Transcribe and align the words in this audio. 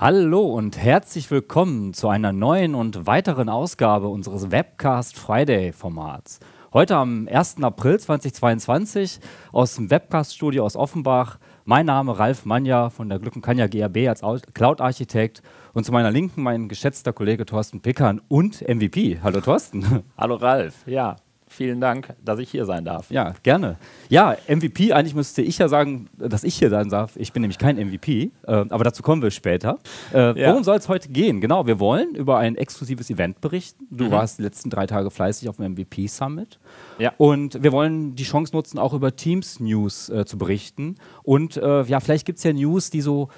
Hallo 0.00 0.46
und 0.46 0.78
herzlich 0.78 1.28
willkommen 1.28 1.92
zu 1.92 2.08
einer 2.08 2.32
neuen 2.32 2.76
und 2.76 3.08
weiteren 3.08 3.48
Ausgabe 3.48 4.06
unseres 4.06 4.52
Webcast 4.52 5.18
Friday 5.18 5.72
Formats. 5.72 6.38
Heute 6.72 6.94
am 6.94 7.26
1. 7.28 7.64
April 7.64 7.98
2022 7.98 9.18
aus 9.50 9.74
dem 9.74 9.90
Webcast-Studio 9.90 10.64
aus 10.64 10.76
Offenbach. 10.76 11.40
Mein 11.64 11.86
Name 11.86 12.16
Ralf 12.16 12.44
Manja 12.44 12.90
von 12.90 13.08
der 13.08 13.18
Glückenkanja 13.18 13.66
GRB 13.66 14.06
als 14.06 14.22
Cloud-Architekt 14.54 15.42
und 15.72 15.82
zu 15.82 15.90
meiner 15.90 16.12
Linken 16.12 16.44
mein 16.44 16.68
geschätzter 16.68 17.12
Kollege 17.12 17.44
Thorsten 17.44 17.80
Pickern 17.80 18.20
und 18.28 18.62
MVP. 18.68 19.18
Hallo 19.20 19.40
Thorsten. 19.40 20.04
Hallo 20.16 20.36
Ralf, 20.36 20.86
ja, 20.86 21.16
vielen 21.48 21.80
Dank, 21.80 22.14
dass 22.24 22.38
ich 22.38 22.50
hier 22.50 22.64
sein 22.64 22.84
darf. 22.84 23.10
Ja, 23.10 23.34
gerne. 23.42 23.76
Ja, 24.08 24.36
MVP, 24.48 24.92
eigentlich 24.92 25.14
müsste 25.14 25.42
ich 25.42 25.58
ja 25.58 25.68
sagen, 25.68 26.08
dass 26.16 26.44
ich 26.44 26.54
hier 26.56 26.70
sein 26.70 26.88
darf. 26.88 27.16
Ich 27.16 27.32
bin 27.32 27.42
nämlich 27.42 27.58
kein 27.58 27.76
MVP, 27.76 28.22
äh, 28.22 28.30
aber 28.46 28.84
dazu 28.84 29.02
kommen 29.02 29.22
wir 29.22 29.30
später. 29.30 29.78
Äh, 30.12 30.40
ja. 30.40 30.50
Worum 30.50 30.64
soll 30.64 30.76
es 30.76 30.88
heute 30.88 31.08
gehen? 31.08 31.40
Genau, 31.40 31.66
wir 31.66 31.80
wollen 31.80 32.14
über 32.14 32.38
ein 32.38 32.56
exklusives 32.56 33.10
Event 33.10 33.40
berichten. 33.40 33.86
Du 33.90 34.04
mhm. 34.04 34.10
warst 34.10 34.38
die 34.38 34.42
letzten 34.42 34.70
drei 34.70 34.86
Tage 34.86 35.10
fleißig 35.10 35.48
auf 35.48 35.56
dem 35.56 35.72
MVP 35.72 36.06
Summit. 36.06 36.58
Ja. 36.98 37.12
Und 37.16 37.62
wir 37.62 37.72
wollen 37.72 38.14
die 38.14 38.24
Chance 38.24 38.54
nutzen, 38.54 38.78
auch 38.78 38.94
über 38.94 39.14
Teams 39.14 39.60
News 39.60 40.08
äh, 40.08 40.24
zu 40.24 40.38
berichten. 40.38 40.96
Und 41.22 41.56
äh, 41.56 41.82
ja, 41.82 42.00
vielleicht 42.00 42.26
gibt 42.26 42.38
es 42.38 42.44
ja 42.44 42.52
News, 42.52 42.90
die 42.90 43.00
so 43.00 43.28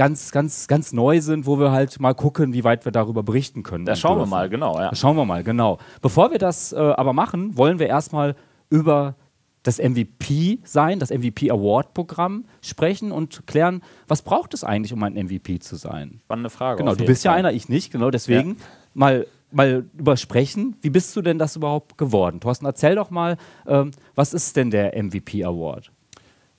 ganz, 0.00 0.32
ganz, 0.32 0.66
ganz 0.66 0.94
neu 0.94 1.20
sind, 1.20 1.44
wo 1.44 1.58
wir 1.60 1.72
halt 1.72 2.00
mal 2.00 2.14
gucken, 2.14 2.54
wie 2.54 2.64
weit 2.64 2.86
wir 2.86 2.90
darüber 2.90 3.22
berichten 3.22 3.62
können. 3.62 3.84
Da 3.84 3.94
schauen 3.94 4.16
dürfen. 4.16 4.30
wir 4.30 4.34
mal, 4.34 4.48
genau. 4.48 4.78
Ja. 4.78 4.88
Da 4.88 4.96
schauen 4.96 5.14
wir 5.14 5.26
mal, 5.26 5.44
genau. 5.44 5.76
Bevor 6.00 6.30
wir 6.30 6.38
das 6.38 6.72
äh, 6.72 6.78
aber 6.78 7.12
machen, 7.12 7.54
wollen 7.58 7.78
wir 7.78 7.86
erstmal 7.86 8.34
über 8.70 9.14
das 9.62 9.76
MVP 9.76 10.60
sein, 10.64 11.00
das 11.00 11.10
MVP 11.10 11.50
Award 11.50 11.92
Programm 11.92 12.46
sprechen 12.62 13.12
und 13.12 13.46
klären, 13.46 13.82
was 14.08 14.22
braucht 14.22 14.54
es 14.54 14.64
eigentlich, 14.64 14.94
um 14.94 15.02
ein 15.02 15.12
MVP 15.12 15.58
zu 15.58 15.76
sein? 15.76 16.22
Spannende 16.24 16.48
Frage. 16.48 16.78
Genau, 16.78 16.94
du 16.94 17.04
bist 17.04 17.24
Fall. 17.24 17.32
ja 17.32 17.38
einer, 17.38 17.52
ich 17.52 17.68
nicht, 17.68 17.92
genau, 17.92 18.10
deswegen 18.10 18.52
ja. 18.52 18.64
mal 18.94 19.26
mal 19.52 19.84
übersprechen. 19.98 20.76
Wie 20.80 20.88
bist 20.88 21.14
du 21.14 21.20
denn 21.20 21.38
das 21.38 21.56
überhaupt 21.56 21.98
geworden? 21.98 22.40
Thorsten, 22.40 22.64
erzähl 22.64 22.94
doch 22.94 23.10
mal, 23.10 23.36
ähm, 23.66 23.90
was 24.14 24.32
ist 24.32 24.56
denn 24.56 24.70
der 24.70 24.96
MVP 24.96 25.44
Award? 25.44 25.92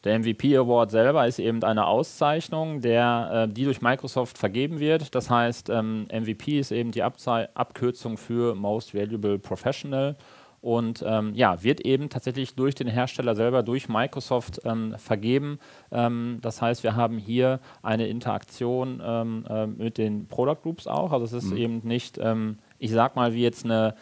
Der 0.03 0.17
MVP 0.17 0.57
Award 0.57 0.91
selber 0.91 1.27
ist 1.27 1.39
eben 1.39 1.63
eine 1.63 1.85
Auszeichnung, 1.85 2.81
der, 2.81 3.47
äh, 3.49 3.53
die 3.53 3.65
durch 3.65 3.81
Microsoft 3.81 4.37
vergeben 4.37 4.79
wird. 4.79 5.13
Das 5.13 5.29
heißt, 5.29 5.69
ähm, 5.69 6.07
MVP 6.11 6.59
ist 6.59 6.71
eben 6.71 6.91
die 6.91 7.03
Abzei 7.03 7.49
Abkürzung 7.53 8.17
für 8.17 8.55
Most 8.55 8.95
Valuable 8.95 9.37
Professional 9.37 10.15
und 10.61 11.03
ähm, 11.07 11.33
ja, 11.33 11.63
wird 11.63 11.81
eben 11.81 12.09
tatsächlich 12.09 12.55
durch 12.55 12.75
den 12.75 12.87
Hersteller 12.87 13.35
selber, 13.35 13.63
durch 13.63 13.89
Microsoft 13.89 14.61
ähm, 14.63 14.95
vergeben. 14.97 15.59
Ähm, 15.91 16.37
das 16.41 16.61
heißt, 16.61 16.83
wir 16.83 16.95
haben 16.95 17.17
hier 17.17 17.59
eine 17.81 18.07
Interaktion 18.07 19.01
ähm, 19.03 19.45
äh, 19.49 19.65
mit 19.65 19.97
den 19.97 20.27
Product 20.27 20.61
Groups 20.61 20.85
auch. 20.85 21.11
Also 21.11 21.25
es 21.25 21.43
ist 21.43 21.51
mhm. 21.51 21.57
eben 21.57 21.81
nicht 21.83 22.19
ähm, 22.21 22.59
ich 22.81 22.91
sag 22.91 23.15
mal, 23.15 23.33
wie 23.33 23.43
jetzt 23.43 23.63
eine, 23.63 23.93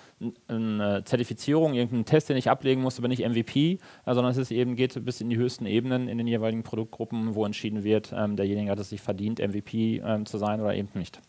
eine, 0.48 1.04
Zertifizierung, 1.04 1.74
irgendeinen 1.74 2.06
Test, 2.06 2.30
den 2.30 2.38
ich 2.38 2.50
ablegen 2.50 2.82
muss, 2.82 2.98
aber 2.98 3.10
nicht 3.10 3.28
MVP, 3.28 3.74
äh, 3.74 3.78
sondern 4.14 4.32
es 4.32 4.38
ist 4.38 4.52
eben, 4.52 4.78
geht 4.78 5.04
bis 5.04 5.20
in 5.20 5.30
die 5.30 5.38
höchsten 5.38 5.66
Ebenen 5.66 6.08
in 6.08 6.18
den 6.18 6.28
jeweiligen 6.28 6.64
Produktgruppen, 6.64 7.36
wo 7.36 7.46
entschieden 7.46 7.84
wird, 7.84 8.14
ähm, 8.16 8.38
derjenige 8.38 8.72
hat 8.72 8.80
es 8.80 8.90
sich 8.90 9.02
verdient, 9.02 9.40
MVP 9.40 10.02
ähm, 10.04 10.26
zu 10.26 10.38
sein 10.38 10.62
oder 10.62 10.74
eben 10.74 10.88
nicht. 10.94 11.20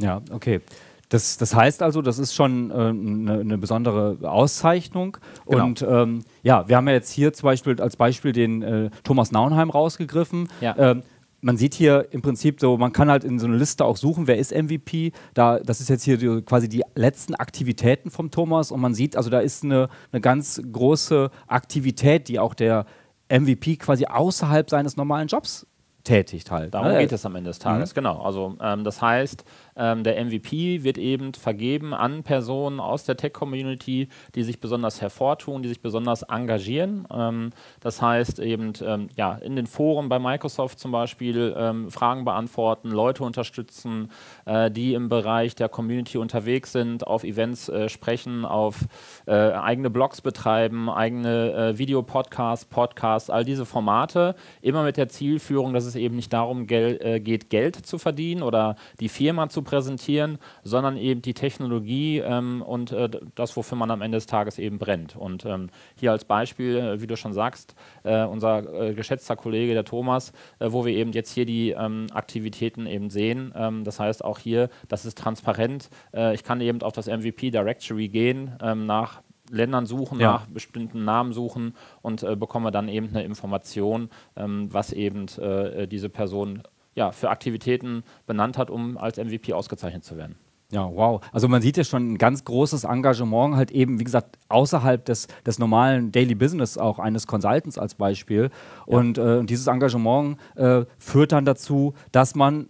Ja, 0.00 0.22
okay. 0.30 0.60
Das, 1.08 1.36
das 1.36 1.52
heißt 1.52 1.82
also, 1.82 2.00
das 2.00 2.20
ist 2.20 2.32
schon 2.32 2.70
eine 2.70 3.40
äh, 3.40 3.44
ne 3.44 3.58
besondere 3.58 4.18
Auszeichnung. 4.22 5.16
Genau. 5.48 5.64
Und 5.64 5.82
ähm, 5.82 6.22
ja, 6.44 6.68
wir 6.68 6.76
haben 6.76 6.86
ja 6.86 6.94
jetzt 6.94 7.10
hier 7.10 7.32
zum 7.32 7.48
Beispiel 7.48 7.80
als 7.80 7.96
Beispiel 7.96 8.30
den 8.30 8.62
äh, 8.62 8.90
Thomas 9.02 9.32
Nauenheim 9.32 9.70
rausgegriffen. 9.70 10.48
Ja. 10.60 10.76
Ähm, 10.78 11.02
man 11.40 11.56
sieht 11.56 11.74
hier 11.74 12.08
im 12.10 12.22
Prinzip 12.22 12.60
so, 12.60 12.76
man 12.76 12.92
kann 12.92 13.10
halt 13.10 13.24
in 13.24 13.38
so 13.38 13.46
einer 13.46 13.56
Liste 13.56 13.84
auch 13.84 13.96
suchen, 13.96 14.26
wer 14.26 14.38
ist 14.38 14.52
MVP. 14.54 15.12
Da, 15.34 15.58
das 15.58 15.80
ist 15.80 15.88
jetzt 15.88 16.04
hier 16.04 16.18
die, 16.18 16.42
quasi 16.42 16.68
die 16.68 16.82
letzten 16.94 17.34
Aktivitäten 17.34 18.10
vom 18.10 18.30
Thomas 18.30 18.70
und 18.70 18.80
man 18.80 18.94
sieht, 18.94 19.16
also 19.16 19.30
da 19.30 19.40
ist 19.40 19.64
eine, 19.64 19.88
eine 20.12 20.20
ganz 20.20 20.60
große 20.70 21.30
Aktivität, 21.46 22.28
die 22.28 22.38
auch 22.38 22.54
der 22.54 22.86
MVP 23.30 23.76
quasi 23.76 24.06
außerhalb 24.06 24.68
seines 24.68 24.96
normalen 24.96 25.28
Jobs 25.28 25.66
tätigt 26.04 26.50
halt. 26.50 26.74
Darum 26.74 26.88
ne? 26.88 26.98
geht 26.98 27.12
es 27.12 27.24
am 27.26 27.36
Ende 27.36 27.50
des 27.50 27.58
Tages, 27.58 27.90
mhm. 27.90 27.94
genau. 27.94 28.22
Also 28.22 28.56
ähm, 28.60 28.84
das 28.84 29.00
heißt, 29.02 29.44
ähm, 29.80 30.04
der 30.04 30.22
MVP 30.22 30.84
wird 30.84 30.98
eben 30.98 31.32
vergeben 31.32 31.94
an 31.94 32.22
Personen 32.22 32.80
aus 32.80 33.04
der 33.04 33.16
Tech-Community, 33.16 34.08
die 34.34 34.42
sich 34.42 34.60
besonders 34.60 35.00
hervortun, 35.00 35.62
die 35.62 35.68
sich 35.68 35.80
besonders 35.80 36.22
engagieren. 36.22 37.08
Ähm, 37.10 37.50
das 37.80 38.02
heißt 38.02 38.40
eben 38.40 38.74
ähm, 38.82 39.08
ja, 39.16 39.34
in 39.36 39.56
den 39.56 39.66
Foren 39.66 40.10
bei 40.10 40.18
Microsoft 40.18 40.78
zum 40.78 40.92
Beispiel 40.92 41.54
ähm, 41.56 41.90
Fragen 41.90 42.24
beantworten, 42.26 42.90
Leute 42.90 43.24
unterstützen, 43.24 44.10
äh, 44.44 44.70
die 44.70 44.92
im 44.92 45.08
Bereich 45.08 45.54
der 45.54 45.70
Community 45.70 46.18
unterwegs 46.18 46.72
sind, 46.72 47.06
auf 47.06 47.24
Events 47.24 47.70
äh, 47.70 47.88
sprechen, 47.88 48.44
auf 48.44 48.84
äh, 49.26 49.32
eigene 49.32 49.88
Blogs 49.88 50.20
betreiben, 50.20 50.90
eigene 50.90 51.52
äh, 51.52 51.78
Videopodcasts, 51.78 52.66
Podcasts, 52.66 53.30
all 53.30 53.44
diese 53.44 53.64
Formate, 53.64 54.34
immer 54.60 54.82
mit 54.82 54.98
der 54.98 55.08
Zielführung, 55.08 55.72
dass 55.72 55.86
es 55.86 55.96
eben 55.96 56.16
nicht 56.16 56.32
darum 56.32 56.66
gel 56.66 56.98
äh, 57.00 57.20
geht, 57.20 57.48
Geld 57.48 57.76
zu 57.76 57.96
verdienen 57.96 58.42
oder 58.42 58.76
die 59.00 59.08
Firma 59.08 59.48
zu 59.48 59.62
präsentieren, 59.70 60.38
sondern 60.64 60.96
eben 60.96 61.22
die 61.22 61.34
Technologie 61.34 62.18
ähm, 62.18 62.60
und 62.62 62.90
äh, 62.90 63.08
das, 63.36 63.56
wofür 63.56 63.78
man 63.78 63.90
am 63.92 64.02
Ende 64.02 64.16
des 64.16 64.26
Tages 64.26 64.58
eben 64.58 64.78
brennt. 64.78 65.14
Und 65.14 65.44
ähm, 65.46 65.70
hier 65.94 66.10
als 66.10 66.24
Beispiel, 66.24 66.76
äh, 66.76 67.00
wie 67.00 67.06
du 67.06 67.16
schon 67.16 67.32
sagst, 67.32 67.76
äh, 68.02 68.24
unser 68.24 68.88
äh, 68.88 68.94
geschätzter 68.94 69.36
Kollege, 69.36 69.74
der 69.74 69.84
Thomas, 69.84 70.32
äh, 70.58 70.72
wo 70.72 70.84
wir 70.84 70.92
eben 70.92 71.12
jetzt 71.12 71.32
hier 71.32 71.46
die 71.46 71.70
ähm, 71.70 72.08
Aktivitäten 72.12 72.86
eben 72.86 73.10
sehen. 73.10 73.52
Ähm, 73.54 73.84
das 73.84 74.00
heißt 74.00 74.24
auch 74.24 74.40
hier, 74.40 74.70
das 74.88 75.04
ist 75.04 75.16
transparent. 75.16 75.88
Äh, 76.12 76.34
ich 76.34 76.42
kann 76.42 76.60
eben 76.60 76.82
auf 76.82 76.92
das 76.92 77.06
MVP 77.06 77.52
Directory 77.52 78.08
gehen, 78.08 78.56
ähm, 78.60 78.86
nach 78.86 79.22
Ländern 79.50 79.86
suchen, 79.86 80.18
ja. 80.18 80.32
nach 80.32 80.46
bestimmten 80.46 81.04
Namen 81.04 81.32
suchen 81.32 81.74
und 82.02 82.24
äh, 82.24 82.34
bekomme 82.34 82.72
dann 82.72 82.88
eben 82.88 83.08
eine 83.08 83.22
Information, 83.22 84.10
ähm, 84.36 84.72
was 84.72 84.92
eben 84.92 85.26
äh, 85.38 85.86
diese 85.86 86.08
Person 86.08 86.62
ja, 86.94 87.12
für 87.12 87.30
Aktivitäten 87.30 88.02
benannt 88.26 88.58
hat, 88.58 88.70
um 88.70 88.98
als 88.98 89.18
MVP 89.18 89.52
ausgezeichnet 89.52 90.04
zu 90.04 90.16
werden. 90.16 90.36
Ja, 90.72 90.88
wow. 90.88 91.20
Also 91.32 91.48
man 91.48 91.62
sieht 91.62 91.76
ja 91.76 91.84
schon 91.84 92.12
ein 92.12 92.18
ganz 92.18 92.44
großes 92.44 92.84
Engagement, 92.84 93.56
halt 93.56 93.72
eben, 93.72 93.98
wie 93.98 94.04
gesagt, 94.04 94.38
außerhalb 94.48 95.04
des, 95.04 95.26
des 95.44 95.58
normalen 95.58 96.12
Daily 96.12 96.36
Business 96.36 96.78
auch 96.78 97.00
eines 97.00 97.26
Consultants 97.26 97.76
als 97.76 97.96
Beispiel. 97.96 98.50
Ja. 98.86 98.96
Und 98.98 99.18
äh, 99.18 99.42
dieses 99.44 99.66
Engagement 99.66 100.38
äh, 100.54 100.84
führt 100.98 101.32
dann 101.32 101.44
dazu, 101.44 101.94
dass 102.12 102.36
man 102.36 102.68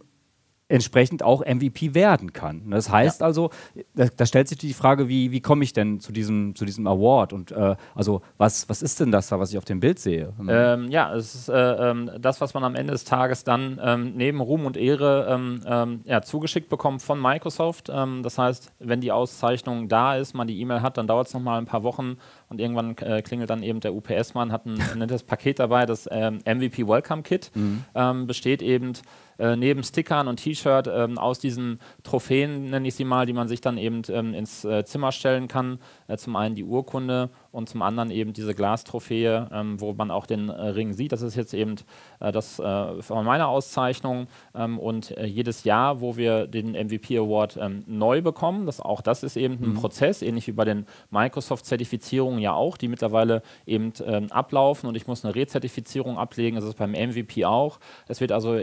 entsprechend 0.70 1.22
auch 1.22 1.44
MVP 1.44 1.94
werden 1.94 2.32
kann. 2.32 2.70
Das 2.70 2.90
heißt 2.90 3.20
ja. 3.20 3.26
also, 3.26 3.50
da, 3.94 4.06
da, 4.16 4.24
stellt 4.24 4.48
sich 4.48 4.58
die 4.58 4.72
Frage, 4.72 5.08
wie, 5.08 5.32
wie 5.32 5.40
komme 5.40 5.64
ich 5.64 5.72
denn 5.72 6.00
zu 6.00 6.12
diesem, 6.12 6.54
zu 6.54 6.64
diesem 6.64 6.86
Award? 6.86 7.32
Und 7.32 7.50
äh, 7.50 7.74
also 7.94 8.22
was, 8.38 8.68
was 8.68 8.80
ist 8.80 9.00
denn 9.00 9.10
das 9.10 9.28
da, 9.28 9.40
was 9.40 9.50
ich 9.50 9.58
auf 9.58 9.64
dem 9.64 9.80
Bild 9.80 9.98
sehe? 9.98 10.32
Ähm, 10.48 10.88
ja, 10.88 11.12
es 11.14 11.34
ist 11.34 11.48
äh, 11.48 11.90
ähm, 11.90 12.10
das, 12.18 12.40
was 12.40 12.54
man 12.54 12.62
am 12.62 12.76
Ende 12.76 12.92
des 12.92 13.04
Tages 13.04 13.42
dann 13.42 13.80
ähm, 13.82 14.12
neben 14.14 14.40
Ruhm 14.40 14.64
und 14.64 14.76
Ehre 14.76 15.26
ähm, 15.28 15.60
ähm, 15.66 16.00
ja, 16.04 16.22
zugeschickt 16.22 16.68
bekommt 16.68 17.02
von 17.02 17.20
Microsoft. 17.20 17.90
Ähm, 17.92 18.22
das 18.22 18.38
heißt, 18.38 18.72
wenn 18.78 19.00
die 19.00 19.10
Auszeichnung 19.10 19.88
da 19.88 20.16
ist, 20.16 20.34
man 20.34 20.46
die 20.46 20.60
E-Mail 20.60 20.82
hat, 20.82 20.98
dann 20.98 21.08
dauert 21.08 21.26
es 21.26 21.34
nochmal 21.34 21.58
ein 21.58 21.66
paar 21.66 21.82
Wochen 21.82 22.16
und 22.48 22.60
irgendwann 22.60 22.96
äh, 22.98 23.22
klingelt 23.22 23.50
dann 23.50 23.64
eben 23.64 23.80
der 23.80 23.92
UPS-Mann, 23.92 24.52
hat 24.52 24.66
ein 24.66 24.78
nettes 24.96 25.24
Paket 25.24 25.58
dabei, 25.58 25.84
das 25.86 26.06
MVP 26.06 26.86
Welcome 26.86 27.22
Kit 27.22 27.50
mhm. 27.54 28.26
besteht 28.26 28.62
eben 28.62 28.92
äh, 29.40 29.56
neben 29.56 29.82
Stickern 29.82 30.28
und 30.28 30.36
T-Shirt 30.36 30.88
ähm, 30.92 31.18
aus 31.18 31.38
diesen 31.38 31.80
Trophäen, 32.02 32.70
nenne 32.70 32.86
ich 32.86 32.94
sie 32.94 33.04
mal, 33.04 33.26
die 33.26 33.32
man 33.32 33.48
sich 33.48 33.60
dann 33.60 33.78
eben 33.78 34.02
ähm, 34.08 34.34
ins 34.34 34.64
äh, 34.64 34.84
Zimmer 34.84 35.12
stellen 35.12 35.48
kann. 35.48 35.78
Äh, 36.10 36.16
zum 36.16 36.36
einen 36.36 36.54
die 36.54 36.64
Urkunde 36.64 37.30
und 37.52 37.68
zum 37.68 37.82
anderen 37.82 38.10
eben 38.10 38.32
diese 38.32 38.54
Glastrophäe, 38.54 39.48
ähm, 39.52 39.80
wo 39.80 39.92
man 39.92 40.10
auch 40.10 40.26
den 40.26 40.48
äh, 40.48 40.68
Ring 40.68 40.92
sieht. 40.92 41.12
Das 41.12 41.22
ist 41.22 41.36
jetzt 41.36 41.54
eben 41.54 41.76
äh, 42.18 42.32
das 42.32 42.58
äh, 42.58 43.02
von 43.02 43.24
meiner 43.24 43.48
Auszeichnung 43.48 44.26
ähm, 44.54 44.78
und 44.78 45.16
äh, 45.16 45.26
jedes 45.26 45.64
Jahr, 45.64 46.00
wo 46.00 46.16
wir 46.16 46.46
den 46.46 46.72
MVP 46.72 47.16
Award 47.18 47.58
ähm, 47.60 47.84
neu 47.86 48.22
bekommen, 48.22 48.66
das, 48.66 48.80
auch 48.80 49.00
das 49.00 49.22
ist 49.22 49.36
eben 49.36 49.54
ein 49.54 49.70
mhm. 49.70 49.74
Prozess, 49.74 50.22
ähnlich 50.22 50.46
wie 50.48 50.52
bei 50.52 50.64
den 50.64 50.86
Microsoft-Zertifizierungen 51.10 52.40
ja 52.40 52.54
auch, 52.54 52.76
die 52.76 52.88
mittlerweile 52.88 53.42
eben 53.66 53.92
ähm, 54.04 54.30
ablaufen 54.32 54.88
und 54.88 54.96
ich 54.96 55.06
muss 55.06 55.24
eine 55.24 55.34
Rezertifizierung 55.34 56.18
ablegen, 56.18 56.56
das 56.56 56.64
ist 56.64 56.76
beim 56.76 56.92
MVP 56.92 57.44
auch. 57.44 57.78
Es 58.08 58.20
wird 58.20 58.32
also 58.32 58.58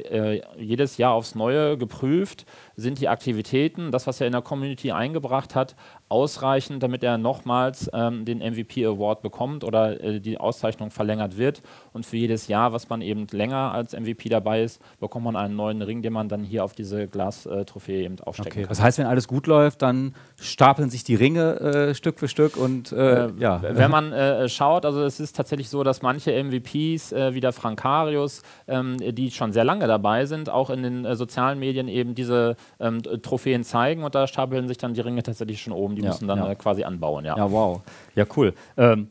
jedes 0.58 0.98
Jahr 0.98 1.14
aufs 1.14 1.36
Neue 1.36 1.78
geprüft, 1.78 2.46
sind 2.76 3.00
die 3.00 3.08
Aktivitäten, 3.08 3.92
das, 3.92 4.08
was 4.08 4.20
er 4.22 4.28
in 4.28 4.34
der 4.34 4.42
Community 4.42 4.92
eingebracht 4.92 5.56
hat, 5.56 5.76
ausreichend, 6.10 6.82
damit 6.84 7.04
er 7.04 7.18
nochmals 7.18 7.90
ähm, 7.94 8.24
den 8.24 8.40
MVP 8.40 8.86
Award 8.86 9.22
bekommt 9.22 9.64
oder 9.64 10.02
äh, 10.02 10.20
die 10.22 10.38
Auszeichnung 10.38 10.90
verlängert 10.90 11.38
wird. 11.38 11.62
Und 11.92 12.06
für 12.06 12.18
jedes 12.18 12.48
Jahr, 12.48 12.72
was 12.72 12.88
man 12.90 13.02
eben 13.02 13.28
länger 13.32 13.74
als 13.74 13.94
MVP 13.94 14.30
dabei 14.30 14.64
ist, 14.64 14.82
bekommt 15.00 15.26
man 15.26 15.36
einen 15.36 15.56
neuen 15.56 15.82
Ring, 15.82 16.02
den 16.02 16.14
man 16.14 16.30
dann 16.30 16.44
hier 16.44 16.64
auf 16.64 16.74
diese 16.74 17.08
Glas-Trophäe 17.08 18.06
eben 18.06 18.20
aufstecken 18.22 18.52
okay. 18.52 18.62
kann. 18.62 18.70
Das 18.70 18.82
heißt, 18.82 18.98
wenn 19.00 19.06
alles 19.06 19.28
gut 19.28 19.48
läuft, 19.48 19.82
dann 19.82 20.16
stapeln 20.40 20.90
sich 20.90 21.04
die 21.04 21.16
Ringe 21.16 21.60
äh, 21.60 21.96
Stück 21.96 22.20
für 22.20 22.30
Stück 22.30 22.56
und 22.56 22.92
äh, 22.92 23.26
äh 23.26 23.32
ja. 23.38 23.62
Wenn 23.62 23.92
man 23.92 24.14
äh, 24.14 24.48
schaut, 24.48 24.86
also 24.86 25.04
es 25.04 25.20
ist 25.20 25.36
tatsächlich 25.36 25.70
so, 25.70 25.84
dass 25.84 26.02
manche 26.02 26.32
MVPs 26.32 27.12
äh, 27.12 27.34
wie 27.34 27.42
der 27.42 27.52
Frankarius, 27.52 28.44
ähm, 28.68 28.98
die 28.98 29.32
schon 29.32 29.52
sehr 29.52 29.66
lange 29.66 29.88
dabei 29.88 30.26
sind, 30.26 30.50
auch 30.50 30.70
in 30.70 30.84
den 30.84 31.16
sozialen 31.16 31.60
Medien 31.60 31.88
eben 31.88 32.16
diese 32.16 32.56
ähm, 32.80 33.02
Trophäen 33.04 33.64
zeigen 33.64 34.04
und 34.04 34.16
da 34.16 34.28
stapeln 34.28 34.68
sich 34.68 34.78
dann 34.78 34.94
die 34.94 35.02
Ringe 35.02 35.24
tatsächlich 35.24 35.62
schon 35.62 35.74
oben 35.74 35.97
die 35.98 36.04
ja, 36.04 36.10
müssen 36.10 36.28
dann 36.28 36.40
ja. 36.40 36.52
äh, 36.52 36.56
quasi 36.56 36.84
anbauen. 36.84 37.26
Ja, 37.26 37.36
ja 37.38 37.52
wow. 37.52 37.82
Ja, 38.16 38.26
cool. 38.36 38.54
Ähm, 38.78 39.10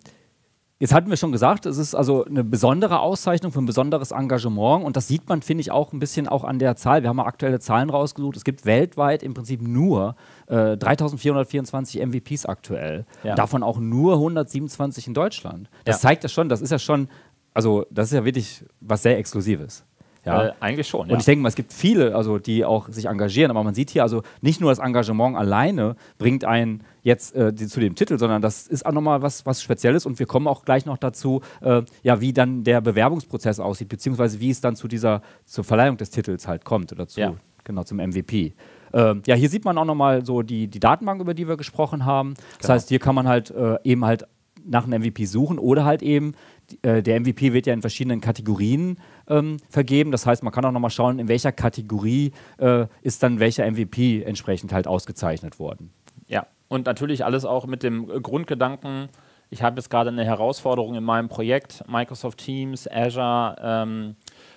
Jetzt 0.79 0.93
hatten 0.93 1.09
wir 1.09 1.17
schon 1.17 1.33
gesagt, 1.33 1.65
es 1.65 1.79
ist 1.79 1.95
also 1.95 2.27
eine 2.27 2.45
besondere 2.45 3.01
Auszeichnung 3.01 3.51
für 3.51 3.61
ein 3.61 3.67
besonderes 3.67 4.11
Engagement 4.11 4.85
und 4.85 4.95
das 4.95 5.09
sieht 5.09 5.27
man, 5.27 5.41
finde 5.41 5.63
ich, 5.63 5.71
auch 5.71 5.95
ein 5.95 6.01
bisschen 6.01 6.29
auch 6.29 6.45
an 6.45 6.59
der 6.59 6.77
Zahl. 6.77 7.03
Wir 7.03 7.09
haben 7.09 7.17
mal 7.17 7.25
aktuelle 7.25 7.61
Zahlen 7.61 7.89
rausgesucht. 7.89 8.37
Es 8.37 8.45
gibt 8.45 8.67
weltweit 8.67 9.23
im 9.23 9.33
Prinzip 9.33 9.63
nur 9.63 10.17
äh, 10.49 10.77
3424 10.77 12.05
MVPs 12.05 12.45
aktuell. 12.45 13.07
Ja. 13.25 13.35
Davon 13.37 13.63
auch 13.63 13.79
nur 13.79 14.15
127 14.15 15.07
in 15.07 15.15
Deutschland. 15.15 15.71
Das 15.87 16.03
ja. 16.03 16.09
zeigt 16.09 16.25
ja 16.25 16.29
schon, 16.29 16.51
das 16.51 16.61
ist 16.61 16.73
ja 16.73 16.79
schon, 16.79 17.09
also 17.55 17.87
das 17.91 18.09
ist 18.09 18.13
ja 18.13 18.27
wirklich 18.27 18.63
was 18.81 19.03
sehr 19.03 19.17
Exklusives. 19.17 19.83
Ja, 20.27 20.47
äh, 20.49 20.53
eigentlich 20.59 20.89
schon. 20.89 21.03
Und 21.03 21.11
ja. 21.11 21.19
ich 21.19 21.25
denke 21.25 21.43
mal, 21.43 21.49
es 21.49 21.55
gibt 21.55 21.73
viele, 21.73 22.15
also 22.17 22.39
die 22.39 22.65
auch 22.65 22.89
sich 22.89 23.07
engagieren, 23.07 23.51
aber 23.51 23.63
man 23.63 23.75
sieht 23.75 23.91
hier 23.91 24.03
also 24.03 24.23
nicht 24.41 24.61
nur 24.61 24.71
das 24.71 24.81
Engagement 24.81 25.37
alleine 25.37 25.95
bringt 26.19 26.45
einen 26.45 26.83
jetzt 27.03 27.37
äh, 27.37 27.53
die, 27.53 27.69
zu 27.69 27.79
dem 27.79 27.95
Titel, 27.95 28.19
sondern 28.19 28.43
das 28.43 28.67
ist 28.67 28.85
auch 28.85 28.93
nochmal 28.93 29.23
was, 29.23 29.47
was 29.47 29.63
Spezielles 29.63 30.05
und 30.05 30.19
wir 30.19 30.27
kommen 30.27 30.49
auch 30.49 30.65
gleich 30.65 30.85
noch 30.85 30.99
dazu, 30.99 31.43
äh, 31.61 31.83
ja, 32.03 32.21
wie 32.21 32.33
dann 32.33 32.65
der 32.65 32.81
Bewerbungsprozess 32.81 33.61
aussieht, 33.61 33.89
beziehungsweise 33.89 34.41
wie 34.41 34.51
es 34.51 34.61
dann 34.61 34.75
zu 34.75 34.89
dieser 34.89 35.23
zur 35.45 35.63
Verleihung 35.63 35.97
des 35.97 36.11
Titels 36.11 36.49
halt 36.49 36.65
kommt 36.65 36.93
oder 36.93 37.07
zu, 37.07 37.21
ja. 37.21 37.35
genau 37.63 37.85
zum 37.85 37.99
MVP. 37.99 38.55
Ähm, 38.93 39.23
ja, 39.27 39.37
hier 39.37 39.49
sieht 39.49 39.65
man 39.65 39.79
auch 39.79 39.85
nochmal 39.85 40.27
so 40.27 40.43
die, 40.43 40.67
die 40.67 40.81
Datenbank, 40.81 41.21
über 41.21 41.35
die 41.35 41.47
wir 41.47 41.57
gesprochen 41.57 42.05
haben. 42.05 42.35
Das 42.35 42.63
genau. 42.63 42.75
heißt, 42.75 42.89
hier 42.89 42.99
kann 42.99 43.15
man 43.15 43.29
halt 43.29 43.51
äh, 43.53 43.77
eben 43.85 44.05
halt 44.05 44.27
nach 44.67 44.85
einem 44.85 45.01
MVP 45.03 45.25
suchen 45.27 45.59
oder 45.59 45.85
halt 45.85 46.03
eben, 46.03 46.35
äh, 46.83 47.03
der 47.03 47.21
MVP 47.21 47.53
wird 47.53 47.67
ja 47.67 47.73
in 47.73 47.81
verschiedenen 47.81 48.21
Kategorien 48.21 48.99
ähm, 49.29 49.59
vergeben. 49.69 50.11
Das 50.11 50.27
heißt, 50.27 50.43
man 50.43 50.53
kann 50.53 50.65
auch 50.65 50.73
nochmal 50.73 50.91
schauen, 50.91 51.19
in 51.19 51.29
welcher 51.29 51.53
Kategorie 51.53 52.33
äh, 52.59 52.87
ist 53.03 53.23
dann 53.23 53.41
welcher 53.41 53.71
MVP 53.71 54.23
entsprechend 54.23 54.73
halt 54.73 54.87
ausgezeichnet 54.87 55.59
worden. 55.59 55.91
Ja, 56.29 56.47
und 56.69 56.87
natürlich 56.87 57.25
alles 57.25 57.45
auch 57.45 57.67
mit 57.67 57.83
dem 57.83 58.07
Grundgedanken, 58.23 59.09
ich 59.49 59.63
habe 59.63 59.77
jetzt 59.77 59.91
gerade 59.91 60.11
eine 60.11 60.25
Herausforderung 60.25 60.97
in 60.97 61.05
meinem 61.05 61.29
Projekt, 61.29 61.85
Microsoft 61.89 62.39
Teams, 62.39 62.91
Azure, 62.91 63.57
ähm, 63.61 64.17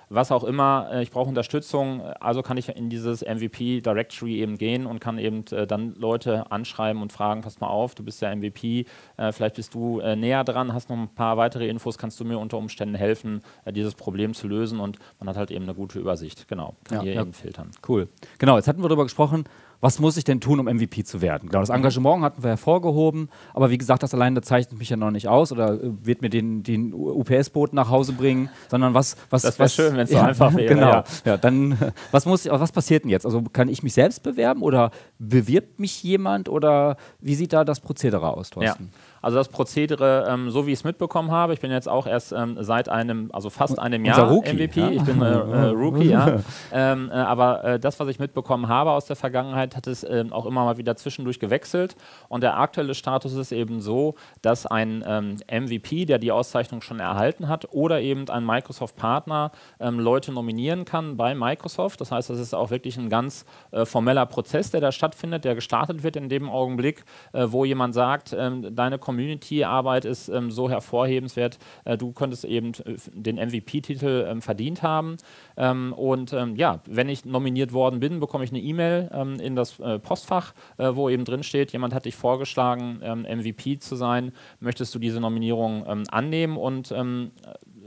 was 0.09 0.31
auch 0.31 0.43
immer, 0.43 0.89
äh, 0.91 1.03
ich 1.03 1.11
brauche 1.11 1.29
Unterstützung, 1.29 2.01
also 2.19 2.41
kann 2.41 2.57
ich 2.57 2.69
in 2.69 2.89
dieses 2.89 3.21
MVP 3.21 3.81
Directory 3.81 4.39
eben 4.39 4.57
gehen 4.57 4.85
und 4.85 4.99
kann 4.99 5.17
eben 5.17 5.45
äh, 5.51 5.67
dann 5.67 5.93
Leute 5.95 6.51
anschreiben 6.51 7.01
und 7.01 7.13
fragen, 7.13 7.41
pass 7.41 7.59
mal 7.59 7.67
auf, 7.67 7.95
du 7.95 8.03
bist 8.03 8.21
der 8.21 8.35
MVP, 8.35 8.85
äh, 9.17 9.31
vielleicht 9.31 9.55
bist 9.55 9.73
du 9.73 9.99
äh, 9.99 10.15
näher 10.15 10.43
dran, 10.43 10.73
hast 10.73 10.89
noch 10.89 10.97
ein 10.97 11.09
paar 11.09 11.37
weitere 11.37 11.67
Infos, 11.67 11.97
kannst 11.97 12.19
du 12.19 12.25
mir 12.25 12.39
unter 12.39 12.57
Umständen 12.57 12.95
helfen, 12.95 13.41
äh, 13.65 13.71
dieses 13.71 13.95
Problem 13.95 14.33
zu 14.33 14.47
lösen 14.47 14.79
und 14.79 14.97
man 15.19 15.29
hat 15.29 15.37
halt 15.37 15.51
eben 15.51 15.63
eine 15.63 15.75
gute 15.75 15.99
Übersicht, 15.99 16.47
genau, 16.47 16.75
kann 16.85 16.97
ja, 16.97 17.03
hier 17.03 17.13
ja. 17.13 17.21
eben 17.21 17.33
filtern. 17.33 17.71
Cool. 17.87 18.09
Genau, 18.39 18.57
jetzt 18.57 18.67
hatten 18.67 18.81
wir 18.81 18.89
darüber 18.89 19.03
gesprochen, 19.03 19.45
was 19.81 19.99
muss 19.99 20.17
ich 20.17 20.23
denn 20.23 20.41
tun, 20.41 20.59
um 20.59 20.65
MVP 20.65 21.03
zu 21.03 21.21
werden? 21.21 21.49
Genau, 21.49 21.61
das 21.61 21.69
Engagement 21.69 22.21
hatten 22.23 22.43
wir 22.43 22.49
hervorgehoben, 22.49 23.29
aber 23.53 23.69
wie 23.69 23.77
gesagt, 23.77 24.03
das 24.03 24.13
alleine 24.13 24.41
zeichnet 24.41 24.77
mich 24.77 24.89
ja 24.89 24.97
noch 24.97 25.11
nicht 25.11 25.27
aus 25.27 25.51
oder 25.51 25.73
äh, 25.73 25.91
wird 26.03 26.21
mir 26.21 26.29
den, 26.29 26.63
den 26.63 26.93
UPS-Boot 26.93 27.73
nach 27.73 27.89
Hause 27.89 28.13
bringen, 28.13 28.49
sondern 28.69 28.93
was. 28.93 29.15
was 29.29 29.43
das 29.43 29.57
wäre 29.57 29.69
schön, 29.69 29.93
wenn 29.93 30.01
es 30.01 30.11
ja, 30.11 30.19
so 30.19 30.25
einfach 30.25 30.55
wäre. 30.55 30.73
Genau. 30.73 30.91
Ja. 30.91 31.03
ja. 31.25 31.37
dann, 31.37 31.77
was, 32.11 32.25
muss, 32.25 32.45
was 32.45 32.71
passiert 32.71 33.03
denn 33.03 33.11
jetzt? 33.11 33.25
Also 33.25 33.41
kann 33.41 33.69
ich 33.69 33.83
mich 33.83 33.93
selbst 33.93 34.23
bewerben 34.23 34.61
oder 34.61 34.91
bewirbt 35.17 35.79
mich 35.79 36.03
jemand 36.03 36.49
oder 36.49 36.97
wie 37.21 37.35
sieht 37.35 37.53
da 37.53 37.63
das 37.63 37.79
Prozedere 37.79 38.35
aus, 38.35 38.49
Thorsten? 38.49 38.83
Ja. 38.91 39.08
Also 39.21 39.37
das 39.37 39.49
Prozedere, 39.49 40.27
ähm, 40.29 40.49
so 40.49 40.65
wie 40.65 40.71
ich 40.71 40.79
es 40.79 40.83
mitbekommen 40.83 41.31
habe, 41.31 41.53
ich 41.53 41.59
bin 41.59 41.71
jetzt 41.71 41.89
auch 41.89 42.07
erst 42.07 42.31
ähm, 42.31 42.57
seit 42.59 42.89
einem, 42.89 43.29
also 43.33 43.49
fast 43.49 43.79
einem 43.79 44.05
Jahr 44.05 44.29
Rookie, 44.29 44.53
MVP, 44.53 44.79
ja? 44.79 44.89
ich 44.89 45.03
bin 45.03 45.21
äh, 45.21 45.31
äh, 45.31 45.67
Rookie, 45.69 46.09
ja. 46.09 46.39
Ähm, 46.71 47.09
äh, 47.11 47.15
aber 47.15 47.63
äh, 47.63 47.79
das, 47.79 47.99
was 47.99 48.07
ich 48.07 48.19
mitbekommen 48.19 48.67
habe 48.67 48.91
aus 48.91 49.05
der 49.05 49.15
Vergangenheit, 49.15 49.75
hat 49.75 49.87
es 49.87 50.03
ähm, 50.03 50.31
auch 50.31 50.45
immer 50.45 50.63
mal 50.65 50.77
wieder 50.77 50.95
zwischendurch 50.95 51.39
gewechselt. 51.39 51.95
Und 52.27 52.41
der 52.41 52.57
aktuelle 52.57 52.93
Status 52.93 53.33
ist 53.33 53.51
eben 53.51 53.81
so, 53.81 54.15
dass 54.41 54.65
ein 54.65 54.99
MVP, 54.99 56.01
ähm, 56.01 56.07
der 56.07 56.19
die 56.19 56.31
Auszeichnung 56.31 56.81
schon 56.81 56.99
erhalten 56.99 57.47
hat, 57.47 57.67
oder 57.71 58.01
eben 58.01 58.29
ein 58.29 58.45
Microsoft-Partner 58.45 59.51
ähm, 59.79 59.99
Leute 59.99 60.31
nominieren 60.31 60.85
kann 60.85 61.17
bei 61.17 61.35
Microsoft. 61.35 62.01
Das 62.01 62.11
heißt, 62.11 62.29
das 62.29 62.39
ist 62.39 62.53
auch 62.53 62.69
wirklich 62.71 62.97
ein 62.97 63.09
ganz 63.09 63.45
äh, 63.71 63.85
formeller 63.85 64.25
Prozess, 64.25 64.71
der 64.71 64.81
da 64.81 64.91
stattfindet, 64.91 65.45
der 65.45 65.55
gestartet 65.55 66.03
wird 66.03 66.15
in 66.15 66.29
dem 66.29 66.49
Augenblick, 66.49 67.03
äh, 67.33 67.47
wo 67.49 67.65
jemand 67.65 67.93
sagt, 67.93 68.29
deine 68.33 68.97
Community-Arbeit 69.09 70.05
ist 70.05 70.29
ähm, 70.29 70.51
so 70.51 70.69
hervorhebenswert, 70.69 71.57
äh, 71.83 71.97
du 71.97 72.11
könntest 72.11 72.45
eben 72.45 72.73
äh, 72.85 72.95
den 73.11 73.37
MVP-Titel 73.37 74.27
ähm, 74.29 74.43
verdient 74.43 74.83
haben. 74.83 75.17
Ähm, 75.57 75.93
und 75.93 76.31
ähm, 76.33 76.55
ja, 76.55 76.81
wenn 76.85 77.09
ich 77.09 77.25
nominiert 77.25 77.73
worden 77.73 77.99
bin, 77.99 78.19
bekomme 78.19 78.43
ich 78.43 78.51
eine 78.51 78.59
E-Mail 78.59 79.09
ähm, 79.11 79.39
in 79.39 79.55
das 79.55 79.79
äh, 79.79 79.97
Postfach, 79.97 80.53
äh, 80.77 80.91
wo 80.93 81.09
eben 81.09 81.25
drin 81.25 81.41
steht, 81.41 81.73
jemand 81.73 81.95
hat 81.95 82.05
dich 82.05 82.15
vorgeschlagen, 82.15 82.99
MVP 82.99 83.79
zu 83.79 83.95
sein. 83.95 84.31
Möchtest 84.59 84.93
du 84.93 84.99
diese 84.99 85.19
Nominierung 85.19 85.83
annehmen 86.09 86.57
und 86.57 86.93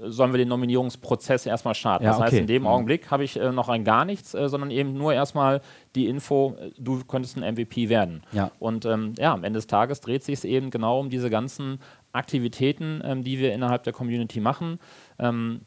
sollen 0.05 0.33
wir 0.33 0.39
den 0.39 0.49
Nominierungsprozess 0.49 1.47
erstmal 1.47 1.75
starten. 1.75 2.05
Ja, 2.05 2.11
das 2.11 2.19
okay. 2.19 2.27
heißt, 2.27 2.39
in 2.39 2.47
dem 2.47 2.63
mhm. 2.63 2.69
Augenblick 2.69 3.11
habe 3.11 3.25
ich 3.25 3.39
äh, 3.39 3.53
noch 3.53 3.69
ein 3.69 3.85
gar 3.85 4.05
nichts, 4.05 4.35
äh, 4.35 4.49
sondern 4.49 4.71
eben 4.71 4.95
nur 4.95 5.15
erstmal 5.15 5.61
die 5.95 6.09
Info, 6.09 6.57
äh, 6.61 6.71
du 6.79 7.05
könntest 7.05 7.37
ein 7.37 7.55
MVP 7.55 7.89
werden. 7.89 8.23
Ja. 8.33 8.51
Und 8.59 8.85
ähm, 8.85 9.15
ja, 9.19 9.33
am 9.33 9.45
Ende 9.45 9.59
des 9.59 9.67
Tages 9.67 10.01
dreht 10.01 10.25
sich 10.25 10.35
es 10.35 10.45
eben 10.45 10.71
genau 10.71 11.01
um 11.01 11.11
diese 11.11 11.31
ganzen 11.31 11.79
Aktivitäten, 12.13 13.01
ähm, 13.05 13.25
die 13.25 13.39
wir 13.39 13.53
innerhalb 13.53 13.85
der 13.85 13.93
Community 13.93 14.41
machen. 14.41 14.79
Ähm, 15.19 15.63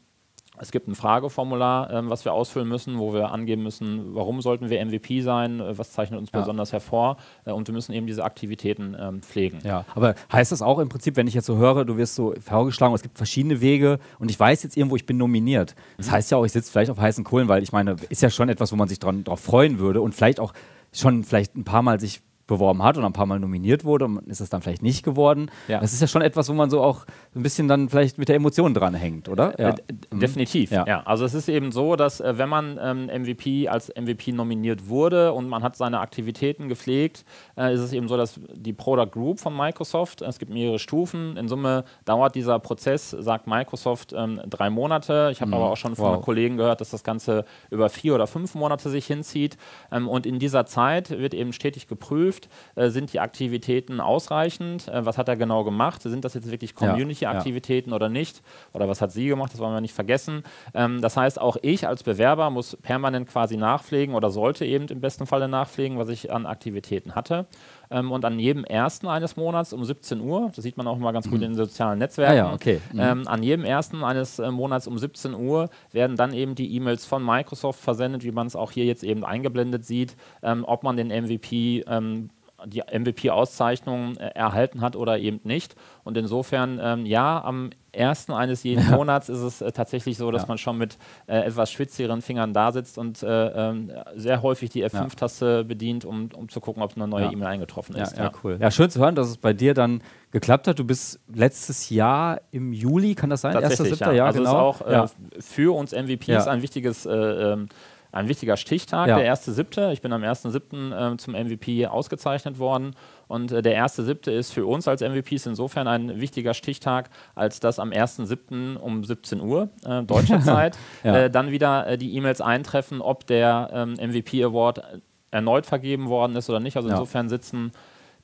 es 0.58 0.70
gibt 0.70 0.88
ein 0.88 0.94
Frageformular, 0.94 1.90
ähm, 1.92 2.10
was 2.10 2.24
wir 2.24 2.32
ausfüllen 2.32 2.68
müssen, 2.68 2.98
wo 2.98 3.12
wir 3.12 3.30
angeben 3.30 3.62
müssen, 3.62 4.14
warum 4.14 4.40
sollten 4.40 4.70
wir 4.70 4.84
MVP 4.84 5.20
sein, 5.20 5.60
äh, 5.60 5.78
was 5.78 5.92
zeichnet 5.92 6.18
uns 6.18 6.30
ja. 6.32 6.40
besonders 6.40 6.72
hervor 6.72 7.16
äh, 7.44 7.52
und 7.52 7.68
wir 7.68 7.74
müssen 7.74 7.92
eben 7.92 8.06
diese 8.06 8.24
Aktivitäten 8.24 8.96
ähm, 8.98 9.22
pflegen. 9.22 9.58
Ja, 9.64 9.84
aber 9.94 10.14
heißt 10.32 10.52
das 10.52 10.62
auch 10.62 10.78
im 10.78 10.88
Prinzip, 10.88 11.16
wenn 11.16 11.26
ich 11.26 11.34
jetzt 11.34 11.46
so 11.46 11.56
höre, 11.56 11.84
du 11.84 11.96
wirst 11.96 12.14
so 12.14 12.34
vorgeschlagen, 12.40 12.94
es 12.94 13.02
gibt 13.02 13.16
verschiedene 13.16 13.60
Wege 13.60 13.98
und 14.18 14.30
ich 14.30 14.38
weiß 14.38 14.62
jetzt 14.62 14.76
irgendwo, 14.76 14.96
ich 14.96 15.06
bin 15.06 15.16
nominiert. 15.16 15.74
Das 15.96 16.08
mhm. 16.08 16.12
heißt 16.12 16.30
ja 16.30 16.38
auch, 16.38 16.44
ich 16.44 16.52
sitze 16.52 16.70
vielleicht 16.70 16.90
auf 16.90 16.98
heißen 16.98 17.24
Kohlen, 17.24 17.48
weil 17.48 17.62
ich 17.62 17.72
meine, 17.72 17.96
ist 18.08 18.22
ja 18.22 18.30
schon 18.30 18.48
etwas, 18.48 18.72
wo 18.72 18.76
man 18.76 18.88
sich 18.88 18.98
darauf 18.98 19.40
freuen 19.40 19.78
würde 19.78 20.00
und 20.00 20.14
vielleicht 20.14 20.40
auch 20.40 20.52
schon 20.92 21.24
vielleicht 21.24 21.56
ein 21.56 21.64
paar 21.64 21.82
Mal 21.82 22.00
sich 22.00 22.22
beworben 22.46 22.82
hat 22.82 22.96
und 22.96 23.04
ein 23.04 23.12
paar 23.12 23.26
Mal 23.26 23.40
nominiert 23.40 23.84
wurde 23.84 24.04
und 24.04 24.18
ist 24.28 24.40
es 24.40 24.50
dann 24.50 24.62
vielleicht 24.62 24.82
nicht 24.82 25.02
geworden. 25.02 25.50
Ja. 25.68 25.80
Das 25.80 25.92
ist 25.92 26.00
ja 26.00 26.06
schon 26.06 26.22
etwas, 26.22 26.48
wo 26.48 26.52
man 26.52 26.70
so 26.70 26.80
auch 26.80 27.04
ein 27.34 27.42
bisschen 27.42 27.68
dann 27.68 27.88
vielleicht 27.88 28.18
mit 28.18 28.28
der 28.28 28.36
Emotion 28.36 28.72
dran 28.72 28.94
hängt, 28.94 29.28
oder? 29.28 29.58
Äh, 29.58 29.62
ja. 29.62 29.74
Definitiv, 30.12 30.70
ja. 30.70 30.86
ja. 30.86 31.02
Also 31.04 31.24
es 31.24 31.34
ist 31.34 31.48
eben 31.48 31.72
so, 31.72 31.96
dass 31.96 32.20
äh, 32.20 32.38
wenn 32.38 32.48
man 32.48 32.78
ähm, 32.80 33.22
MVP 33.22 33.68
als 33.68 33.88
MVP 33.88 34.32
nominiert 34.32 34.88
wurde 34.88 35.32
und 35.32 35.48
man 35.48 35.62
hat 35.62 35.76
seine 35.76 36.00
Aktivitäten 36.00 36.68
gepflegt, 36.68 37.24
äh, 37.56 37.74
ist 37.74 37.80
es 37.80 37.92
eben 37.92 38.08
so, 38.08 38.16
dass 38.16 38.40
die 38.54 38.72
Product 38.72 39.10
Group 39.10 39.40
von 39.40 39.56
Microsoft, 39.56 40.22
es 40.22 40.38
gibt 40.38 40.52
mehrere 40.52 40.78
Stufen, 40.78 41.36
in 41.36 41.48
Summe 41.48 41.84
dauert 42.04 42.34
dieser 42.34 42.58
Prozess, 42.58 43.10
sagt 43.10 43.46
Microsoft, 43.46 44.12
ähm, 44.16 44.40
drei 44.48 44.70
Monate. 44.70 45.30
Ich 45.32 45.40
habe 45.40 45.48
mhm. 45.48 45.54
aber 45.54 45.70
auch 45.70 45.76
schon 45.76 45.96
von 45.96 46.16
wow. 46.16 46.24
Kollegen 46.24 46.56
gehört, 46.56 46.80
dass 46.80 46.90
das 46.90 47.02
Ganze 47.02 47.44
über 47.70 47.88
vier 47.88 48.14
oder 48.14 48.26
fünf 48.26 48.54
Monate 48.54 48.88
sich 48.90 49.06
hinzieht. 49.06 49.56
Ähm, 49.90 50.08
und 50.08 50.26
in 50.26 50.38
dieser 50.38 50.66
Zeit 50.66 51.10
wird 51.10 51.34
eben 51.34 51.52
stetig 51.52 51.88
geprüft, 51.88 52.35
geprüft, 52.36 52.48
äh, 52.74 52.90
sind 52.90 53.12
die 53.12 53.20
Aktivitäten 53.20 54.00
ausreichend, 54.00 54.88
äh, 54.88 55.04
was 55.04 55.18
hat 55.18 55.28
er 55.28 55.36
genau 55.36 55.64
gemacht, 55.64 56.02
sind 56.02 56.24
das 56.24 56.34
jetzt 56.34 56.50
wirklich 56.50 56.74
Community-Aktivitäten 56.74 57.92
oder 57.92 58.08
nicht, 58.08 58.42
oder 58.72 58.88
was 58.88 59.00
hat 59.00 59.12
sie 59.12 59.26
gemacht, 59.26 59.52
das 59.52 59.60
wollen 59.60 59.74
wir 59.74 59.80
nicht 59.80 59.94
vergessen. 59.94 60.42
Ähm, 60.74 61.00
das 61.00 61.16
heißt, 61.16 61.40
auch 61.40 61.56
ich 61.62 61.86
als 61.86 62.02
Bewerber 62.02 62.50
muss 62.50 62.76
permanent 62.76 63.28
quasi 63.28 63.56
nachpflegen 63.56 64.14
oder 64.14 64.30
sollte 64.30 64.64
eben 64.64 64.86
im 64.88 65.00
besten 65.00 65.26
Falle 65.26 65.48
nachpflegen, 65.48 65.98
was 65.98 66.08
ich 66.08 66.32
an 66.32 66.46
Aktivitäten 66.46 67.14
hatte. 67.14 67.46
Ähm, 67.90 68.12
und 68.12 68.24
an 68.24 68.38
jedem 68.38 68.64
ersten 68.64 69.06
eines 69.06 69.36
Monats 69.36 69.72
um 69.72 69.84
17 69.84 70.20
Uhr, 70.20 70.50
das 70.54 70.62
sieht 70.62 70.76
man 70.76 70.86
auch 70.86 70.96
immer 70.96 71.12
ganz 71.12 71.28
gut 71.28 71.38
mhm. 71.38 71.44
in 71.44 71.50
den 71.52 71.56
sozialen 71.56 71.98
Netzwerken, 71.98 72.32
ah, 72.32 72.36
ja, 72.36 72.52
okay. 72.52 72.80
mhm. 72.92 73.00
ähm, 73.00 73.28
an 73.28 73.42
jedem 73.42 73.64
ersten 73.64 74.04
eines 74.04 74.38
äh, 74.38 74.50
Monats 74.50 74.86
um 74.86 74.98
17 74.98 75.34
Uhr 75.34 75.68
werden 75.92 76.16
dann 76.16 76.32
eben 76.32 76.54
die 76.54 76.74
E-Mails 76.74 77.04
von 77.06 77.24
Microsoft 77.24 77.80
versendet, 77.80 78.24
wie 78.24 78.32
man 78.32 78.46
es 78.46 78.56
auch 78.56 78.70
hier 78.70 78.84
jetzt 78.84 79.04
eben 79.04 79.24
eingeblendet 79.24 79.84
sieht, 79.84 80.16
ähm, 80.42 80.64
ob 80.66 80.82
man 80.82 80.96
den 80.96 81.08
MVP 81.08 81.84
ähm, 81.86 82.30
die 82.64 82.80
MVP-Auszeichnung 82.80 84.16
äh, 84.16 84.28
erhalten 84.28 84.80
hat 84.80 84.96
oder 84.96 85.18
eben 85.18 85.40
nicht. 85.44 85.76
Und 86.04 86.16
insofern, 86.16 86.80
ähm, 86.82 87.06
ja, 87.06 87.42
am 87.44 87.70
ersten 87.96 88.32
eines 88.32 88.62
jeden 88.62 88.88
Monats 88.90 89.28
ist 89.28 89.40
es 89.40 89.60
äh, 89.60 89.72
tatsächlich 89.72 90.16
so, 90.16 90.30
dass 90.30 90.42
ja. 90.42 90.48
man 90.48 90.58
schon 90.58 90.78
mit 90.78 90.98
äh, 91.26 91.38
etwas 91.38 91.72
schwitzigeren 91.72 92.22
Fingern 92.22 92.52
da 92.52 92.72
sitzt 92.72 92.98
und 92.98 93.22
äh, 93.22 93.26
ähm, 93.26 93.90
sehr 94.14 94.42
häufig 94.42 94.70
die 94.70 94.84
F5-Taste 94.84 95.64
bedient, 95.64 96.04
um, 96.04 96.28
um 96.34 96.48
zu 96.48 96.60
gucken, 96.60 96.82
ob 96.82 96.96
eine 96.96 97.08
neue 97.08 97.26
E-Mail 97.26 97.48
eingetroffen 97.48 97.96
ist. 97.96 98.16
Ja, 98.16 98.30
cool. 98.44 98.58
Ja, 98.60 98.70
schön 98.70 98.90
zu 98.90 99.00
hören, 99.00 99.14
dass 99.14 99.28
es 99.28 99.38
bei 99.38 99.52
dir 99.52 99.74
dann 99.74 100.02
geklappt 100.30 100.68
hat. 100.68 100.78
Du 100.78 100.84
bist 100.84 101.20
letztes 101.32 101.90
Jahr 101.90 102.40
im 102.50 102.72
Juli, 102.72 103.14
kann 103.14 103.30
das 103.30 103.40
sein? 103.40 103.52
Tatsächlich, 103.52 103.98
ja. 104.00 104.12
Jahr, 104.12 104.26
also 104.26 104.38
genau. 104.40 104.70
ist 104.70 104.82
auch 104.82 104.86
äh, 104.86 105.06
für 105.40 105.74
uns 105.74 105.92
MVPs 105.92 106.46
ein 106.46 106.62
wichtiges 106.62 107.06
äh, 107.06 107.12
ähm, 107.12 107.68
ein 108.16 108.28
wichtiger 108.28 108.56
Stichtag, 108.56 109.08
ja. 109.08 109.18
der 109.18 109.34
1.7. 109.34 109.92
Ich 109.92 110.00
bin 110.00 110.12
am 110.12 110.22
1.7. 110.22 111.14
Äh, 111.14 111.16
zum 111.18 111.34
MVP 111.34 111.86
ausgezeichnet 111.86 112.58
worden. 112.58 112.94
Und 113.28 113.52
äh, 113.52 113.62
der 113.62 113.84
1.7. 113.84 114.30
ist 114.30 114.52
für 114.52 114.66
uns 114.66 114.86
als 114.88 115.00
MVPs 115.00 115.46
insofern 115.46 115.88
ein 115.88 116.20
wichtiger 116.20 116.54
Stichtag, 116.54 117.10
als 117.34 117.60
dass 117.60 117.78
am 117.78 117.90
1.7. 117.90 118.76
um 118.76 119.04
17 119.04 119.40
Uhr 119.40 119.70
äh, 119.84 120.02
deutscher 120.02 120.40
Zeit 120.42 120.78
ja. 121.02 121.16
äh, 121.16 121.30
dann 121.30 121.50
wieder 121.50 121.86
äh, 121.86 121.98
die 121.98 122.14
E-Mails 122.16 122.40
eintreffen, 122.40 123.00
ob 123.00 123.26
der 123.26 123.70
ähm, 123.72 123.94
MVP 123.94 124.44
Award 124.44 124.82
erneut 125.30 125.66
vergeben 125.66 126.08
worden 126.08 126.36
ist 126.36 126.48
oder 126.48 126.60
nicht. 126.60 126.76
Also 126.76 126.88
ja. 126.88 126.94
insofern 126.94 127.28
sitzen 127.28 127.72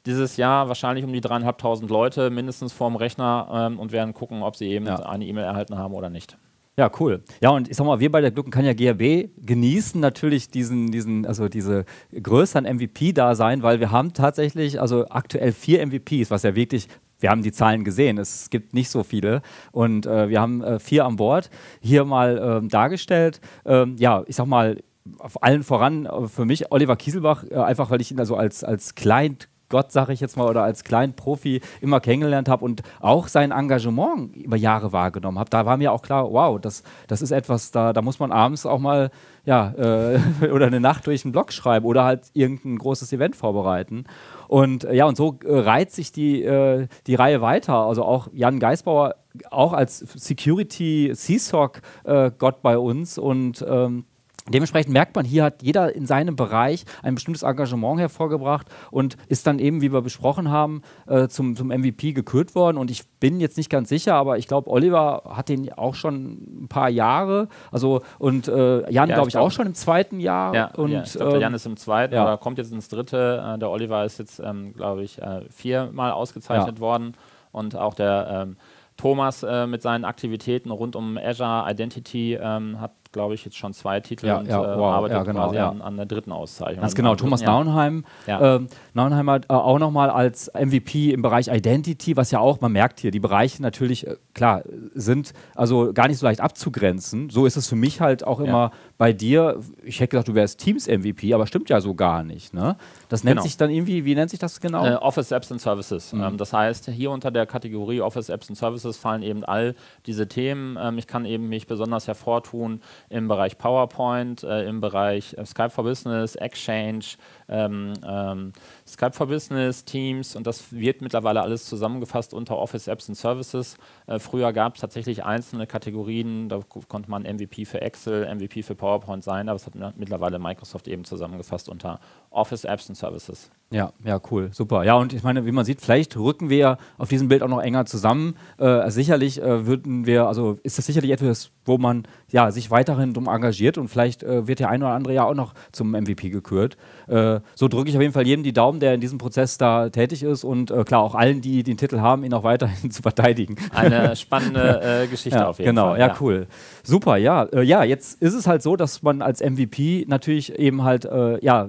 dieses 0.06 0.36
Jahr 0.36 0.68
wahrscheinlich 0.68 1.04
um 1.04 1.12
die 1.12 1.20
dreieinhalbtausend 1.20 1.90
Leute 1.90 2.30
mindestens 2.30 2.72
vorm 2.72 2.96
Rechner 2.96 3.48
ähm, 3.52 3.78
und 3.78 3.92
werden 3.92 4.14
gucken, 4.14 4.42
ob 4.42 4.56
sie 4.56 4.68
eben 4.68 4.86
ja. 4.86 4.96
eine 4.96 5.24
E-Mail 5.24 5.44
erhalten 5.44 5.78
haben 5.78 5.94
oder 5.94 6.10
nicht. 6.10 6.36
Ja, 6.78 6.90
cool. 7.00 7.22
Ja, 7.42 7.50
und 7.50 7.68
ich 7.68 7.76
sag 7.76 7.84
mal, 7.86 8.00
wir 8.00 8.10
bei 8.10 8.22
der 8.22 8.30
Gluckenkanja 8.30 8.72
GRB 8.72 9.30
genießen 9.44 10.00
natürlich 10.00 10.48
diesen, 10.48 10.90
diesen, 10.90 11.26
also 11.26 11.48
diese 11.48 11.84
größeren 12.20 12.64
MVP-Dasein, 12.64 13.62
weil 13.62 13.78
wir 13.78 13.90
haben 13.90 14.14
tatsächlich, 14.14 14.80
also 14.80 15.06
aktuell 15.10 15.52
vier 15.52 15.86
MVPs, 15.86 16.30
was 16.30 16.44
ja 16.44 16.54
wirklich 16.54 16.88
wir 17.22 17.30
haben 17.30 17.42
die 17.42 17.52
Zahlen 17.52 17.84
gesehen, 17.84 18.18
es 18.18 18.50
gibt 18.50 18.74
nicht 18.74 18.90
so 18.90 19.04
viele 19.04 19.42
und 19.70 20.06
äh, 20.06 20.28
wir 20.28 20.40
haben 20.40 20.60
äh, 20.62 20.80
vier 20.80 21.04
an 21.04 21.16
Bord 21.16 21.50
hier 21.80 22.04
mal 22.04 22.60
ähm, 22.62 22.68
dargestellt. 22.68 23.40
Ähm, 23.64 23.94
ja, 23.98 24.24
ich 24.26 24.34
sag 24.34 24.46
mal, 24.46 24.82
auf 25.18 25.42
allen 25.42 25.62
voran 25.62 26.06
äh, 26.06 26.26
für 26.26 26.44
mich 26.44 26.72
Oliver 26.72 26.96
Kieselbach, 26.96 27.44
äh, 27.48 27.56
einfach 27.56 27.90
weil 27.90 28.00
ich 28.00 28.10
ihn 28.10 28.18
also 28.18 28.34
als, 28.36 28.64
als 28.64 28.94
Client 28.94 29.48
Gott, 29.72 29.90
sage 29.90 30.12
ich 30.12 30.20
jetzt 30.20 30.36
mal, 30.36 30.48
oder 30.48 30.62
als 30.62 30.84
kleinen 30.84 31.14
Profi 31.14 31.62
immer 31.80 31.98
kennengelernt 31.98 32.48
habe 32.48 32.64
und 32.64 32.82
auch 33.00 33.26
sein 33.26 33.50
Engagement 33.50 34.36
über 34.36 34.56
Jahre 34.56 34.92
wahrgenommen 34.92 35.38
habe. 35.38 35.48
Da 35.50 35.64
war 35.66 35.78
mir 35.78 35.92
auch 35.92 36.02
klar, 36.02 36.30
wow, 36.30 36.60
das, 36.60 36.84
das 37.08 37.22
ist 37.22 37.32
etwas, 37.32 37.70
da, 37.70 37.94
da 37.94 38.02
muss 38.02 38.20
man 38.20 38.30
abends 38.30 38.66
auch 38.66 38.78
mal 38.78 39.10
ja, 39.44 39.72
äh, 39.76 40.20
oder 40.52 40.66
eine 40.66 40.80
Nacht 40.80 41.06
durch 41.06 41.24
einen 41.24 41.32
Blog 41.32 41.52
schreiben 41.52 41.86
oder 41.86 42.04
halt 42.04 42.30
irgendein 42.34 42.76
großes 42.78 43.12
Event 43.12 43.34
vorbereiten. 43.34 44.04
Und 44.46 44.84
äh, 44.84 44.94
ja, 44.94 45.06
und 45.06 45.16
so 45.16 45.38
äh, 45.44 45.58
reiht 45.58 45.90
sich 45.90 46.12
die, 46.12 46.42
äh, 46.42 46.86
die 47.06 47.14
Reihe 47.14 47.40
weiter. 47.40 47.74
Also 47.74 48.04
auch 48.04 48.28
Jan 48.32 48.60
Geisbauer, 48.60 49.16
auch 49.50 49.72
als 49.72 49.98
Security 49.98 51.12
CSOC-Gott 51.14 52.60
bei 52.62 52.76
uns 52.76 53.16
und 53.16 53.64
ähm, 53.66 54.04
Dementsprechend 54.48 54.92
merkt 54.92 55.14
man, 55.14 55.24
hier 55.24 55.44
hat 55.44 55.62
jeder 55.62 55.94
in 55.94 56.04
seinem 56.04 56.34
Bereich 56.34 56.84
ein 57.02 57.14
bestimmtes 57.14 57.42
Engagement 57.44 58.00
hervorgebracht 58.00 58.66
und 58.90 59.16
ist 59.28 59.46
dann 59.46 59.60
eben, 59.60 59.82
wie 59.82 59.92
wir 59.92 60.02
besprochen 60.02 60.50
haben, 60.50 60.82
äh, 61.06 61.28
zum, 61.28 61.54
zum 61.54 61.68
MVP 61.68 62.12
gekürt 62.12 62.56
worden. 62.56 62.76
Und 62.76 62.90
ich 62.90 63.06
bin 63.20 63.38
jetzt 63.38 63.56
nicht 63.56 63.70
ganz 63.70 63.88
sicher, 63.88 64.14
aber 64.14 64.38
ich 64.38 64.48
glaube, 64.48 64.68
Oliver 64.68 65.22
hat 65.36 65.48
den 65.48 65.72
auch 65.72 65.94
schon 65.94 66.64
ein 66.64 66.68
paar 66.68 66.88
Jahre. 66.88 67.48
Also 67.70 68.02
und 68.18 68.48
äh, 68.48 68.90
Jan, 68.90 69.08
ja, 69.08 69.14
glaube 69.14 69.28
ich, 69.28 69.34
glaub, 69.34 69.46
auch 69.46 69.52
schon 69.52 69.66
im 69.66 69.74
zweiten 69.74 70.18
Jahr. 70.18 70.54
Ja, 70.54 70.70
und, 70.74 70.90
ja, 70.90 71.02
ich 71.02 71.12
glaube, 71.12 71.36
ähm, 71.36 71.40
Jan 71.40 71.54
ist 71.54 71.66
im 71.66 71.76
zweiten 71.76 72.14
ja. 72.14 72.24
oder 72.24 72.36
kommt 72.36 72.58
jetzt 72.58 72.72
ins 72.72 72.88
dritte. 72.88 73.54
Äh, 73.54 73.58
der 73.58 73.70
Oliver 73.70 74.04
ist 74.04 74.18
jetzt, 74.18 74.40
ähm, 74.40 74.74
glaube 74.74 75.04
ich, 75.04 75.22
äh, 75.22 75.42
viermal 75.50 76.10
ausgezeichnet 76.10 76.80
worden. 76.80 77.14
Und 77.52 77.76
auch 77.76 77.94
der 77.94 78.46
ähm, 78.48 78.56
Thomas 78.96 79.42
äh, 79.42 79.66
mit 79.66 79.82
seinen 79.82 80.04
Aktivitäten 80.04 80.70
rund 80.70 80.96
um 80.96 81.16
Azure 81.16 81.64
Identity 81.70 82.34
ähm, 82.34 82.80
hat 82.80 82.92
glaube 83.12 83.34
ich, 83.34 83.44
jetzt 83.44 83.56
schon 83.56 83.72
zwei 83.72 84.00
Titel 84.00 84.26
ja, 84.26 84.38
und 84.38 84.46
ja, 84.46 84.74
äh, 84.74 84.78
wow, 84.78 84.94
arbeitet 84.94 85.18
ja, 85.18 85.22
genau, 85.22 85.44
quasi 85.44 85.58
an, 85.58 85.82
an, 85.82 85.96
der 85.96 86.06
dritten 86.06 86.32
Auszeichnung. 86.32 86.80
Ganz 86.80 86.94
genau, 86.94 87.14
Thomas 87.14 87.42
Naunheim. 87.42 88.04
Ja. 88.26 88.56
Ähm, 88.56 88.68
Naunheim 88.94 89.30
hat 89.30 89.46
äh, 89.46 89.54
auch 89.54 89.78
nochmal 89.78 90.10
als 90.10 90.50
MVP 90.54 91.10
im 91.10 91.22
Bereich 91.22 91.48
Identity, 91.48 92.16
was 92.16 92.30
ja 92.30 92.40
auch, 92.40 92.60
man 92.60 92.72
merkt 92.72 93.00
hier, 93.00 93.10
die 93.10 93.20
Bereiche 93.20 93.62
natürlich, 93.62 94.06
äh, 94.06 94.16
klar, 94.34 94.62
sind 94.94 95.32
also 95.54 95.92
gar 95.92 96.08
nicht 96.08 96.18
so 96.18 96.26
leicht 96.26 96.40
abzugrenzen. 96.40 97.30
So 97.30 97.46
ist 97.46 97.56
es 97.56 97.68
für 97.68 97.76
mich 97.76 98.00
halt 98.00 98.26
auch 98.26 98.40
immer 98.40 98.70
bei 98.98 99.12
dir. 99.12 99.60
Ich 99.82 100.00
hätte 100.00 100.10
gedacht, 100.10 100.28
du 100.28 100.34
wärst 100.34 100.60
Teams-MVP, 100.60 101.32
aber 101.34 101.46
stimmt 101.46 101.70
ja 101.70 101.80
so 101.80 101.94
gar 101.94 102.22
nicht. 102.22 102.54
Ne? 102.54 102.76
Das 103.08 103.24
nennt 103.24 103.36
genau. 103.36 103.42
sich 103.42 103.56
dann 103.56 103.70
irgendwie, 103.70 104.04
wie 104.04 104.14
nennt 104.14 104.30
sich 104.30 104.38
das 104.38 104.60
genau? 104.60 104.84
Äh, 104.84 104.94
Office 104.94 105.30
Apps 105.30 105.50
and 105.50 105.60
Services. 105.60 106.12
Mhm. 106.12 106.22
Ähm, 106.22 106.36
das 106.36 106.52
heißt, 106.52 106.88
hier 106.90 107.10
unter 107.10 107.30
der 107.30 107.46
Kategorie 107.46 108.00
Office 108.00 108.28
Apps 108.28 108.48
and 108.48 108.58
Services 108.58 108.96
fallen 108.96 109.22
eben 109.22 109.44
all 109.44 109.74
diese 110.06 110.28
Themen. 110.28 110.76
Ähm, 110.80 110.98
ich 110.98 111.06
kann 111.06 111.24
eben 111.24 111.48
mich 111.48 111.66
besonders 111.66 112.06
hervortun 112.06 112.80
im 113.08 113.28
Bereich 113.28 113.58
PowerPoint, 113.58 114.42
äh, 114.42 114.68
im 114.68 114.80
Bereich 114.80 115.34
äh, 115.38 115.44
Skype 115.46 115.70
for 115.70 115.84
Business, 115.84 116.34
Exchange, 116.34 117.04
ähm, 117.48 117.94
ähm, 118.06 118.52
Skype 118.86 119.12
for 119.12 119.26
Business, 119.26 119.84
Teams 119.84 120.36
und 120.36 120.46
das 120.46 120.72
wird 120.72 121.02
mittlerweile 121.02 121.42
alles 121.42 121.64
zusammengefasst 121.66 122.34
unter 122.34 122.58
Office 122.58 122.88
Apps 122.88 123.08
and 123.08 123.16
Services. 123.16 123.76
Äh, 124.06 124.18
früher 124.18 124.52
gab 124.52 124.74
es 124.74 124.80
tatsächlich 124.80 125.24
einzelne 125.24 125.66
Kategorien, 125.66 126.48
da 126.48 126.60
konnte 126.88 127.10
man 127.10 127.22
MVP 127.22 127.64
für 127.64 127.80
Excel, 127.80 128.32
MVP 128.34 128.62
für 128.62 128.74
PowerPoint 128.74 129.24
sein, 129.24 129.48
aber 129.48 129.56
es 129.56 129.66
hat 129.66 129.74
mittlerweile 129.96 130.38
Microsoft 130.38 130.88
eben 130.88 131.04
zusammengefasst 131.04 131.68
unter 131.68 132.00
Office 132.30 132.64
Apps 132.64 132.88
and 132.88 132.96
Services. 132.96 133.50
Ja, 133.72 133.92
ja, 134.04 134.20
cool, 134.30 134.50
super. 134.52 134.84
Ja, 134.84 134.96
und 134.96 135.14
ich 135.14 135.22
meine, 135.22 135.46
wie 135.46 135.52
man 135.52 135.64
sieht, 135.64 135.80
vielleicht 135.80 136.16
rücken 136.16 136.50
wir 136.50 136.76
auf 136.98 137.08
diesem 137.08 137.28
Bild 137.28 137.42
auch 137.42 137.48
noch 137.48 137.62
enger 137.62 137.86
zusammen. 137.86 138.36
Äh, 138.58 138.90
sicherlich 138.90 139.40
äh, 139.40 139.66
würden 139.66 140.04
wir, 140.04 140.26
also 140.26 140.58
ist 140.62 140.76
das 140.76 140.84
sicherlich 140.84 141.10
etwas, 141.10 141.50
wo 141.64 141.78
man 141.78 142.06
ja, 142.28 142.50
sich 142.50 142.70
weiterhin 142.70 143.14
drum 143.14 143.28
engagiert 143.28 143.78
und 143.78 143.88
vielleicht 143.88 144.22
äh, 144.24 144.46
wird 144.46 144.58
der 144.58 144.68
ein 144.68 144.82
oder 144.82 144.92
andere 144.92 145.14
ja 145.14 145.24
auch 145.24 145.34
noch 145.34 145.54
zum 145.72 145.92
MVP 145.92 146.28
gekürt. 146.28 146.76
Äh, 147.08 147.31
so 147.54 147.68
drücke 147.68 147.88
ich 147.88 147.96
auf 147.96 148.02
jeden 148.02 148.12
Fall 148.12 148.26
jedem 148.26 148.42
die 148.42 148.52
Daumen, 148.52 148.80
der 148.80 148.94
in 148.94 149.00
diesem 149.00 149.18
Prozess 149.18 149.58
da 149.58 149.88
tätig 149.88 150.22
ist 150.22 150.44
und 150.44 150.70
äh, 150.70 150.84
klar 150.84 151.02
auch 151.02 151.14
allen, 151.14 151.40
die 151.40 151.62
den 151.62 151.76
Titel 151.76 152.00
haben, 152.00 152.24
ihn 152.24 152.34
auch 152.34 152.44
weiterhin 152.44 152.90
zu 152.90 153.02
verteidigen. 153.02 153.56
Eine 153.74 154.16
spannende 154.22 155.02
äh, 155.02 155.06
Geschichte 155.06 155.38
ja, 155.38 155.48
auf 155.48 155.58
jeden 155.58 155.70
genau, 155.70 155.90
Fall. 155.90 155.98
Genau, 155.98 156.12
ja, 156.12 156.16
cool. 156.20 156.46
Super, 156.82 157.16
ja. 157.16 157.44
Äh, 157.44 157.62
ja, 157.62 157.84
jetzt 157.84 158.20
ist 158.20 158.34
es 158.34 158.46
halt 158.46 158.62
so, 158.62 158.76
dass 158.76 159.02
man 159.02 159.22
als 159.22 159.40
MVP 159.40 160.04
natürlich 160.08 160.58
eben 160.58 160.82
halt, 160.82 161.04
äh, 161.04 161.42
ja, 161.44 161.68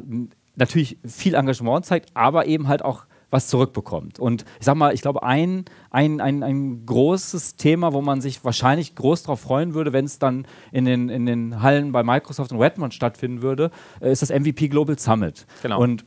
natürlich 0.55 0.97
viel 1.05 1.35
Engagement 1.35 1.85
zeigt, 1.85 2.09
aber 2.13 2.45
eben 2.45 2.67
halt 2.67 2.83
auch 2.83 3.05
was 3.33 3.47
zurückbekommt. 3.47 4.19
Und 4.19 4.45
ich 4.59 4.65
sag 4.65 4.75
mal, 4.75 4.93
ich 4.93 5.01
glaube, 5.01 5.23
ein, 5.23 5.65
ein, 5.89 6.21
ein, 6.21 6.43
ein 6.43 6.85
großes 6.85 7.57
Thema, 7.57 7.91
wo 7.91 8.01
man 8.01 8.21
sich 8.21 8.45
wahrscheinlich 8.45 8.95
groß 8.95 9.23
darauf 9.23 9.41
freuen 9.41 9.73
würde, 9.73 9.91
wenn 9.91 10.05
es 10.05 10.19
dann 10.19 10.47
in 10.71 10.85
den, 10.85 11.09
in 11.09 11.25
den 11.25 11.61
Hallen 11.61 11.91
bei 11.91 12.03
Microsoft 12.03 12.51
und 12.51 12.59
Redmond 12.59 12.93
stattfinden 12.93 13.41
würde, 13.41 13.71
äh, 13.99 14.11
ist 14.11 14.21
das 14.21 14.29
MVP 14.29 14.69
Global 14.69 14.97
Summit. 14.97 15.45
Genau. 15.61 15.81
Und 15.81 16.05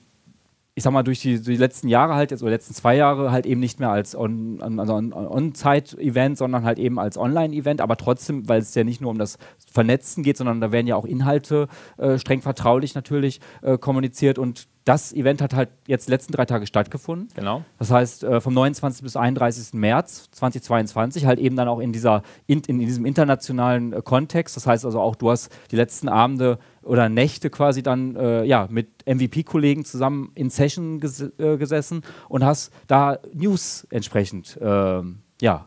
ich 0.79 0.83
sag 0.83 0.93
mal, 0.93 1.03
durch 1.03 1.21
die, 1.21 1.41
die 1.41 1.57
letzten 1.57 1.89
Jahre 1.89 2.15
halt, 2.15 2.31
jetzt 2.31 2.43
oder 2.43 2.51
letzten 2.51 2.75
zwei 2.75 2.97
Jahre 2.97 3.33
halt 3.33 3.47
eben 3.47 3.61
nicht 3.61 3.81
mehr 3.81 3.91
als 3.91 4.15
On-Site-Event, 4.15 4.79
also 4.79 4.95
on, 4.95 6.37
sondern 6.37 6.65
halt 6.65 6.79
eben 6.79 6.99
als 6.99 7.17
Online-Event, 7.17 7.81
aber 7.81 7.97
trotzdem, 7.97 8.47
weil 8.47 8.61
es 8.61 8.75
ja 8.75 8.85
nicht 8.85 9.01
nur 9.01 9.11
um 9.11 9.19
das 9.19 9.39
Vernetzen 9.73 10.23
geht, 10.23 10.37
sondern 10.37 10.61
da 10.61 10.73
werden 10.73 10.87
ja 10.87 10.95
auch 10.97 11.07
Inhalte 11.07 11.69
äh, 11.97 12.19
streng 12.19 12.43
vertraulich 12.43 12.95
natürlich 12.95 13.41
äh, 13.63 13.79
kommuniziert 13.79 14.39
und 14.39 14.69
das 14.87 15.13
Event 15.13 15.43
hat 15.43 15.53
halt 15.53 15.69
jetzt 15.89 16.09
letzten 16.09 16.33
drei 16.33 16.45
Tage 16.45 16.65
stattgefunden. 16.65 17.29
Genau. 17.35 17.65
Das 17.79 17.91
heißt, 17.91 18.23
äh, 18.23 18.41
vom 18.41 18.55
29. 18.55 19.03
bis 19.03 19.17
31. 19.17 19.75
März 19.75 20.31
2022, 20.31 21.27
halt 21.27 21.41
eben 21.41 21.57
dann 21.57 21.67
auch 21.67 21.81
in, 21.81 21.93
dieser, 21.93 22.23
in, 22.47 22.61
in 22.61 22.79
diesem 22.79 23.05
internationalen 23.05 23.93
äh, 23.93 24.01
Kontext. 24.01 24.57
Das 24.57 24.65
heißt 24.65 24.85
also 24.85 25.01
auch, 25.01 25.17
du 25.17 25.29
hast 25.29 25.51
die 25.73 25.77
letzten 25.77 26.09
Abende 26.09 26.61
oder 26.83 27.09
Nächte 27.09 27.51
quasi 27.51 27.83
dann 27.83 28.15
äh, 28.15 28.45
ja, 28.45 28.69
mit 28.71 28.89
MVP-Kollegen 29.07 29.85
zusammen 29.85 30.31
in 30.37 30.51
Session 30.51 31.01
ges 31.01 31.21
äh, 31.21 31.57
gesessen 31.57 32.03
und 32.29 32.45
hast 32.45 32.73
da 32.87 33.19
News 33.35 33.89
entsprechend 33.91 34.57
ähm, 34.63 35.19
ja, 35.43 35.67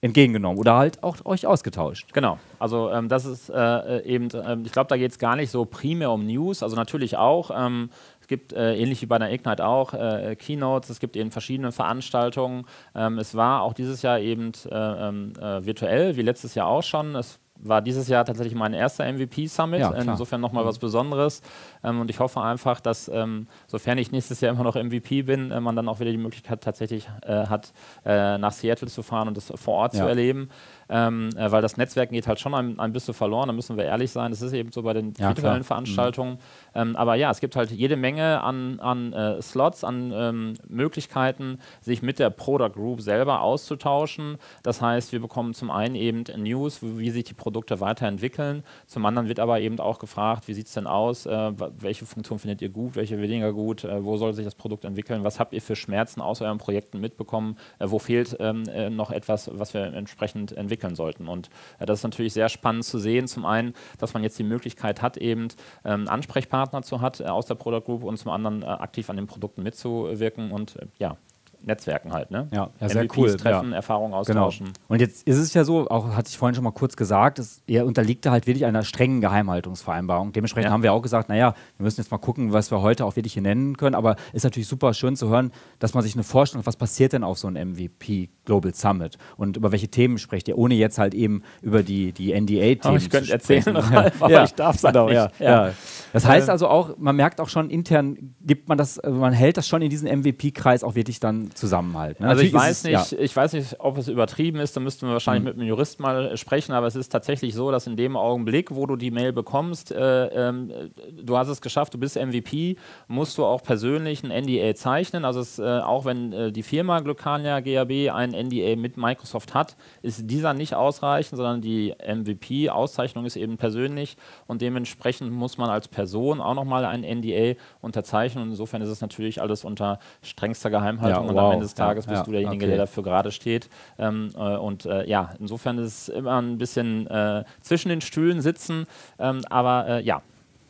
entgegengenommen 0.00 0.58
oder 0.58 0.76
halt 0.76 1.02
auch 1.02 1.24
euch 1.24 1.46
ausgetauscht. 1.46 2.12
Genau, 2.12 2.38
also 2.58 2.90
ähm, 2.90 3.08
das 3.08 3.24
ist 3.24 3.50
äh, 3.50 4.02
eben, 4.02 4.28
ähm, 4.34 4.62
ich 4.64 4.72
glaube, 4.72 4.88
da 4.88 4.96
geht 4.96 5.10
es 5.10 5.18
gar 5.18 5.36
nicht 5.36 5.50
so 5.50 5.64
primär 5.64 6.10
um 6.10 6.26
News, 6.26 6.62
also 6.62 6.76
natürlich 6.76 7.16
auch. 7.16 7.50
Ähm, 7.54 7.90
gibt 8.28 8.52
äh, 8.52 8.76
ähnlich 8.76 9.02
wie 9.02 9.06
bei 9.06 9.18
der 9.18 9.32
Ignite 9.32 9.66
auch 9.66 9.94
äh, 9.94 10.36
Keynotes, 10.36 10.90
es 10.90 11.00
gibt 11.00 11.16
eben 11.16 11.30
verschiedene 11.30 11.72
Veranstaltungen. 11.72 12.66
Ähm, 12.94 13.18
es 13.18 13.34
war 13.34 13.62
auch 13.62 13.72
dieses 13.72 14.02
Jahr 14.02 14.20
eben 14.20 14.52
äh, 14.70 14.74
ähm, 14.74 15.32
äh, 15.40 15.64
virtuell, 15.64 16.16
wie 16.16 16.22
letztes 16.22 16.54
Jahr 16.54 16.68
auch 16.68 16.82
schon. 16.82 17.14
Es 17.16 17.40
war 17.60 17.82
dieses 17.82 18.08
Jahr 18.08 18.24
tatsächlich 18.24 18.54
mein 18.54 18.72
erster 18.72 19.10
MVP-Summit, 19.10 19.80
Ja, 19.80 19.92
ja, 19.92 19.98
insofern 19.98 20.40
nochmal 20.40 20.64
was 20.64 20.78
Besonderes. 20.78 21.42
Ähm, 21.84 22.00
und 22.00 22.10
ich 22.10 22.18
hoffe 22.20 22.40
einfach, 22.40 22.80
dass, 22.80 23.08
ähm, 23.08 23.46
sofern 23.66 23.98
ich 23.98 24.10
nächstes 24.12 24.40
Jahr 24.40 24.52
immer 24.54 24.64
noch 24.64 24.74
MVP 24.76 25.22
bin, 25.22 25.50
äh, 25.50 25.60
man 25.60 25.76
dann 25.76 25.88
auch 25.88 26.00
wieder 26.00 26.10
die 26.10 26.16
Möglichkeit 26.18 26.60
tatsächlich 26.62 27.08
äh, 27.22 27.46
hat, 27.46 27.72
äh, 28.04 28.38
nach 28.38 28.52
Seattle 28.52 28.88
zu 28.88 29.02
fahren 29.02 29.28
und 29.28 29.36
das 29.36 29.52
vor 29.56 29.74
Ort 29.74 29.94
Ja. 29.94 30.00
zu 30.02 30.08
erleben. 30.08 30.48
Ähm, 30.90 31.28
äh, 31.36 31.50
weil 31.52 31.60
das 31.60 31.76
Netzwerken 31.76 32.14
geht 32.14 32.26
halt 32.26 32.40
schon 32.40 32.54
ein, 32.54 32.78
ein 32.80 32.92
bisschen 32.92 33.12
verloren, 33.12 33.48
da 33.48 33.52
müssen 33.52 33.76
wir 33.76 33.84
ehrlich 33.84 34.10
sein. 34.10 34.30
Das 34.30 34.40
ist 34.40 34.54
eben 34.54 34.72
so 34.72 34.82
bei 34.82 34.94
den 34.94 35.12
Ja, 35.18 35.28
virtuellen. 35.28 35.62
Veranstaltungen. 35.64 36.38
Ähm, 36.74 36.96
aber 36.96 37.14
ja, 37.14 37.30
es 37.30 37.40
gibt 37.40 37.56
halt 37.56 37.70
jede 37.70 37.96
Menge 37.96 38.42
an, 38.42 38.80
an 38.80 39.12
äh, 39.12 39.42
Slots, 39.42 39.84
an 39.84 40.12
ähm, 40.14 40.54
Möglichkeiten, 40.68 41.58
sich 41.82 42.00
mit 42.02 42.18
der 42.18 42.30
Product 42.30 42.70
Group 42.72 43.02
selber 43.02 43.42
auszutauschen. 43.42 44.38
Das 44.62 44.80
heißt, 44.80 45.12
wir 45.12 45.20
bekommen 45.20 45.52
zum 45.54 45.70
einen 45.70 45.94
eben 45.94 46.24
News, 46.42 46.78
wie 46.82 47.10
sich 47.10 47.24
die 47.24 47.34
Produkte 47.34 47.80
weiterentwickeln. 47.80 48.62
Zum 48.86 49.04
anderen 49.04 49.28
wird 49.28 49.40
aber 49.40 49.60
eben 49.60 49.78
auch 49.80 49.98
gefragt, 49.98 50.48
wie 50.48 50.54
sieht 50.54 50.66
es 50.68 50.72
denn 50.72 50.86
aus? 50.86 51.26
Äh, 51.26 51.52
welche 51.78 52.06
Funktion 52.06 52.38
findet 52.38 52.62
ihr 52.62 52.68
gut, 52.68 52.96
welche 52.96 53.20
weniger 53.20 53.52
gut? 53.52 53.84
Äh, 53.84 54.04
wo 54.04 54.16
soll 54.16 54.34
sich 54.34 54.44
das 54.44 54.54
Produkt 54.54 54.84
entwickeln? 54.84 55.24
Was 55.24 55.38
habt 55.38 55.52
ihr 55.52 55.62
für 55.62 55.76
Schmerzen 55.76 56.20
aus 56.20 56.40
euren 56.40 56.58
Projekten 56.58 57.00
mitbekommen? 57.00 57.56
Äh, 57.78 57.90
wo 57.90 57.98
fehlt 57.98 58.36
ähm, 58.40 58.64
äh, 58.68 58.90
noch 58.90 59.10
etwas, 59.10 59.50
was 59.52 59.74
wir 59.74 59.82
entsprechend 59.82 60.52
entwickeln 60.52 60.94
sollten? 60.94 61.28
Und 61.28 61.50
äh, 61.78 61.86
das 61.86 62.00
ist 62.00 62.04
natürlich 62.04 62.32
sehr 62.32 62.48
spannend 62.48 62.84
zu 62.84 62.98
sehen. 62.98 63.26
Zum 63.28 63.44
einen, 63.44 63.74
dass 63.98 64.14
man 64.14 64.22
jetzt 64.22 64.38
die 64.38 64.44
Möglichkeit 64.44 65.02
hat, 65.02 65.16
eben 65.16 65.48
ähm, 65.84 66.08
Ansprechpartner 66.08 66.82
zu 66.82 67.00
hat 67.00 67.20
äh, 67.20 67.24
aus 67.24 67.46
der 67.46 67.54
Product 67.54 67.84
Group 67.84 68.04
und 68.04 68.16
zum 68.16 68.30
anderen 68.30 68.62
äh, 68.62 68.66
aktiv 68.66 69.10
an 69.10 69.16
den 69.16 69.26
Produkten 69.26 69.62
mitzuwirken 69.62 70.50
und 70.50 70.76
ja, 70.98 71.16
Netzwerken 71.62 72.12
halt. 72.12 72.30
Ne? 72.30 72.48
Ja, 72.52 72.70
ja, 72.80 72.88
sehr 72.88 73.02
MVPs 73.04 73.16
cool, 73.18 73.36
treffen, 73.36 73.70
ja. 73.70 73.76
Erfahrungen 73.76 74.10
Genau. 74.10 74.18
austauschen. 74.46 74.72
Und 74.88 75.00
jetzt 75.00 75.26
ist 75.26 75.36
es 75.38 75.54
ja 75.54 75.64
so, 75.64 75.88
auch 75.88 76.14
hatte 76.14 76.28
ich 76.30 76.38
vorhin 76.38 76.54
schon 76.54 76.64
mal 76.64 76.70
kurz 76.72 76.96
gesagt, 76.96 77.38
es, 77.38 77.62
er 77.66 77.84
unterliegt 77.86 78.24
da 78.26 78.30
halt 78.30 78.46
wirklich 78.46 78.64
einer 78.64 78.84
strengen 78.84 79.20
Geheimhaltungsvereinbarung. 79.20 80.32
Dementsprechend 80.32 80.68
Ja. 80.68 80.72
haben 80.72 80.82
wir 80.82 80.92
auch 80.92 81.02
gesagt, 81.02 81.28
naja, 81.28 81.54
wir 81.76 81.84
müssen 81.84 82.00
jetzt 82.00 82.10
mal 82.10 82.18
gucken, 82.18 82.52
was 82.52 82.70
wir 82.70 82.80
heute 82.82 83.04
auch 83.04 83.16
wirklich 83.16 83.32
hier 83.34 83.42
nennen 83.42 83.76
können. 83.76 83.94
Aber 83.94 84.16
ist 84.32 84.44
natürlich 84.44 84.68
super 84.68 84.94
schön 84.94 85.16
zu 85.16 85.28
hören, 85.28 85.52
dass 85.78 85.94
man 85.94 86.02
sich 86.02 86.14
eine 86.14 86.22
Vorstellung, 86.24 86.62
hat, 86.62 86.66
was 86.66 86.76
passiert 86.76 87.12
denn 87.12 87.24
auf 87.24 87.38
so 87.38 87.48
einem 87.48 87.72
MVP 87.72 88.30
Global 88.44 88.74
Summit 88.74 89.18
und 89.36 89.56
über 89.56 89.72
welche 89.72 89.88
Themen 89.88 90.18
sprecht 90.18 90.48
ihr, 90.48 90.56
ohne 90.56 90.74
jetzt 90.74 90.98
halt 90.98 91.14
eben 91.14 91.42
über 91.60 91.82
die, 91.82 92.12
die 92.12 92.32
NDA-Themen 92.32 92.94
Oh, 92.94 92.96
ich 92.96 93.10
könnte 93.10 93.32
erzählen. 93.32 93.76
Ralf, 93.76 94.22
aber 94.22 94.44
ich 94.44 94.54
darf's 94.54 94.84
halt 94.84 94.94
genau, 94.94 95.06
nicht. 95.06 95.16
Ja, 95.40 95.66
Ja. 95.68 95.72
Das 96.12 96.24
heißt 96.26 96.48
Ähm, 96.48 96.52
also 96.52 96.68
auch, 96.68 96.96
man 96.98 97.16
merkt 97.16 97.40
auch 97.40 97.48
schon 97.48 97.68
intern, 97.70 98.34
gibt 98.40 98.68
man 98.68 98.78
das, 98.78 99.00
man 99.06 99.32
hält 99.32 99.56
das 99.58 99.68
schon 99.68 99.82
in 99.82 99.90
diesem 99.90 100.08
MVP-Kreis 100.20 100.82
auch 100.84 100.94
wirklich 100.94 101.20
dann 101.20 101.47
Zusammenhalt. 101.54 102.20
Ne? 102.20 102.28
Also 102.28 102.42
ich 102.42 102.52
weiß, 102.52 102.84
nicht, 102.84 103.12
ich 103.12 103.34
weiß 103.34 103.52
nicht, 103.52 103.76
ob 103.78 103.98
es 103.98 104.08
übertrieben 104.08 104.60
ist, 104.60 104.76
da 104.76 104.80
müssten 104.80 105.06
wir 105.06 105.12
wahrscheinlich 105.12 105.44
mit 105.44 105.54
einem 105.54 105.66
Jurist 105.66 106.00
mal 106.00 106.36
sprechen, 106.36 106.72
aber 106.72 106.86
es 106.86 106.96
ist 106.96 107.10
tatsächlich 107.10 107.54
so, 107.54 107.70
dass 107.70 107.86
in 107.86 107.96
dem 107.96 108.16
Augenblick, 108.16 108.74
wo 108.74 108.86
du 108.86 108.96
die 108.96 109.10
Mail 109.10 109.32
bekommst, 109.32 109.92
äh, 109.92 110.26
äh, 110.26 110.90
du 111.22 111.36
hast 111.36 111.48
es 111.48 111.60
geschafft, 111.60 111.94
du 111.94 111.98
bist 111.98 112.16
MVP, 112.16 112.76
musst 113.06 113.38
du 113.38 113.44
auch 113.44 113.62
persönlich 113.62 114.22
ein 114.22 114.30
NDA 114.30 114.74
zeichnen. 114.74 115.24
Also 115.24 115.40
es, 115.40 115.58
äh, 115.58 115.62
auch 115.80 116.04
wenn 116.04 116.32
äh, 116.32 116.52
die 116.52 116.62
Firma 116.62 117.00
Glucania 117.00 117.60
GAB 117.60 118.12
ein 118.14 118.30
NDA 118.30 118.76
mit 118.76 118.96
Microsoft 118.96 119.54
hat, 119.54 119.76
ist 120.02 120.30
dieser 120.30 120.54
nicht 120.54 120.74
ausreichend, 120.74 121.36
sondern 121.36 121.60
die 121.60 121.94
MVP-Auszeichnung 122.06 123.24
ist 123.24 123.36
eben 123.36 123.56
persönlich 123.56 124.16
und 124.46 124.62
dementsprechend 124.62 125.32
muss 125.32 125.58
man 125.58 125.70
als 125.70 125.88
Person 125.88 126.40
auch 126.40 126.54
nochmal 126.54 126.84
ein 126.84 127.02
NDA 127.02 127.58
unterzeichnen 127.80 128.44
und 128.44 128.50
insofern 128.50 128.82
ist 128.82 128.88
es 128.88 129.00
natürlich 129.00 129.40
alles 129.40 129.64
unter 129.64 129.98
strengster 130.22 130.70
Geheimhaltung 130.70 131.26
Ja, 131.26 131.30
wow. 131.38 131.46
am 131.46 131.52
Ende 131.52 131.64
des 131.64 131.74
Tages 131.74 132.06
Ja, 132.06 132.12
bist 132.12 132.26
du 132.26 132.32
derjenige, 132.32 132.64
okay. 132.64 132.76
der 132.76 132.78
dafür 132.78 133.02
gerade 133.02 133.32
steht. 133.32 133.68
Ähm, 133.98 134.30
äh, 134.36 134.56
und 134.56 134.86
äh, 134.86 135.08
ja, 135.08 135.30
insofern 135.38 135.78
ist 135.78 136.08
es 136.08 136.14
immer 136.14 136.40
ein 136.40 136.58
bisschen 136.58 137.06
äh, 137.06 137.44
zwischen 137.60 137.88
den 137.88 138.00
Stühlen 138.00 138.40
sitzen, 138.40 138.86
ähm, 139.18 139.42
aber 139.50 139.86
äh, 139.88 140.02
ja, 140.02 140.22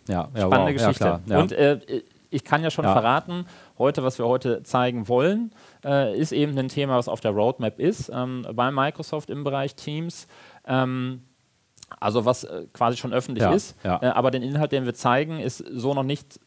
ja, 0.09 0.29
spannende 0.35 0.59
wow, 0.59 0.73
Geschichte. 0.73 1.21
Klar. 1.27 1.41
Und 1.41 1.53
äh, 1.53 1.81
ich 2.31 2.45
kann 2.45 2.63
ja 2.63 2.71
schon 2.71 2.85
verraten, 2.85 3.47
heute, 3.79 4.03
was 4.03 4.19
wir 4.19 4.27
heute 4.27 4.63
zeigen 4.63 5.09
wollen, 5.09 5.53
äh, 5.85 6.17
ist 6.17 6.33
eben 6.33 6.59
ein 6.59 6.69
Thema, 6.69 6.97
was 6.97 7.09
auf 7.09 7.21
der 7.21 7.31
Roadmap 7.31 7.79
ist, 7.79 8.11
ähm, 8.15 8.47
bei 8.53 8.71
Microsoft 8.71 9.31
im 9.31 9.45
Bereich 9.45 9.75
Teams. 9.75 10.27
Ähm, 10.67 11.23
also 12.01 12.25
was 12.25 12.45
äh, 12.45 12.67
quasi 12.73 12.97
schon 12.97 13.13
öffentlich 13.13 13.45
Ja, 13.45 13.53
ist, 13.53 13.77
ja. 13.83 14.03
Äh, 14.03 14.07
aber 14.09 14.31
den 14.31 14.43
Inhalt, 14.43 14.73
den 14.73 14.85
wir 14.85 14.95
zeigen, 14.95 15.41
ist 15.41 15.59
so 15.59 15.95
noch 15.95 16.03
nicht 16.03 16.39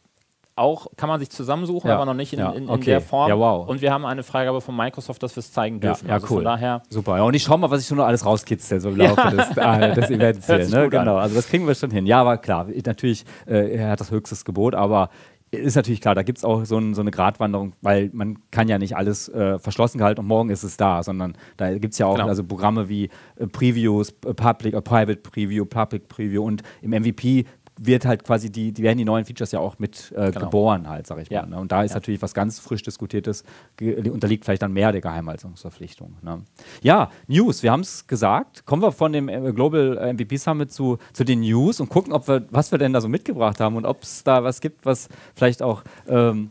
auch, 0.54 0.86
kann 0.96 1.08
man 1.08 1.18
sich 1.18 1.30
zusammensuchen, 1.30 1.88
Ja, 1.88 1.96
aber 1.96 2.04
noch 2.04 2.14
nicht 2.14 2.32
in, 2.32 2.38
ja, 2.38 2.50
in, 2.52 2.64
in 2.64 2.68
okay. 2.70 2.84
der 2.84 3.00
Form. 3.00 3.28
Ja, 3.28 3.38
wow. 3.38 3.66
Und 3.68 3.80
wir 3.80 3.92
haben 3.92 4.04
eine 4.04 4.22
Freigabe 4.22 4.60
von 4.60 4.76
Microsoft, 4.76 5.22
dass 5.22 5.34
wir 5.34 5.40
es 5.40 5.50
zeigen 5.52 5.76
Ja, 5.76 5.90
dürfen. 5.90 6.08
ja, 6.08 6.14
also 6.14 6.26
cool. 6.28 6.36
Von 6.36 6.44
daher 6.44 6.82
Super. 6.90 7.16
Ja, 7.16 7.22
und 7.22 7.34
ich 7.34 7.42
schau 7.42 7.56
mal, 7.56 7.70
was 7.70 7.80
ich 7.80 7.86
so 7.86 7.94
noch 7.94 8.04
alles 8.04 8.24
rauskitzel 8.26 8.80
so 8.80 8.90
im 8.90 8.96
Laufe 8.96 9.30
des, 9.34 9.58
ah, 9.58 9.88
des 9.94 10.10
Events 10.10 10.46
hier. 10.46 10.58
Ne? 10.68 10.78
an. 10.84 10.90
Genau. 10.90 11.16
Also 11.16 11.34
das 11.36 11.48
kriegen 11.48 11.66
wir 11.66 11.74
schon 11.74 11.90
hin. 11.90 12.06
Ja, 12.06 12.20
aber 12.20 12.36
klar, 12.36 12.68
ich- 12.68 12.84
natürlich, 12.84 13.24
äh, 13.46 13.74
er 13.76 13.90
hat 13.90 14.00
das 14.00 14.10
höchstes 14.10 14.44
Gebot, 14.44 14.74
aber 14.74 15.08
ist 15.54 15.76
natürlich 15.76 16.00
klar, 16.00 16.14
da 16.14 16.22
gibt 16.22 16.38
es 16.38 16.44
auch 16.46 16.64
so, 16.64 16.78
ein, 16.78 16.94
so 16.94 17.02
eine 17.02 17.10
Gratwanderung, 17.10 17.74
weil 17.82 18.08
man 18.14 18.38
kann 18.50 18.68
ja 18.68 18.78
nicht 18.78 18.96
alles 18.96 19.28
äh, 19.28 19.58
verschlossen 19.58 19.98
gehalten 19.98 20.20
und 20.20 20.26
morgen 20.26 20.48
ist 20.48 20.62
es 20.62 20.78
da, 20.78 21.02
sondern 21.02 21.34
da 21.58 21.76
gibt 21.78 21.92
es 21.92 21.98
ja 21.98 22.06
auch 22.06 22.14
Genau. 22.16 22.28
also 22.28 22.42
Programme 22.42 22.88
wie 22.88 23.10
äh, 23.36 23.46
Previews, 23.46 24.14
äh, 24.24 24.32
Public, 24.32 24.72
äh, 24.72 24.80
Private 24.80 25.16
Preview, 25.16 25.66
Public 25.66 26.08
Preview 26.08 26.42
und 26.42 26.62
im 26.80 26.90
MVP 26.92 27.44
wird 27.78 28.04
halt 28.04 28.22
quasi 28.24 28.50
die, 28.50 28.72
die 28.72 28.82
werden 28.82 28.98
die 28.98 29.04
neuen 29.04 29.24
Features 29.24 29.50
ja 29.52 29.58
auch 29.60 29.78
mit 29.78 30.12
äh, 30.16 30.30
Genau. 30.30 30.46
geboren 30.46 30.88
halt, 30.88 31.06
sag 31.06 31.18
ich 31.20 31.28
Ja. 31.30 31.42
mal. 31.42 31.48
Ne? 31.48 31.58
Und 31.60 31.72
da 31.72 31.82
ist 31.82 31.92
Ja. 31.92 31.96
natürlich 31.96 32.20
was 32.22 32.34
ganz 32.34 32.58
frisch 32.58 32.82
diskutiertes, 32.82 33.44
unterliegt 33.80 34.44
vielleicht 34.44 34.62
dann 34.62 34.72
mehr 34.72 34.92
der 34.92 35.00
Geheimhaltungsverpflichtung. 35.00 36.16
Ne? 36.22 36.42
Ja, 36.82 37.10
News, 37.26 37.62
wir 37.62 37.72
haben 37.72 37.80
es 37.80 38.06
gesagt. 38.06 38.66
Kommen 38.66 38.82
wir 38.82 38.92
von 38.92 39.12
dem 39.12 39.28
äh, 39.28 39.52
Global 39.52 40.12
MVP 40.14 40.36
Summit 40.36 40.70
zu, 40.72 40.98
zu 41.12 41.24
den 41.24 41.40
News 41.40 41.80
und 41.80 41.88
gucken, 41.88 42.12
ob 42.12 42.28
wir, 42.28 42.46
was 42.50 42.70
wir 42.72 42.78
denn 42.78 42.92
da 42.92 43.00
so 43.00 43.08
mitgebracht 43.08 43.58
haben 43.60 43.76
und 43.76 43.84
ob 43.86 44.02
es 44.02 44.22
da 44.24 44.44
was 44.44 44.60
gibt, 44.60 44.84
was 44.86 45.08
vielleicht 45.34 45.62
auch 45.62 45.82
ähm, 46.08 46.50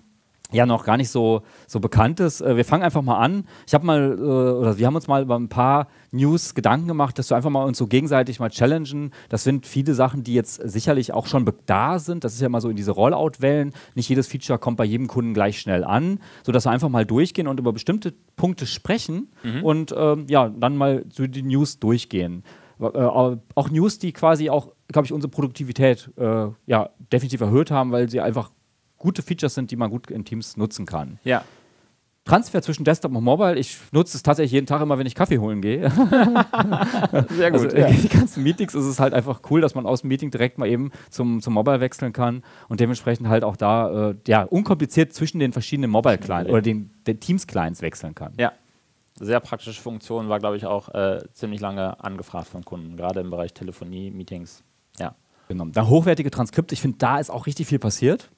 ja 0.52 0.66
noch 0.66 0.86
gar 0.86 0.98
nicht 0.98 1.10
so, 1.10 1.42
so 1.68 1.80
bekannt 1.80 2.20
ist. 2.20 2.42
Äh, 2.42 2.58
wir 2.58 2.66
fangen 2.66 2.84
einfach 2.84 3.02
mal 3.02 3.18
an. 3.18 3.46
Ich 3.68 3.74
habe 3.74 3.86
mal, 3.86 4.18
äh, 4.18 4.22
oder 4.22 4.78
wir 4.78 4.88
haben 4.88 4.96
uns 4.96 5.08
mal 5.08 5.22
über 5.22 5.38
ein 5.38 5.50
paar 5.50 5.88
News 6.12 6.56
Gedanken 6.56 6.88
gemacht, 6.88 7.18
dass 7.18 7.30
wir 7.30 7.38
einfach 7.38 7.50
mal 7.50 7.64
uns 7.64 7.78
so 7.78 7.88
gegenseitig 7.88 8.40
mal 8.40 8.50
challengen. 8.50 9.12
Das 9.30 9.44
sind 9.44 9.66
viele 9.66 9.94
Sachen, 9.94 10.24
die 10.24 10.34
jetzt 10.34 10.56
sicherlich 10.56 11.14
auch 11.14 11.28
schon 11.28 11.50
da 11.66 12.00
sind. 12.00 12.24
Das 12.24 12.34
ist 12.34 12.42
ja 12.42 12.50
mal 12.50 12.62
so 12.62 12.70
in 12.70 12.76
diese 12.76 12.92
Rollout-Wellen. 12.92 13.74
Nicht 13.96 14.10
jedes 14.10 14.28
Feature 14.28 14.60
kommt 14.60 14.78
bei 14.78 14.86
jedem 14.86 15.08
Kunden 15.08 15.34
gleich 15.34 15.60
schnell 15.60 15.84
an, 15.84 16.20
sodass 16.44 16.66
wir 16.66 16.72
einfach 16.72 16.90
mal 16.90 17.06
durchgehen 17.06 17.48
und 17.48 17.60
über 17.60 17.74
bestimmte 17.74 18.14
Punkte 18.36 18.66
sprechen 18.66 19.30
und 19.64 19.94
ähm, 19.98 20.26
ja, 20.30 20.50
dann 20.50 20.76
mal 20.78 21.06
so 21.10 21.28
die 21.28 21.44
News 21.44 21.80
durchgehen. 21.80 22.44
Äh, 22.80 22.88
auch 22.88 23.70
News, 23.70 24.00
die 24.00 24.12
quasi 24.12 24.50
auch, 24.50 24.70
glaube 24.92 25.06
ich, 25.06 25.14
unsere 25.14 25.30
Produktivität 25.30 26.10
äh, 26.18 26.48
ja, 26.66 26.90
definitiv 27.12 27.42
erhöht 27.42 27.72
haben, 27.72 27.92
weil 27.92 28.10
sie 28.10 28.22
einfach 28.22 28.52
gute 29.02 29.22
Features 29.22 29.56
sind, 29.56 29.72
die 29.72 29.76
man 29.76 29.90
gut 29.90 30.10
in 30.10 30.24
Teams 30.24 30.58
nutzen 30.58 30.86
kann. 30.86 31.20
Ja. 31.24 31.44
Transfer 32.24 32.62
zwischen 32.62 32.84
Desktop 32.84 33.16
und 33.16 33.24
Mobile, 33.24 33.58
ich 33.58 33.80
nutze 33.92 34.16
es 34.16 34.22
tatsächlich 34.22 34.52
jeden 34.52 34.68
Tag 34.68 34.80
immer, 34.82 35.00
wenn 35.00 35.08
ich 35.08 35.16
Kaffee 35.16 35.40
holen 35.40 35.60
gehe. 35.60 35.90
Sehr 37.30 37.52
Also 37.52 37.68
äh, 37.68 37.92
die 37.92 38.10
ganzen 38.10 38.44
Meetings 38.44 38.76
ist 38.76 38.86
es 38.86 39.00
halt 39.00 39.16
einfach 39.16 39.42
cool, 39.50 39.60
dass 39.60 39.74
man 39.74 39.88
aus 39.88 40.02
dem 40.02 40.10
Meeting 40.10 40.30
direkt 40.30 40.60
mal 40.60 40.68
eben 40.68 40.92
zum, 41.10 41.42
zum 41.42 41.56
Mobile 41.56 41.80
wechseln 41.80 42.14
kann 42.14 42.44
und 42.70 42.80
dementsprechend 42.80 43.28
halt 43.28 43.44
auch 43.44 43.58
da 43.58 44.12
äh, 44.12 44.16
ja, 44.28 44.44
unkompliziert 44.44 45.14
zwischen 45.14 45.40
den 45.40 45.52
verschiedenen 45.52 45.90
Mobile-Clients 45.90 46.52
oder 46.52 46.62
den, 46.62 46.92
den 47.08 47.20
Teams-Clients 47.20 47.82
wechseln 47.82 48.14
kann. 48.14 48.34
Ja. 48.38 48.54
Sehr 49.20 49.40
praktische 49.40 49.82
Funktion, 49.82 50.30
war, 50.30 50.40
glaube 50.40 50.58
ich, 50.58 50.66
auch 50.66 50.90
äh, 50.90 51.24
ziemlich 51.34 51.60
lange 51.60 52.04
angefragt 52.04 52.48
von 52.48 52.64
Kunden, 52.64 52.98
gerade 52.98 53.20
im 53.20 53.30
Bereich 53.30 53.54
Telefonie, 53.54 54.12
Meetings. 54.12 54.64
Ja. 55.00 55.16
Genau. 55.48 55.66
Da 55.66 55.88
hochwertige 55.88 56.32
Transkripte, 56.32 56.74
ich 56.74 56.82
finde, 56.82 56.98
da 57.00 57.20
ist 57.20 57.30
auch 57.30 57.46
richtig 57.46 57.68
viel 57.68 57.80
passiert. 57.80 58.30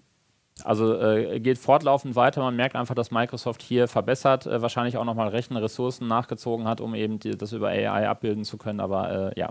Also 0.63 0.99
äh, 0.99 1.39
geht 1.39 1.57
fortlaufend 1.57 2.15
weiter. 2.15 2.41
Man 2.41 2.55
merkt 2.55 2.75
einfach, 2.75 2.95
dass 2.95 3.09
Microsoft 3.11 3.61
hier 3.61 3.87
verbessert, 3.87 4.45
äh, 4.45 4.61
wahrscheinlich 4.61 4.97
auch 4.97 5.05
nochmal 5.05 5.29
Rechenressourcen 5.29 6.07
nachgezogen 6.07 6.67
hat, 6.67 6.79
um 6.79 6.93
eben 6.93 7.19
die, 7.19 7.31
das 7.31 7.53
über 7.53 7.69
AI 7.69 8.07
abbilden 8.07 8.43
zu 8.43 8.57
können. 8.57 8.79
Aber 8.79 9.31
äh, 9.35 9.39
ja, 9.39 9.49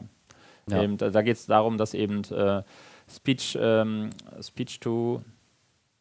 Ja. 0.71 0.83
Eben, 0.83 0.97
da, 0.97 1.11
da 1.11 1.23
geht 1.23 1.37
es 1.37 1.47
darum, 1.47 1.77
dass 1.77 1.93
eben 1.93 2.23
äh, 2.31 2.63
Speech, 3.11 3.59
ähm, 3.61 4.11
Speech 4.41 4.79
to 4.81 5.23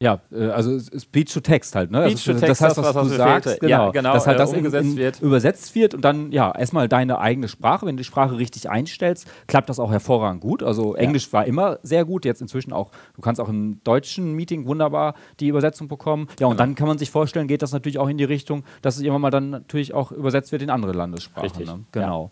Ja, 0.01 0.19
äh, 0.31 0.47
also 0.47 0.79
Speech 0.79 1.31
to 1.31 1.39
Text 1.41 1.75
halt, 1.75 1.91
ne? 1.91 2.09
Speech 2.09 2.25
to 2.25 2.31
also, 2.31 2.39
Text, 2.45 2.61
das 2.61 2.67
heißt, 2.69 2.77
das, 2.79 2.85
was, 2.85 2.95
was 2.95 3.07
du 3.07 3.13
sagst, 3.15 3.43
fehlte. 3.49 3.59
genau, 3.67 3.85
Ja, 3.85 3.91
genau, 3.91 4.13
dass 4.13 4.25
halt 4.25 4.35
äh, 4.37 4.39
das 4.39 4.51
in, 4.51 4.57
umgesetzt 4.57 4.85
in, 4.89 4.97
wird. 4.97 5.21
übersetzt 5.21 5.75
wird 5.75 5.93
und 5.93 6.03
dann 6.03 6.31
ja 6.31 6.51
erstmal 6.57 6.89
deine 6.89 7.19
eigene 7.19 7.47
Sprache, 7.47 7.85
wenn 7.85 7.95
du 7.97 8.01
die 8.01 8.07
Sprache 8.07 8.35
richtig 8.37 8.67
einstellst, 8.69 9.27
klappt 9.45 9.69
das 9.69 9.79
auch 9.79 9.91
hervorragend 9.91 10.41
gut. 10.41 10.63
Also 10.63 10.95
Englisch 10.95 11.31
war 11.33 11.45
immer 11.45 11.77
sehr 11.83 12.03
gut, 12.03 12.25
jetzt 12.25 12.41
inzwischen 12.41 12.73
auch, 12.73 12.89
du 13.13 13.21
kannst 13.21 13.39
auch 13.39 13.47
im 13.47 13.79
deutschen 13.83 14.33
Meeting 14.33 14.65
wunderbar 14.65 15.13
die 15.39 15.47
Übersetzung 15.49 15.87
bekommen. 15.87 16.27
Ja, 16.39 16.47
und 16.47 16.53
Genau. 16.53 16.63
dann 16.63 16.73
kann 16.75 16.87
man 16.87 16.97
sich 16.97 17.11
vorstellen, 17.11 17.47
geht 17.47 17.61
das 17.61 17.71
natürlich 17.71 17.99
auch 17.99 18.09
in 18.09 18.17
die 18.17 18.23
Richtung, 18.23 18.63
dass 18.81 18.95
es 18.95 19.01
irgendwann 19.03 19.21
mal 19.21 19.29
dann 19.29 19.51
natürlich 19.51 19.93
auch 19.93 20.11
übersetzt 20.11 20.51
wird 20.51 20.63
in 20.63 20.71
andere 20.71 20.93
Landessprachen. 20.93 21.47
Richtig, 21.49 21.67
Ne? 21.67 21.81
Genau. 21.91 22.31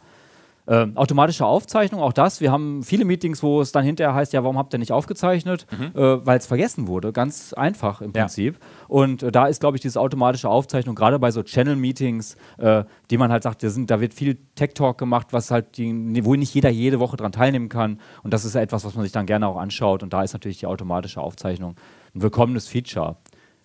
Ähm, 0.72 0.96
automatische 0.96 1.48
Aufzeichnung, 1.48 2.00
auch 2.00 2.14
das. 2.14 2.42
Wir 2.42 2.52
haben 2.52 2.84
viele 2.84 3.04
Meetings, 3.04 3.42
wo 3.42 3.60
es 3.60 3.72
dann 3.72 3.84
hinterher 3.84 4.14
heißt, 4.14 4.34
ja, 4.34 4.44
warum 4.44 4.56
habt 4.56 4.72
ihr 4.72 4.78
nicht 4.78 4.92
aufgezeichnet? 4.92 5.66
Mhm. 5.72 6.00
Äh, 6.00 6.26
Weil 6.28 6.38
es 6.38 6.46
vergessen 6.46 6.88
wurde. 6.88 7.12
Ganz 7.12 7.54
einfach 7.54 8.02
im 8.02 8.14
Prinzip. 8.14 8.54
Ja. 8.54 8.86
Und 8.88 9.24
äh, 9.24 9.32
da 9.32 9.48
ist, 9.48 9.62
glaube 9.62 9.78
ich, 9.78 9.82
diese 9.82 10.00
automatische 10.00 10.48
Aufzeichnung, 10.48 10.94
gerade 10.94 11.18
bei 11.18 11.32
so 11.32 11.42
Channel-Meetings, 11.42 12.38
äh, 12.60 12.84
die 13.10 13.18
man 13.18 13.32
halt 13.32 13.42
sagt, 13.42 13.62
sind, 13.62 13.90
da 13.90 14.00
wird 14.00 14.14
viel 14.14 14.38
Tech-Talk 14.54 15.00
gemacht, 15.00 15.28
was 15.32 15.50
halt 15.50 15.76
die, 15.78 16.24
wo 16.24 16.36
nicht 16.36 16.54
jeder 16.54 16.70
jede 16.70 17.00
Woche 17.00 17.18
dran 17.18 17.32
teilnehmen 17.32 17.70
kann. 17.70 18.00
Und 18.22 18.32
das 18.32 18.46
ist 18.46 18.54
etwas, 18.54 18.86
was 18.86 18.94
man 18.94 19.02
sich 19.02 19.12
dann 19.12 19.26
gerne 19.26 19.48
auch 19.48 19.58
anschaut. 19.58 20.04
Und 20.04 20.14
da 20.14 20.22
ist 20.22 20.34
natürlich 20.34 20.60
die 20.60 20.68
automatische 20.68 21.20
Aufzeichnung 21.20 21.78
ein 22.14 22.22
willkommenes 22.22 22.68
Feature. 22.68 23.16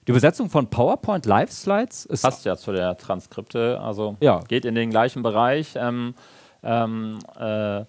Die 0.06 0.10
Übersetzung 0.10 0.48
von 0.48 0.70
PowerPoint 0.70 1.26
Live 1.26 1.50
Slides 1.50 2.06
ist. 2.06 2.22
Passt 2.22 2.46
ja 2.46 2.56
zu 2.56 2.72
der 2.72 2.96
Transkripte, 2.96 3.78
also 3.80 4.16
ja. 4.20 4.40
geht 4.40 4.64
in 4.64 4.74
den 4.74 4.88
gleichen 4.88 5.22
Bereich. 5.22 5.74
Ähm, 5.76 6.14
ähm, 6.64 7.18
äh, 7.38 7.84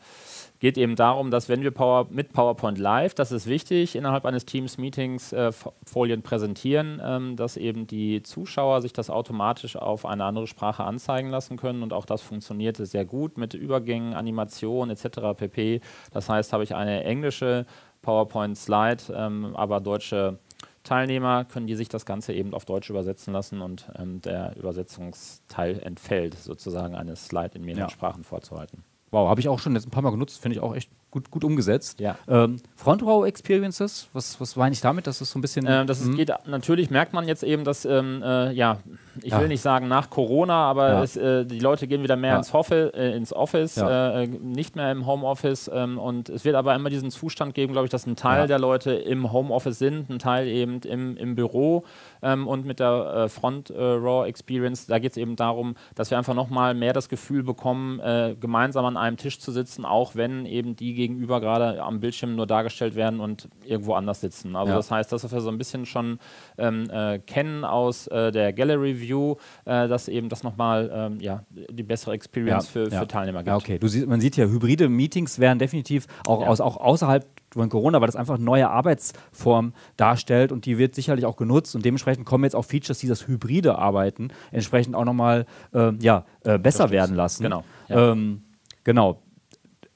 geht 0.60 0.78
eben 0.78 0.96
darum, 0.96 1.32
dass 1.32 1.50
wenn 1.50 1.62
wir 1.62 1.72
Power, 1.72 2.08
mit 2.10 2.34
PowerPoint 2.34 2.78
Live, 2.78 3.14
das 3.14 3.32
ist 3.32 3.48
wichtig, 3.48 3.96
innerhalb 3.96 4.26
eines 4.26 4.46
Teams-Meetings 4.46 5.34
äh, 5.34 5.52
Folien 5.86 6.22
präsentieren, 6.22 7.02
ähm, 7.04 7.36
dass 7.36 7.58
eben 7.58 7.88
die 7.88 8.24
Zuschauer 8.24 8.82
sich 8.82 8.94
das 8.94 9.10
automatisch 9.10 9.76
auf 9.76 10.06
eine 10.06 10.24
andere 10.24 10.48
Sprache 10.48 10.84
anzeigen 10.84 11.30
lassen 11.30 11.58
können 11.58 11.84
und 11.84 11.94
auch 11.94 12.06
das 12.06 12.22
funktionierte 12.22 12.86
sehr 12.86 13.06
gut 13.06 13.38
mit 13.38 13.54
Übergängen, 13.54 14.14
Animationen 14.14 14.96
etc. 14.96 15.38
pp. 15.38 15.82
Das 16.12 16.30
heißt, 16.30 16.54
habe 16.54 16.64
ich 16.64 16.74
eine 16.74 17.04
englische 17.04 17.66
PowerPoint-Slide, 18.02 19.04
ähm, 19.14 19.56
aber 19.56 19.82
deutsche 19.82 20.40
Teilnehmer 20.86 21.44
können 21.44 21.68
die 21.68 21.76
sich 21.76 21.90
das 21.90 22.06
Ganze 22.06 22.32
eben 22.32 22.54
auf 22.54 22.64
Deutsch 22.64 22.90
übersetzen 22.90 23.34
lassen 23.34 23.62
und 23.62 23.92
ähm, 23.98 24.22
der 24.22 24.56
Übersetzungsteil 24.56 25.80
entfällt, 25.80 26.36
sozusagen 26.36 26.96
eine 26.96 27.16
Slide 27.16 27.56
in 27.56 27.66
mehreren 27.66 27.84
ja. 27.84 27.90
Sprachen 27.90 28.24
vorzuhalten. 28.24 28.84
Wow, 29.12 29.30
habe 29.30 29.42
ich 29.42 29.50
auch 29.50 29.60
schon 29.60 29.74
jetzt 29.76 29.88
ein 29.88 29.92
paar 29.92 30.04
Mal 30.04 30.12
genutzt, 30.12 30.42
finde 30.42 30.58
ich 30.58 30.64
auch 30.64 30.76
echt 30.76 30.90
gut, 31.16 31.32
gut 31.32 31.44
umgesetzt. 31.46 32.02
Ja. 32.02 32.18
Ähm, 32.28 32.58
Front 32.76 33.02
Row 33.04 33.26
Experiences, 33.26 34.10
was, 34.12 34.40
was 34.42 34.58
meine 34.58 34.74
ich 34.74 34.82
damit? 34.82 35.08
Das 35.08 35.22
ist 35.22 35.32
so 35.32 35.40
ein 35.40 35.42
bisschen. 35.42 35.66
Ähm, 35.68 35.88
das 35.88 36.02
ist, 36.02 36.14
geht, 36.14 36.30
natürlich 36.46 36.90
merkt 36.90 37.14
man 37.14 37.26
jetzt 37.26 37.44
eben, 37.44 37.64
dass, 37.64 37.86
ähm, 37.86 38.22
äh, 38.22 38.52
ja, 38.52 38.80
ich 39.22 39.32
ja. 39.32 39.40
will 39.40 39.48
nicht 39.48 39.62
sagen 39.62 39.88
nach 39.88 40.10
Corona, 40.10 40.70
aber 40.70 40.90
ja. 40.90 41.04
es, 41.04 41.16
äh, 41.16 41.46
die 41.46 41.60
Leute 41.60 41.88
gehen 41.88 42.04
wieder 42.04 42.18
mehr 42.18 42.32
ja. 42.32 42.38
ins, 42.38 42.52
Hoffe, 42.52 42.92
äh, 42.94 43.16
ins 43.16 43.32
Office, 43.32 43.78
äh, 43.78 44.28
nicht 44.28 44.76
mehr 44.76 44.92
im 44.92 45.06
Homeoffice. 45.06 45.72
Ähm, 45.74 45.98
und 45.98 46.28
es 46.28 46.44
wird 46.44 46.56
aber 46.56 46.76
immer 46.76 46.90
diesen 46.90 47.12
Zustand 47.12 47.54
geben, 47.54 47.72
glaube 47.72 47.86
ich, 47.86 47.92
dass 47.92 48.06
ein 48.06 48.18
Teil 48.18 48.48
der 48.48 48.60
Leute 48.60 48.92
im 48.92 49.32
Homeoffice 49.32 49.80
sind, 49.80 50.10
ein 50.10 50.20
Teil 50.20 50.48
eben 50.48 50.82
im, 50.82 51.16
im 51.16 51.36
Büro. 51.36 51.86
Ähm, 52.26 52.48
und 52.48 52.66
mit 52.66 52.80
der 52.80 53.26
äh, 53.26 53.30
Front 53.30 53.70
äh, 53.70 53.80
Raw 53.80 54.28
Experience, 54.28 54.88
da 54.88 55.00
geht 55.00 55.12
es 55.12 55.18
eben 55.18 55.36
darum, 55.36 55.76
dass 55.96 56.12
wir 56.12 56.18
einfach 56.18 56.34
nochmal 56.34 56.74
mehr 56.74 56.92
das 56.92 57.08
Gefühl 57.08 57.44
bekommen, 57.44 58.02
gemeinsam 58.40 58.86
an 58.86 58.98
einem 58.98 59.18
Tisch 59.18 59.40
zu 59.40 59.52
sitzen, 59.52 59.86
auch 59.86 60.16
wenn 60.16 60.46
eben 60.46 60.76
die 60.76 60.94
gegenüber 60.94 61.40
gerade 61.40 61.82
am 61.82 62.00
Bildschirm 62.00 62.36
nur 62.36 62.48
dargestellt 62.48 62.96
werden 62.96 63.20
und 63.20 63.50
irgendwo 63.64 63.94
anders 63.94 64.22
sitzen. 64.22 64.56
Also 64.56 64.74
das 64.74 64.92
heißt, 64.92 65.12
dass 65.12 65.32
wir 65.32 65.42
so 65.42 65.50
ein 65.50 65.58
bisschen 65.58 65.86
schon 65.86 66.20
ähm, 66.58 66.88
kennen 67.26 67.64
aus 67.64 68.06
der 68.06 68.54
Gallery 68.54 69.00
View 69.00 69.36
äh, 69.66 69.88
dass 69.88 70.08
eben 70.08 70.30
das 70.30 70.44
nochmal 70.44 70.92
ähm, 70.94 71.20
ja, 71.20 71.44
die 71.50 71.84
bessere 71.84 72.14
Experience 72.14 72.66
ja, 72.66 72.72
für, 72.72 72.92
ja. 72.92 73.00
für, 73.00 73.08
Teilnehmer 73.08 73.40
gibt. 73.40 73.48
Ja, 73.48 73.56
okay. 73.56 73.80
Du 73.80 73.88
sie 73.88 74.06
man 74.06 74.22
sieht 74.22 74.38
ja, 74.38 74.46
hybride 74.46 74.90
Meetings 74.90 75.40
werden 75.40 75.60
definitiv 75.60 76.08
auch, 76.26 76.46
aus, 76.46 76.62
auch 76.62 76.78
außerhalb 76.78 77.26
von 77.52 77.70
Corona, 77.70 78.02
weil 78.02 78.08
das 78.08 78.16
einfach 78.16 78.36
eine 78.36 78.44
neue 78.44 78.70
Arbeitsform 78.70 79.74
darstellt 79.98 80.52
und 80.52 80.66
die 80.66 80.78
wird 80.78 80.96
sicherlich 80.96 81.26
auch 81.26 81.38
genutzt 81.38 81.76
und 81.76 81.86
dementsprechend 81.86 82.26
kommen 82.26 82.44
jetzt 82.44 82.56
auch 82.56 82.66
Features, 82.66 83.00
die 83.00 83.08
das 83.08 83.28
hybride 83.28 83.78
Arbeiten 83.78 84.30
entsprechend 84.52 84.96
auch 84.96 85.06
nochmal 85.06 85.46
äh, 85.74 85.94
ja, 86.00 86.26
äh, 86.44 86.58
besser 86.60 86.90
werden 86.90 87.16
lassen. 87.16 87.44
Genau. 87.44 87.64
Ähm, 87.90 88.44
genau 88.84 89.22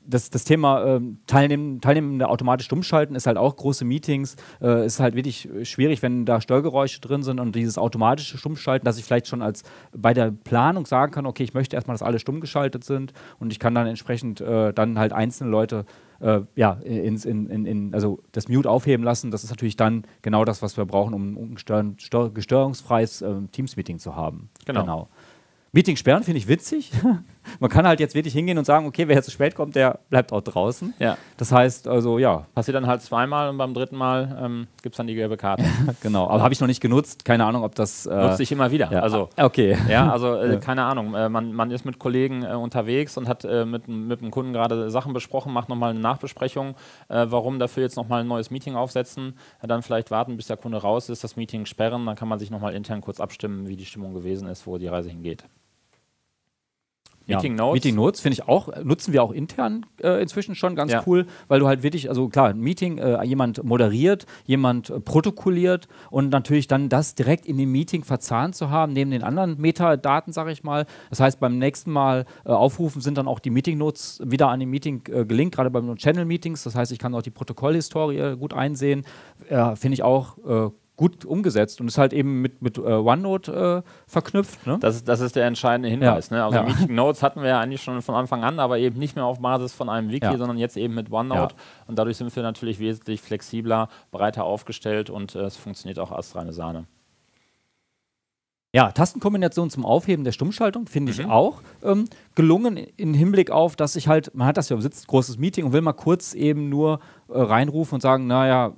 das, 0.10 0.30
das 0.30 0.44
Thema 0.44 0.86
ähm, 0.86 1.20
Teilnehmen, 1.28 1.82
Teilnehmende 1.82 2.28
automatisch 2.28 2.66
stummschalten 2.66 3.16
ist 3.16 3.28
halt 3.28 3.38
auch 3.38 3.56
große 3.56 3.86
Meetings. 3.86 4.36
Äh, 4.62 4.86
ist 4.86 5.00
halt 5.00 5.16
wirklich 5.16 5.48
schwierig, 5.64 6.02
wenn 6.02 6.26
da 6.26 6.42
Störgeräusche 6.42 7.00
drin 7.00 7.22
sind 7.22 7.40
und 7.40 7.56
dieses 7.56 7.78
automatische 7.78 8.38
Stummschalten, 8.38 8.86
dass 8.86 8.98
ich 8.98 9.06
vielleicht 9.06 9.28
schon 9.28 9.42
als 9.42 9.64
bei 9.96 10.14
der 10.14 10.32
Planung 10.32 10.86
sagen 10.86 11.12
kann, 11.12 11.26
okay, 11.26 11.44
ich 11.44 11.54
möchte 11.54 11.76
erstmal, 11.76 11.94
dass 11.94 12.02
alle 12.02 12.20
stumm 12.20 12.42
geschaltet 12.42 12.84
sind 12.84 13.14
und 13.40 13.52
ich 13.52 13.60
kann 13.60 13.76
dann 13.76 13.88
entsprechend 13.88 14.42
äh, 14.42 14.74
dann 14.74 14.98
halt 14.98 15.14
einzelne 15.14 15.52
Leute 15.52 15.86
äh, 16.20 16.42
ja, 16.56 16.74
ins, 16.74 17.26
in, 17.26 17.48
in, 17.50 17.66
in, 17.66 17.94
also 17.94 18.22
das 18.32 18.48
Mute 18.48 18.70
aufheben 18.70 19.04
lassen. 19.04 19.32
Das 19.32 19.44
ist 19.44 19.50
natürlich 19.50 19.76
dann 19.76 20.04
genau 20.22 20.46
das, 20.46 20.62
was 20.62 20.78
wir 20.78 20.86
brauchen, 20.86 21.14
um 21.14 21.56
ein 21.56 22.34
gestörungsfreies 22.34 23.22
äh, 23.22 23.36
Teams-Meeting 23.52 24.00
zu 24.00 24.16
haben. 24.16 24.50
Genau. 24.66 24.82
genau. 24.82 25.10
Meeting 25.72 25.96
sperren 25.96 26.24
finde 26.24 26.40
ich 26.40 26.48
witzig. 26.48 26.92
Man 27.60 27.70
kann 27.70 27.88
halt 27.88 28.00
jetzt 28.00 28.16
wirklich 28.16 28.34
hingehen 28.34 28.58
und 28.58 28.66
sagen, 28.66 28.86
okay, 28.86 29.08
wer 29.08 29.16
jetzt 29.16 29.26
zu 29.26 29.32
spät 29.32 29.56
kommt, 29.56 29.76
der 29.76 30.00
bleibt 30.10 30.32
auch 30.32 30.42
draußen. 30.42 30.94
Ja. 31.00 31.18
Das 31.38 31.52
heißt, 31.52 31.88
also 31.88 32.20
ja. 32.20 32.46
Passiert 32.54 32.76
dann 32.76 32.88
halt 32.88 33.02
zweimal 33.02 33.50
und 33.50 33.58
beim 33.58 33.74
dritten 33.74 33.96
Mal 33.96 34.38
ähm, 34.42 34.68
gibt 34.82 34.94
es 34.94 34.98
dann 34.98 35.08
die 35.08 35.16
gelbe 35.16 35.38
Karte. 35.38 35.64
genau, 36.02 36.30
aber 36.30 36.44
habe 36.44 36.54
ich 36.54 36.60
noch 36.60 36.68
nicht 36.68 36.82
genutzt. 36.82 37.26
Keine 37.26 37.46
Ahnung, 37.46 37.64
ob 37.64 37.76
das. 37.76 38.06
Äh 38.06 38.16
Nutze 38.16 38.44
ich 38.44 38.52
immer 38.52 38.72
wieder. 38.72 38.92
Ja. 38.92 39.00
Also, 39.00 39.30
okay. 39.38 39.78
Ja, 39.90 40.12
also 40.12 40.36
äh, 40.42 40.58
keine 40.58 40.84
Ahnung. 40.84 41.16
Äh, 41.16 41.30
man, 41.30 41.54
man 41.54 41.72
ist 41.72 41.86
mit 41.86 42.00
Kollegen 42.00 42.44
äh, 42.44 42.54
unterwegs 42.54 43.18
und 43.18 43.28
hat 43.28 43.46
äh, 43.46 43.66
mit, 43.66 43.88
mit 43.88 44.22
dem 44.22 44.32
Kunden 44.32 44.54
gerade 44.54 44.90
Sachen 44.90 45.14
besprochen, 45.14 45.54
macht 45.54 45.70
nochmal 45.70 45.92
eine 45.92 46.00
Nachbesprechung. 46.00 46.76
Äh, 47.08 47.28
warum 47.30 47.60
dafür 47.60 47.84
jetzt 47.84 47.96
nochmal 47.96 48.22
ein 48.22 48.28
neues 48.28 48.52
Meeting 48.52 48.76
aufsetzen? 48.76 49.34
dann 49.70 49.84
vielleicht 49.84 50.12
warten, 50.12 50.36
bis 50.36 50.48
der 50.48 50.58
Kunde 50.58 50.80
raus 50.80 51.10
ist, 51.10 51.24
das 51.24 51.36
Meeting 51.36 51.66
sperren. 51.66 52.06
Dann 52.06 52.16
kann 52.16 52.28
man 52.28 52.40
sich 52.40 52.50
nochmal 52.52 52.74
intern 52.74 53.02
kurz 53.02 53.20
abstimmen, 53.20 53.68
wie 53.68 53.78
die 53.78 53.86
Stimmung 53.86 54.14
gewesen 54.14 54.48
ist, 54.48 54.68
wo 54.68 54.78
die 54.78 54.88
Reise 54.88 55.10
hingeht. 55.10 55.46
Meeting 57.36 57.56
Notes. 57.56 57.74
Meeting 57.74 57.96
Notes 57.96 58.22
finde 58.22 58.34
ich 58.34 58.48
auch, 58.48 58.70
nutzen 58.84 59.14
wir 59.14 59.24
auch 59.24 59.32
intern 59.32 59.86
äh, 60.02 60.22
inzwischen 60.22 60.56
schon 60.56 60.76
ganz 60.76 60.94
cool, 61.06 61.26
weil 61.48 61.60
du 61.60 61.68
halt 61.68 61.84
wirklich, 61.84 62.10
also 62.10 62.28
klar, 62.30 62.50
ein 62.50 62.60
Meeting, 62.60 62.98
äh, 62.98 63.24
jemand 63.24 63.64
moderiert, 63.64 64.26
jemand 64.46 64.90
äh, 64.90 65.00
protokolliert 65.00 65.88
und 66.10 66.30
natürlich 66.30 66.68
dann 66.68 66.90
das 66.90 67.16
direkt 67.16 67.46
in 67.46 67.58
dem 67.58 67.72
Meeting 67.72 68.04
verzahnt 68.04 68.56
zu 68.56 68.70
haben, 68.70 68.94
neben 68.94 69.12
den 69.12 69.24
anderen 69.24 69.60
Metadaten, 69.60 70.34
sage 70.34 70.52
ich 70.52 70.64
mal. 70.64 70.86
Das 71.10 71.20
heißt, 71.20 71.40
beim 71.40 71.58
nächsten 71.58 71.92
Mal 71.92 72.26
äh, 72.46 72.50
aufrufen 72.50 73.02
sind 73.02 73.18
dann 73.18 73.28
auch 73.28 73.40
die 73.40 73.50
Meeting 73.50 73.78
Notes 73.78 74.22
wieder 74.26 74.50
an 74.50 74.60
dem 74.60 74.70
Meeting 74.70 75.04
äh, 75.12 75.26
gelinkt, 75.26 75.56
gerade 75.56 75.70
beim 75.70 75.96
Channel 75.96 76.26
Meetings. 76.26 76.64
Das 76.64 76.76
heißt, 76.76 76.92
ich 76.92 77.00
kann 77.00 77.14
auch 77.16 77.22
die 77.22 77.32
Protokollhistorie 77.32 78.36
gut 78.38 78.54
einsehen. 78.54 79.04
finde 79.76 79.94
ich 79.94 80.04
auch 80.04 80.38
äh, 80.46 80.70
gut 81.00 81.24
umgesetzt 81.24 81.80
und 81.80 81.88
ist 81.88 81.98
halt 81.98 82.12
eben 82.12 82.42
mit, 82.42 82.62
mit 82.62 82.78
uh, 82.78 82.82
OneNote 83.10 83.84
uh, 83.86 83.90
verknüpft. 84.06 84.68
Ne? 84.68 84.80
Das, 84.82 85.02
das 85.06 85.22
ist 85.22 85.34
der 85.38 85.46
entscheidende 85.46 85.88
Hinweis. 85.88 86.30
Ja. 86.30 86.36
Ne? 86.36 86.44
Also 86.44 86.58
ja. 86.58 86.64
Meeting 86.66 86.94
Notes 86.94 87.24
hatten 87.24 87.42
wir 87.42 87.48
ja 87.48 87.62
eigentlich 87.62 87.82
schon 87.82 88.02
von 88.02 88.16
Anfang 88.16 88.44
an, 88.44 88.60
aber 88.60 88.80
eben 88.80 89.00
nicht 89.00 89.16
mehr 89.16 89.24
auf 89.24 89.40
Basis 89.40 89.74
von 89.74 89.88
einem 89.88 90.10
Wiki, 90.10 90.26
ja. 90.26 90.38
sondern 90.38 90.58
jetzt 90.58 90.76
eben 90.76 90.96
mit 90.96 91.10
OneNote. 91.10 91.56
Und 91.88 91.98
dadurch 91.98 92.18
sind 92.18 92.36
wir 92.36 92.44
natürlich 92.44 92.80
wesentlich 92.80 93.22
flexibler, 93.22 93.88
breiter 94.12 94.44
aufgestellt 94.44 95.10
und 95.10 95.36
äh, 95.36 95.44
es 95.44 95.56
funktioniert 95.56 96.00
auch 96.00 96.12
als 96.12 96.36
reine 96.36 96.52
Sahne. 96.52 96.86
Ja, 98.72 98.92
Tastenkombination 98.92 99.72
zum 99.72 99.84
Aufheben 99.84 100.24
der 100.24 100.32
Stummschaltung 100.32 100.86
finde 100.86 101.12
ich 101.12 101.24
mhm. 101.24 101.32
auch 101.32 101.64
ähm, 101.84 102.06
gelungen 102.36 102.78
im 102.98 103.16
Hinblick 103.16 103.50
auf, 103.50 103.76
dass 103.76 103.96
ich 103.96 104.08
halt, 104.08 104.36
man 104.36 104.46
hat 104.46 104.58
das 104.58 104.70
ja 104.70 104.80
sitzt, 104.80 105.08
großes 105.08 105.40
Meeting 105.40 105.66
und 105.66 105.74
will 105.74 105.82
mal 105.82 105.94
kurz 105.94 106.36
eben 106.36 106.70
nur 106.70 107.00
äh, 107.30 107.42
reinrufen 107.42 107.96
und 107.96 108.02
sagen, 108.02 108.28
naja, 108.28 108.74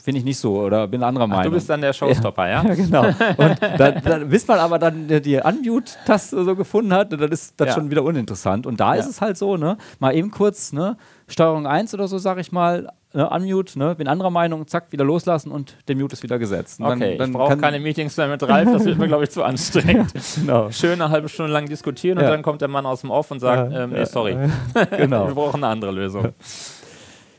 finde 0.00 0.18
ich 0.18 0.24
nicht 0.24 0.38
so 0.38 0.60
oder 0.60 0.86
bin 0.86 1.02
anderer 1.02 1.26
Meinung. 1.26 1.40
Ach, 1.40 1.46
du 1.46 1.50
bist 1.50 1.68
dann 1.68 1.80
der 1.80 1.92
Showstopper, 1.92 2.48
ja? 2.48 2.62
ja? 2.68 2.74
genau. 2.74 3.04
Und 3.04 3.60
dann, 3.78 4.02
dann, 4.04 4.28
bis 4.28 4.46
man 4.46 4.60
aber 4.60 4.78
dann 4.78 5.08
die 5.08 5.36
Unmute-Taste 5.38 6.44
so 6.44 6.54
gefunden 6.54 6.92
hat, 6.92 7.12
dann 7.12 7.32
ist 7.32 7.54
das 7.56 7.68
ja. 7.68 7.74
schon 7.74 7.90
wieder 7.90 8.04
uninteressant. 8.04 8.64
Und 8.64 8.78
da 8.78 8.94
ja. 8.94 9.00
ist 9.00 9.08
es 9.08 9.20
halt 9.20 9.36
so, 9.36 9.56
ne, 9.56 9.76
mal 9.98 10.14
eben 10.14 10.30
kurz, 10.30 10.72
ne, 10.72 10.96
Steuerung 11.26 11.66
1 11.66 11.94
oder 11.94 12.06
so, 12.06 12.18
sag 12.18 12.38
ich 12.38 12.52
mal, 12.52 12.92
ne, 13.12 13.28
Unmute, 13.28 13.78
ne, 13.78 13.94
bin 13.94 14.08
anderer 14.08 14.30
Meinung, 14.30 14.66
zack, 14.66 14.92
wieder 14.92 15.04
loslassen 15.04 15.50
und 15.50 15.76
der 15.88 15.96
Mute 15.96 16.14
ist 16.14 16.22
wieder 16.22 16.38
gesetzt. 16.38 16.80
Und 16.80 16.86
okay, 16.86 17.10
dann, 17.10 17.18
dann 17.18 17.30
ich 17.30 17.36
brauche 17.36 17.56
keine 17.56 17.80
Meetings 17.80 18.16
mehr 18.16 18.28
mit 18.28 18.42
Ralf, 18.42 18.70
das 18.72 18.84
wird 18.84 18.98
mir, 18.98 19.08
glaube 19.08 19.24
ich, 19.24 19.30
zu 19.30 19.42
anstrengend. 19.42 20.12
genau. 20.36 20.70
Schön 20.70 21.00
eine 21.00 21.10
halbe 21.10 21.28
Stunde 21.28 21.52
lang 21.52 21.66
diskutieren 21.66 22.18
und 22.18 22.24
dann 22.24 22.42
kommt 22.42 22.60
der 22.60 22.68
Mann 22.68 22.86
aus 22.86 23.02
dem 23.02 23.10
Off 23.10 23.30
und 23.30 23.40
sagt, 23.40 23.72
ähm, 23.74 23.90
nee, 23.90 24.04
sorry, 24.04 24.36
genau. 24.96 25.26
wir 25.26 25.34
brauchen 25.34 25.62
eine 25.62 25.72
andere 25.72 25.92
Lösung. 25.92 26.28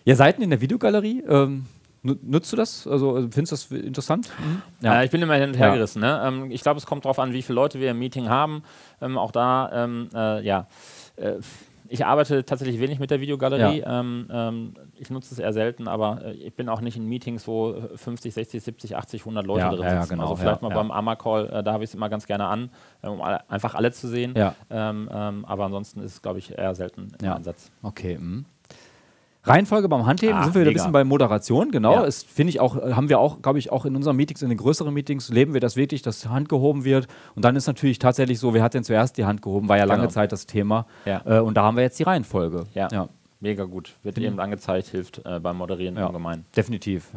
Ja, 0.06 0.16
Seiten 0.16 0.42
in 0.42 0.50
der 0.50 0.62
Videogalerie, 0.62 1.24
ähm, 1.28 1.66
Nutzt 2.04 2.52
du 2.52 2.58
das? 2.58 2.86
Also 2.86 3.30
findest 3.32 3.72
du 3.72 3.76
das 3.76 3.86
interessant? 3.86 4.30
Mhm. 4.38 4.62
Ja. 4.82 5.00
Äh, 5.00 5.06
ich 5.06 5.12
bin 5.12 5.22
immer 5.22 5.36
hin 5.36 5.52
und 5.52 5.58
her 5.58 5.68
ja. 5.68 5.76
gerissen. 5.76 6.02
Ne? 6.02 6.22
Ähm, 6.26 6.52
ich 6.52 6.62
glaube, 6.62 6.78
es 6.78 6.86
kommt 6.86 7.06
darauf 7.06 7.18
an, 7.18 7.32
wie 7.32 7.42
viele 7.42 7.56
Leute 7.56 7.80
wir 7.80 7.92
im 7.92 8.00
Meeting 8.00 8.28
haben. 8.28 8.64
Ähm, 9.02 9.18
auch 9.18 9.32
da, 9.32 9.72
ähm, 9.74 10.10
äh, 10.14 10.46
ja. 10.46 10.68
Äh, 11.16 11.36
ich 11.94 12.04
arbeite 12.04 12.44
tatsächlich 12.44 12.80
wenig 12.80 12.98
mit 12.98 13.12
der 13.12 13.22
Videogalerie. 13.22 13.82
Ja. 13.82 14.00
Ähm, 14.00 14.28
ähm, 14.32 14.74
ich 14.96 15.12
nutze 15.12 15.32
es 15.32 15.40
eher 15.40 15.54
selten, 15.54 15.88
aber 15.88 16.26
äh, 16.26 16.32
ich 16.32 16.56
bin 16.56 16.68
auch 16.68 16.82
nicht 16.82 16.98
in 16.98 17.06
Meetings, 17.06 17.48
wo 17.48 17.76
50, 17.96 18.34
60, 18.34 18.64
70, 18.64 18.96
80, 18.96 19.22
100 19.22 19.46
Leute 19.46 19.70
drin 19.76 20.02
sind. 20.02 20.10
Genau, 20.10 20.24
also 20.24 20.36
vielleicht 20.38 20.64
mal 20.64 20.70
beim 20.70 20.90
AMA-Call, 20.90 21.50
äh, 21.52 21.64
da 21.64 21.72
habe 21.72 21.84
ich 21.84 21.92
es 21.92 21.94
immer 21.94 22.10
ganz 22.10 22.26
gerne 22.26 22.48
an, 22.48 22.72
äh, 23.04 23.10
um 23.10 23.22
alle, 23.22 23.48
einfach 23.48 23.76
alle 23.76 23.92
zu 23.92 24.08
sehen. 24.08 24.34
Ähm, 24.72 25.46
aber 25.46 25.66
ansonsten 25.66 26.02
ist 26.02 26.14
es, 26.14 26.22
glaube 26.24 26.40
ich, 26.40 26.58
eher 26.58 26.74
selten 26.74 27.10
im 27.22 27.30
Einsatz. 27.32 27.72
Okay. 27.84 28.18
Mh. 28.20 28.46
Reihenfolge 29.46 29.90
beim 29.90 30.06
Handheben 30.06 30.36
Ah, 30.38 30.44
sind 30.46 30.56
wir 30.56 30.62
wieder 30.62 30.72
ein 30.72 30.74
bisschen 30.76 30.92
bei 30.94 31.04
Moderation, 31.04 31.70
genau. 31.72 31.94
Ja. 31.96 32.06
Es 32.06 32.24
finde 32.24 32.50
ich 32.52 32.60
auch, 32.62 32.76
haben 32.78 33.10
wir 33.10 33.20
auch, 33.20 33.42
glaube 33.42 33.60
ich, 33.60 33.72
auch 33.74 33.84
in 33.86 33.96
unseren 33.96 34.16
Meetings, 34.16 34.42
in 34.42 34.48
den 34.50 34.58
größeren 34.58 34.94
Meetings, 34.94 35.30
leben 35.30 35.54
wir 35.54 35.60
das 35.60 35.76
wirklich, 35.76 36.02
dass 36.02 36.28
Hand 36.30 36.48
gehoben 36.48 36.86
wird. 36.86 37.08
Und 37.36 37.44
dann 37.44 37.56
ist 37.58 37.68
natürlich 37.68 38.00
tatsächlich 38.00 38.40
so, 38.40 38.54
wer 38.54 38.64
hat 38.64 38.74
denn 38.74 38.84
zuerst 38.86 39.18
die 39.18 39.26
Hand 39.26 39.42
gehoben, 39.42 39.68
war 39.68 39.78
ja 39.78 39.84
lange 39.84 40.04
Genau. 40.04 40.12
Zeit 40.14 40.32
das 40.32 40.46
Thema. 40.46 40.86
Ja. 41.06 41.22
Äh, 41.26 41.40
und 41.42 41.56
da 41.56 41.64
haben 41.64 41.76
wir 41.76 41.84
jetzt 41.84 42.00
die 42.00 42.04
Reihenfolge. 42.04 42.66
Ja. 42.74 42.88
ja 42.92 43.10
Mega 43.42 43.66
gut. 43.66 43.94
Wird 44.04 44.18
eben 44.18 44.40
angezeigt, 44.40 44.88
hilft 44.88 45.22
äh, 45.26 45.40
beim 45.42 45.58
Moderieren 45.58 45.98
Ja. 45.98 46.06
ungemein. 46.08 46.46
definitiv. 46.56 47.10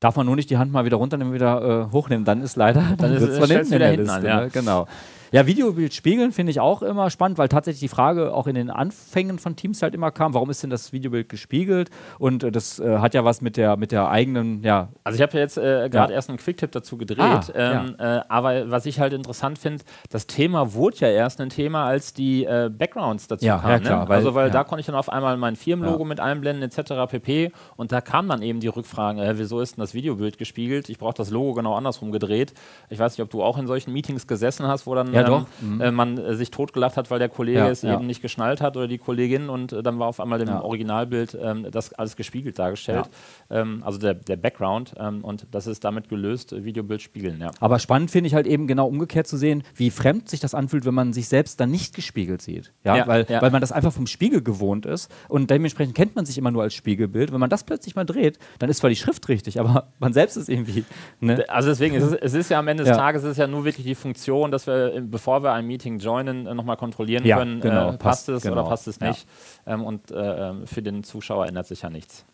Darf 0.00 0.16
man 0.16 0.26
nur 0.26 0.34
nicht 0.36 0.50
die 0.50 0.58
Hand 0.58 0.72
mal 0.72 0.84
wieder 0.84 0.96
runternehmen, 0.96 1.32
wieder 1.32 1.86
äh, 1.88 1.92
hochnehmen, 1.92 2.24
dann 2.24 2.42
ist 2.42 2.56
leider, 2.56 2.82
dann, 2.98 3.12
ist- 3.16 3.22
stellt's 3.44 3.48
hinten 3.48 3.60
in 3.60 3.66
wieder 3.70 3.78
der 3.78 3.90
hinten 3.90 4.10
an, 4.10 4.24
ja. 4.24 4.40
ne? 4.42 4.50
Genau. 4.52 4.86
Ja, 5.32 5.46
Videobild 5.46 5.94
spiegeln 5.94 6.30
finde 6.30 6.50
ich 6.50 6.60
auch 6.60 6.82
immer 6.82 7.08
spannend, 7.10 7.38
weil 7.38 7.48
tatsächlich 7.48 7.80
die 7.80 7.88
Frage 7.88 8.34
auch 8.34 8.46
in 8.46 8.54
den 8.54 8.68
Anfängen 8.70 9.38
von 9.38 9.56
Teams 9.56 9.80
halt 9.82 9.94
immer 9.94 10.10
kam, 10.10 10.34
warum 10.34 10.50
ist 10.50 10.62
denn 10.62 10.68
das 10.70 10.92
Videobild 10.92 11.28
gespiegelt? 11.30 11.88
Und 12.18 12.44
äh, 12.44 12.52
das 12.52 12.78
äh, 12.78 12.98
hat 12.98 13.14
ja 13.14 13.24
was 13.24 13.40
mit 13.40 13.56
der, 13.56 13.76
mit 13.78 13.92
der 13.92 14.08
eigenen, 14.10 14.62
ja, 14.62 14.90
Also 15.04 15.16
ich 15.16 15.22
habe 15.22 15.32
ja 15.34 15.40
jetzt 15.40 15.56
äh, 15.56 15.88
gerade 15.88 16.12
Ja. 16.12 16.16
erst 16.16 16.28
einen 16.28 16.36
Quicktip 16.38 16.70
dazu 16.72 16.98
gedreht, 16.98 17.18
Ah, 17.18 17.42
ähm, 17.54 17.96
äh, 17.98 18.20
aber 18.28 18.70
was 18.70 18.84
ich 18.84 19.00
halt 19.00 19.14
interessant 19.14 19.58
finde, 19.58 19.82
das 20.10 20.26
Thema 20.26 20.74
wurde 20.74 20.98
ja 20.98 21.08
erst 21.08 21.40
ein 21.40 21.48
Thema, 21.48 21.86
als 21.86 22.12
die 22.12 22.44
äh, 22.44 22.68
Backgrounds 22.70 23.26
dazu 23.26 23.46
Ja, 23.46 23.56
kamen. 23.58 23.72
ja, 23.72 23.78
klar, 23.80 24.02
ne? 24.02 24.08
weil- 24.10 24.16
also 24.18 24.34
weil 24.34 24.48
ja. 24.48 24.52
da 24.52 24.64
konnte 24.64 24.80
ich 24.80 24.86
dann 24.86 24.94
auf 24.96 25.08
einmal 25.08 25.36
mein 25.38 25.56
Firmenlogo 25.56 26.00
Ja. 26.02 26.08
mit 26.08 26.20
einblenden 26.20 26.62
etc. 26.70 26.92
pp. 27.10 27.52
Und 27.76 27.90
da 27.90 28.02
kamen 28.02 28.28
dann 28.28 28.42
eben 28.42 28.60
die 28.60 28.68
Rückfragen, 28.68 29.22
äh, 29.22 29.38
wieso 29.38 29.60
ist 29.60 29.76
denn 29.76 29.80
das 29.80 29.94
Videobild 29.94 30.36
gespiegelt? 30.36 30.90
Ich 30.90 30.98
brauche 30.98 31.14
das 31.14 31.30
Logo 31.30 31.54
genau 31.54 31.74
andersrum 31.74 32.12
gedreht. 32.12 32.52
Ich 32.90 32.98
weiß 32.98 33.16
nicht, 33.16 33.22
ob 33.24 33.30
du 33.30 33.42
auch 33.42 33.56
in 33.56 33.66
solchen 33.66 33.94
Meetings 33.94 34.26
gesessen 34.26 34.66
hast, 34.66 34.86
wo 34.86 34.94
dann 34.94 35.12
Ja, 35.22 35.26
ähm, 35.26 35.32
doch. 35.32 35.46
Mhm. 35.60 35.80
äh, 35.80 35.90
man 35.90 36.18
äh, 36.18 36.34
sich 36.34 36.50
totgelacht 36.50 36.96
hat, 36.96 37.10
weil 37.10 37.18
der 37.18 37.28
Kollege 37.28 37.58
Ja, 37.58 37.68
es 37.68 37.82
ja. 37.82 37.94
eben 37.94 38.06
nicht 38.06 38.22
geschnallt 38.22 38.60
hat 38.60 38.76
oder 38.76 38.88
die 38.88 38.98
Kollegin 38.98 39.48
und 39.48 39.72
äh, 39.72 39.82
dann 39.82 39.98
war 39.98 40.08
auf 40.08 40.20
einmal 40.20 40.40
im. 40.40 40.52
Originalbild 40.52 41.36
ähm, 41.40 41.66
das 41.70 41.92
alles 41.94 42.16
gespiegelt 42.16 42.58
dargestellt. 42.58 43.08
Ähm, 43.50 43.82
also 43.84 43.98
der, 43.98 44.14
der 44.14 44.36
Background 44.36 44.94
ähm, 44.98 45.24
und 45.24 45.46
das 45.50 45.66
ist 45.66 45.84
damit 45.84 46.08
gelöst, 46.08 46.52
Videobild 46.64 47.02
spiegeln. 47.02 47.42
Aber 47.60 47.78
spannend 47.78 48.10
finde 48.10 48.28
ich 48.28 48.34
halt 48.34 48.46
eben 48.46 48.66
genau 48.66 48.86
umgekehrt 48.86 49.26
zu 49.26 49.36
sehen, 49.36 49.62
wie 49.74 49.90
fremd 49.90 50.28
sich 50.28 50.40
das 50.40 50.54
anfühlt, 50.54 50.84
wenn 50.84 50.94
man 50.94 51.12
sich 51.12 51.28
selbst 51.28 51.60
dann 51.60 51.70
nicht 51.70 51.94
gespiegelt 51.94 52.42
sieht. 52.42 52.72
Ja, 52.84 53.06
weil, 53.06 53.28
weil 53.28 53.50
man 53.50 53.60
das 53.60 53.72
einfach 53.72 53.92
vom 53.92 54.06
Spiegel 54.06 54.42
gewohnt 54.42 54.86
ist 54.86 55.10
und 55.28 55.50
dementsprechend 55.50 55.94
kennt 55.94 56.16
man 56.16 56.26
sich 56.26 56.38
immer 56.38 56.50
nur 56.50 56.62
als 56.62 56.74
Spiegelbild. 56.74 57.32
Wenn 57.32 57.40
man 57.40 57.50
das 57.50 57.64
plötzlich 57.64 57.94
mal 57.94 58.04
dreht, 58.04 58.38
dann 58.58 58.70
ist 58.70 58.78
zwar 58.78 58.90
die 58.90 58.96
Schrift 58.96 59.28
richtig, 59.28 59.60
aber 59.60 59.88
man 59.98 60.12
selbst 60.12 60.36
ist 60.36 60.48
irgendwie. 60.48 60.84
Ne? 61.20 61.44
Also 61.48 61.68
deswegen, 61.70 61.94
es 61.94 62.04
ist, 62.04 62.14
es 62.14 62.34
ist 62.34 62.50
ja 62.50 62.58
am 62.58 62.68
Ende 62.68 62.84
des. 62.84 62.92
Tages 62.96 63.24
es 63.24 63.32
ist 63.32 63.38
ja 63.38 63.46
nur 63.46 63.64
wirklich 63.64 63.86
die 63.86 63.94
Funktion, 63.94 64.50
dass 64.50 64.66
wir, 64.66 65.02
bevor 65.12 65.44
wir 65.44 65.52
ein 65.52 65.66
Meeting 65.66 65.98
joinen, 66.00 66.46
äh, 66.46 66.54
nochmal 66.54 66.76
kontrollieren 66.76 67.24
Ja, 67.24 67.36
können, 67.38 67.60
genau, 67.60 67.90
äh, 67.90 67.92
passt, 67.92 68.00
passt, 68.00 68.28
es 68.30 68.42
genau. 68.42 68.54
oder 68.54 68.64
passt 68.68 68.88
es 68.88 68.98
Ja. 68.98 69.08
nicht. 69.08 69.28
Ähm, 69.66 69.84
und 69.84 70.10
äh, 70.10 70.48
ähm, 70.48 70.66
für 70.66 70.82
den 70.82 71.04
Zuschauer 71.04 71.46
ändert 71.46 71.68
sich 71.68 71.82
ja 71.82 71.90
nichts. 71.90 72.24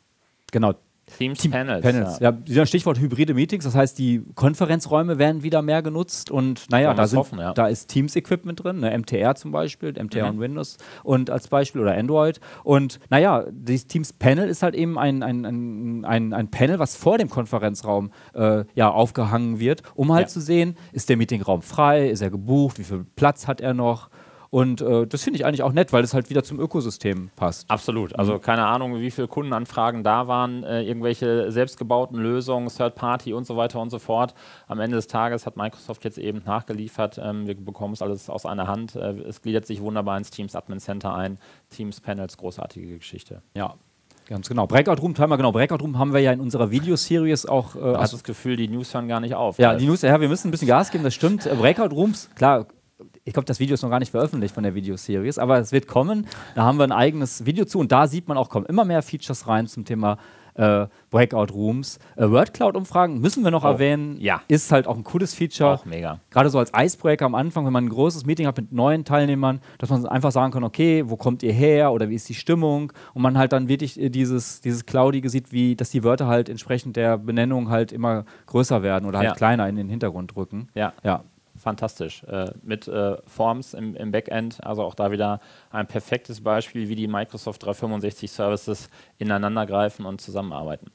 Genau. 0.51 0.73
Teams, 1.17 1.39
Team- 1.41 1.51
Panels. 1.53 1.83
Panels. 1.83 2.19
Ja. 2.21 2.37
Ja, 2.47 2.67
Stichwort 2.67 2.99
hybride 2.99 3.35
Meetings, 3.35 3.65
das 3.65 3.75
heißt, 3.75 3.99
die 3.99 4.23
Konferenzräume 4.35 5.19
werden 5.19 5.43
wieder 5.43 5.63
mehr 5.63 5.83
genutzt 5.83 6.31
und 6.31 6.67
naja, 6.71 6.93
da, 6.95 7.07
sind, 7.07 7.19
hoffen, 7.19 7.39
ja. 7.39 7.53
da 7.55 7.69
ist 7.69 7.89
Teams-Equipment 7.89 8.63
drin, 8.63 8.81
ne, 8.81 8.97
MTR 8.99 9.35
zum 9.35 9.53
Beispiel, 9.53 9.93
MTR 9.93 10.25
Mhm. 10.25 10.31
und 10.31 10.41
Windows 10.41 10.77
und 11.05 11.31
als 11.31 11.49
Beispiel 11.49 11.81
oder 11.81 11.97
Android. 11.97 12.41
Und 12.65 12.99
naja, 13.11 13.45
dieses 13.51 13.87
Teams-Panel 13.87 14.49
ist 14.49 14.63
halt 14.63 14.75
eben 14.75 14.99
ein, 14.99 15.23
ein, 15.23 15.45
ein, 15.45 16.05
ein, 16.05 16.33
ein 16.33 16.51
Panel, 16.51 16.79
was 16.79 16.97
vor 16.97 17.19
dem 17.19 17.31
Konferenzraum 17.31 18.11
äh, 18.35 18.65
ja, 18.75 18.91
aufgehangen 18.91 19.59
wird, 19.61 19.83
um 19.95 20.13
halt 20.13 20.27
Ja. 20.27 20.29
zu 20.29 20.41
sehen, 20.41 20.77
ist 20.93 21.09
der 21.09 21.17
Meetingraum 21.17 21.63
frei, 21.63 22.09
ist 22.09 22.21
er 22.21 22.31
gebucht, 22.31 22.79
wie 22.79 22.85
viel 22.85 23.05
Platz 23.17 23.47
hat 23.47 23.61
er 23.61 23.75
noch. 23.75 24.11
Und 24.51 24.81
äh, 24.81 25.07
das 25.07 25.25
finde 25.25 25.39
ich 25.39 25.45
eigentlich 25.45 25.63
auch 25.63 25.73
nett, 25.73 25.93
weil 25.93 26.03
es 26.03 26.15
halt 26.15 26.31
wieder 26.31 26.43
zum 26.43 26.59
Ökosystem 26.59 27.31
passt. 27.37 27.71
Absolut. 27.71 28.19
Also 28.19 28.39
keine 28.39 28.65
Ahnung, 28.67 28.99
wie 29.01 29.11
viele 29.11 29.29
Kundenanfragen 29.29 30.03
da 30.03 30.27
waren, 30.27 30.65
äh, 30.65 30.83
irgendwelche 30.83 31.53
selbstgebauten 31.53 32.19
Lösungen, 32.19 32.69
Third 32.69 32.95
Party 32.95 33.35
und 33.35 33.47
so 33.47 33.57
weiter 33.59 33.79
und 33.81 33.91
so 33.91 33.99
fort. 33.99 34.35
Am 34.67 34.81
Ende 34.81 34.97
des 34.97 35.07
Tages 35.07 35.45
hat 35.45 35.57
Microsoft 35.59 36.03
jetzt 36.05 36.17
eben 36.17 36.43
nachgeliefert. 36.47 37.21
Ähm, 37.23 37.47
wir 37.47 37.57
bekommen 37.57 37.93
es 37.93 38.01
alles 38.01 38.31
aus 38.31 38.47
einer 38.47 38.67
Hand. 38.67 38.97
Äh, 38.97 39.11
es 39.29 39.43
gliedert 39.43 39.67
sich 39.67 39.83
wunderbar 39.83 40.17
ins 40.17 40.31
Teams 40.31 40.57
Admin 40.57 40.81
Center 40.81 41.15
ein. 41.15 41.39
Teams 41.69 42.01
Panels, 42.01 42.37
großartige 42.39 42.97
Geschichte. 42.99 43.43
Ja. 43.55 43.75
Ganz 44.29 44.47
genau. 44.47 44.67
Breakout 44.67 45.01
Room, 45.03 45.15
Timer, 45.15 45.39
genau. 45.39 45.53
Breakout 45.53 45.83
Room 45.83 45.99
haben 45.99 46.13
wir 46.13 46.21
ja 46.21 46.33
in 46.33 46.41
unserer 46.41 46.71
Videoseries 46.71 47.47
auch. 47.47 47.75
Äh, 47.75 47.79
Du 47.81 47.99
hast 47.99 48.13
das 48.13 48.25
Gefühl, 48.25 48.57
die 48.57 48.69
News 48.69 48.93
hören 48.93 49.09
gar 49.09 49.21
nicht 49.21 49.35
auf. 49.35 49.59
ja, 49.59 49.75
die 49.75 49.87
News, 49.87 50.03
ja, 50.03 50.21
wir 50.21 50.29
müssen 50.29 50.49
ein 50.49 50.51
bisschen 50.51 50.69
Gas 50.69 50.91
geben, 50.91 51.05
das 51.05 51.15
stimmt. 51.15 51.47
Äh, 51.47 51.55
Breakout 51.55 51.95
Rooms, 51.95 52.29
klar, 52.35 52.67
ich 53.29 53.33
glaube, 53.35 53.47
das 53.47 53.61
Video 53.61 53.75
ist 53.75 53.83
noch 53.83 53.91
gar 53.91 53.99
nicht 54.01 54.11
veröffentlicht 54.11 54.55
von 54.55 54.65
der 54.65 54.75
Videoseries, 54.75 55.39
aber 55.39 55.59
es 55.59 55.71
wird 55.71 55.87
kommen. 55.87 56.27
Da 56.55 56.63
haben 56.65 56.79
wir 56.79 56.85
ein 56.85 56.93
eigenes 56.93 57.47
Video 57.47 57.65
zu 57.65 57.79
und 57.79 57.93
da 57.93 58.07
sieht 58.07 58.27
man 58.27 58.37
auch, 58.37 58.49
kommen 58.49 58.67
immer 58.67 58.85
mehr 58.85 59.03
Features 59.03 59.47
rein 59.47 59.67
zum 59.67 59.85
Thema 59.85 60.17
äh, 60.55 60.89
Breakout 61.11 61.53
Rooms. 61.55 62.01
Äh, 62.17 62.29
Word-Cloud-Umfragen 62.31 63.21
müssen 63.21 63.45
wir 63.45 63.53
noch 63.53 63.63
Oh, 63.65 63.69
erwähnen. 63.69 64.17
ja. 64.21 64.41
Ist 64.49 64.73
halt 64.73 64.89
auch 64.89 64.97
ein 64.97 65.05
cooles 65.05 65.33
Feature. 65.35 65.71
Auch 65.75 65.85
mega. 65.85 66.19
Gerade 66.31 66.51
so 66.51 66.59
als 66.59 66.73
Icebreaker 66.77 67.27
am 67.27 67.37
Anfang, 67.37 67.65
wenn 67.65 67.73
man 67.73 67.85
ein 67.85 67.89
großes 67.91 68.27
Meeting 68.27 68.47
hat 68.49 68.57
mit 68.57 68.73
neuen 68.73 69.05
Teilnehmern, 69.05 69.61
dass 69.79 69.89
man 69.91 70.05
einfach 70.07 70.33
sagen 70.33 70.53
kann, 70.53 70.65
okay, 70.65 71.05
wo 71.07 71.17
kommt 71.17 71.45
ihr 71.45 71.53
her 71.53 71.93
oder 71.93 72.09
wie 72.09 72.17
ist 72.17 72.29
die 72.29 72.35
Stimmung? 72.35 72.93
Und 73.15 73.23
man 73.23 73.39
halt 73.39 73.53
dann 73.53 73.69
wirklich 73.69 74.01
äh, 74.01 74.09
dieses, 74.11 74.61
dieses 74.61 74.85
Cloudige 74.85 75.31
sieht, 75.31 75.53
wie, 75.53 75.77
dass 75.77 75.91
die 75.91 76.03
Wörter 76.03 76.27
halt 76.27 76.49
entsprechend 76.49 76.97
der 76.97 77.19
Benennung 77.19 77.69
halt 77.71 77.93
immer 77.93 78.25
größer 78.47 78.83
werden 78.83 79.05
oder 79.07 79.19
halt 79.19 79.29
Ja. 79.29 79.35
kleiner 79.35 79.69
in 79.69 79.77
den 79.77 79.89
Hintergrund 79.89 80.35
rücken. 80.35 80.71
Ja, 80.75 80.93
Ja. 81.05 81.23
Fantastisch. 81.69 82.25
Äh, 82.25 82.51
mit 82.63 82.89
äh, 82.89 83.17
Forms 83.27 83.75
im, 83.75 83.95
im 83.95 84.11
Backend, 84.11 84.65
also 84.65 84.83
auch 84.83 84.95
da 84.95 85.11
wieder 85.11 85.41
ein 85.71 85.87
perfektes 85.87 86.41
Beispiel, 86.43 86.89
wie 86.89 86.95
die 86.95 87.07
Microsoft 87.09 87.63
365 87.65 88.31
Services 88.31 88.89
ineinandergreifen 89.19 90.07
und 90.07 90.21
zusammenarbeiten. 90.21 90.91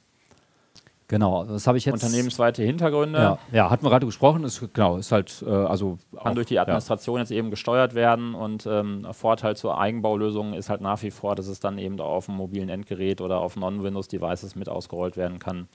Genau, 1.09 1.43
das 1.43 1.67
habe 1.67 1.77
ich 1.77 1.85
jetzt. 1.85 2.01
Unternehmensweite 2.01 2.63
Hintergründe 2.63 3.19
Ja, 3.19 3.37
ja, 3.51 3.69
hatten 3.69 3.85
wir 3.85 3.89
gerade 3.91 4.05
gesprochen, 4.07 4.43
ist 4.45 4.65
genau, 4.73 4.97
ist 4.97 5.11
halt, 5.11 5.43
äh, 5.45 5.51
also. 5.51 5.99
kann 6.15 6.31
auch- 6.31 6.35
durch 6.35 6.47
die 6.47 6.57
Administration 6.57 7.19
jetzt 7.19 7.29
eben 7.31 7.51
gesteuert 7.51 7.93
werden 7.93 8.33
und 8.33 8.65
ähm, 8.65 9.05
Vorteil 9.11 9.55
zur 9.55 9.77
Eigenbaulösung 9.77 10.53
ist 10.53 10.69
halt 10.69 10.81
nach 10.81 11.03
wie 11.03 11.11
vor, 11.11 11.35
dass 11.35 11.47
es 11.47 11.59
dann 11.59 11.77
eben 11.77 11.99
auf 11.99 12.25
dem 12.27 12.35
mobilen 12.35 12.69
Endgerät 12.69 13.21
oder 13.21 13.41
auf 13.41 13.55
Non-Windows-Devices 13.55 14.55
mit 14.55 14.69
ausgerollt 14.69 15.15
werden 15.15 15.37
kann. 15.37 15.67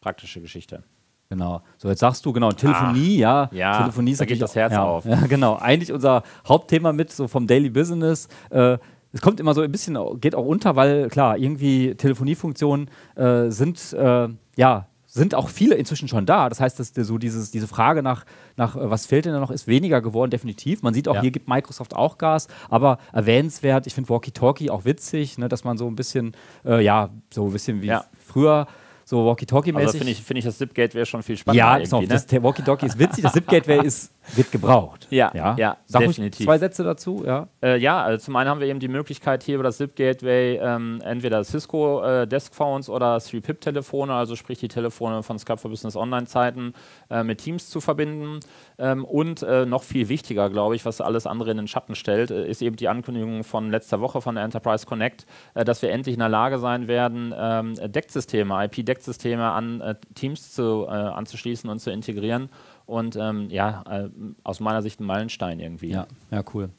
Praktische 0.00 0.40
Geschichte. 0.42 0.82
Genau. 1.28 1.62
So, 1.78 1.88
jetzt 1.88 2.00
sagst 2.00 2.24
du, 2.26 2.32
genau, 2.32 2.52
Telefonie, 2.52 3.16
ja. 3.16 3.48
ja, 3.52 3.78
Telefonie 3.78 4.12
ist 4.12 4.20
da 4.20 4.24
geht 4.24 4.42
das 4.42 4.54
Herz 4.54 4.72
ja, 4.72 4.84
auf. 4.84 5.04
Ja, 5.04 5.26
genau. 5.28 5.56
Eigentlich 5.56 5.92
unser 5.92 6.22
Hauptthema 6.46 6.92
mit, 6.92 7.10
so 7.10 7.28
vom 7.28 7.46
Daily 7.46 7.70
Business. 7.70 8.28
Äh, 8.50 8.78
es 9.12 9.20
kommt 9.20 9.40
immer 9.40 9.54
so 9.54 9.62
ein 9.62 9.70
bisschen, 9.72 9.96
geht 10.20 10.34
auch 10.34 10.44
unter, 10.44 10.76
weil 10.76 11.08
klar, 11.08 11.38
irgendwie 11.38 11.94
Telefoniefunktionen 11.94 12.90
äh, 13.14 13.48
sind, 13.50 13.92
äh, 13.92 14.28
ja, 14.56 14.86
sind 15.06 15.36
auch 15.36 15.48
viele 15.48 15.76
inzwischen 15.76 16.08
schon 16.08 16.26
da. 16.26 16.48
Das 16.48 16.60
heißt, 16.60 16.80
dass 16.80 16.92
so 16.92 17.18
dieses, 17.18 17.52
diese 17.52 17.68
Frage 17.68 18.02
nach, 18.02 18.24
nach 18.56 18.74
äh, 18.74 18.90
was 18.90 19.06
fehlt 19.06 19.24
denn 19.24 19.32
da 19.32 19.38
noch, 19.38 19.52
ist 19.52 19.68
weniger 19.68 20.02
geworden, 20.02 20.30
definitiv. 20.32 20.82
Man 20.82 20.92
sieht 20.92 21.06
auch, 21.08 21.14
Ja. 21.14 21.20
hier 21.20 21.30
gibt 21.30 21.48
Microsoft 21.48 21.94
auch 21.94 22.18
Gas, 22.18 22.48
aber 22.68 22.98
erwähnenswert, 23.12 23.86
ich 23.86 23.94
finde 23.94 24.10
Walkie-Talkie 24.10 24.70
auch 24.70 24.84
witzig, 24.84 25.38
ne, 25.38 25.48
dass 25.48 25.62
man 25.62 25.78
so 25.78 25.86
ein 25.86 25.94
bisschen, 25.94 26.32
äh, 26.64 26.84
ja, 26.84 27.10
so 27.32 27.46
ein 27.46 27.52
bisschen 27.52 27.80
wie 27.82 27.86
Ja. 27.86 28.04
früher, 28.18 28.66
so 29.04 29.26
Walkie-Talkie-mäßig. 29.26 29.86
Also 29.86 29.98
finde 29.98 30.12
ich, 30.12 30.22
find 30.22 30.38
ich 30.38 30.44
das 30.44 30.58
Zip-Gateway 30.58 31.04
schon 31.04 31.22
viel 31.22 31.36
spannender. 31.36 31.78
Ja. 31.78 32.06
Das 32.06 32.22
ne? 32.22 32.38
Te- 32.38 32.42
Walkie-Talkie 32.42 32.86
ist 32.86 32.98
witzig, 32.98 33.22
das 33.22 33.32
Zip-Gateway 33.34 33.80
ist, 33.86 34.12
wird 34.34 34.50
gebraucht. 34.52 35.06
Ja, 35.10 35.30
ja, 35.34 35.76
ruhig 35.94 36.08
definitiv. 36.08 36.46
zwei 36.46 36.58
Sätze 36.58 36.84
dazu, 36.84 37.22
ja. 37.26 37.48
Äh, 37.62 37.78
ja, 37.78 38.02
also 38.02 38.24
zum 38.24 38.36
einen 38.36 38.48
haben 38.50 38.60
wir 38.60 38.66
eben 38.66 38.80
die 38.80 38.88
Möglichkeit, 38.88 39.42
hier 39.42 39.56
über 39.56 39.64
das 39.64 39.78
SIP-Gateway 39.78 40.58
ähm, 40.62 41.00
entweder 41.04 41.44
Cisco 41.44 42.02
äh, 42.02 42.26
Deskphones 42.26 42.88
oder 42.88 43.16
3PIP-Telefone, 43.16 44.12
also 44.12 44.36
sprich 44.36 44.58
die 44.58 44.68
Telefone 44.68 45.22
von 45.22 45.38
Skype 45.38 45.58
for 45.58 45.70
Business 45.70 45.96
Online-Zeiten, 45.96 46.74
äh, 47.10 47.22
mit 47.22 47.38
Teams 47.38 47.68
zu 47.68 47.80
verbinden. 47.80 48.40
Ähm, 48.78 49.04
und 49.04 49.42
äh, 49.42 49.66
noch 49.66 49.82
viel 49.82 50.08
wichtiger, 50.08 50.50
glaube 50.50 50.74
ich, 50.74 50.84
was 50.84 51.00
alles 51.00 51.26
andere 51.26 51.50
in 51.52 51.58
den 51.58 51.68
Schatten 51.68 51.94
stellt, 51.94 52.30
äh, 52.30 52.48
ist 52.48 52.62
eben 52.62 52.76
die 52.76 52.88
Ankündigung 52.88 53.44
von 53.44 53.70
letzter 53.70 54.00
Woche 54.00 54.20
von 54.20 54.34
der 54.34 54.44
Enterprise 54.44 54.86
Connect, 54.86 55.26
äh, 55.54 55.64
dass 55.64 55.82
wir 55.82 55.90
endlich 55.90 56.14
in 56.14 56.20
der 56.20 56.28
Lage 56.28 56.58
sein 56.58 56.88
werden, 56.88 57.32
ähm, 57.36 57.74
Decksysteme, 57.74 58.64
IP-Decksysteme 58.64 59.44
an 59.44 59.96
Teams 60.14 60.52
zu, 60.52 60.86
anzuschließen 60.86 61.68
und 61.68 61.78
zu 61.78 61.90
integrieren. 61.90 62.48
Und 62.86 63.16
ähm, 63.16 63.48
ja, 63.50 63.82
äh, 63.88 64.08
aus 64.42 64.60
meiner 64.60 64.82
Sicht 64.82 65.00
ein 65.00 65.04
Meilenstein 65.06 65.58
irgendwie. 65.60 65.90
Ja, 65.90 66.06
ja, 66.30 66.42
cool. 66.54 66.70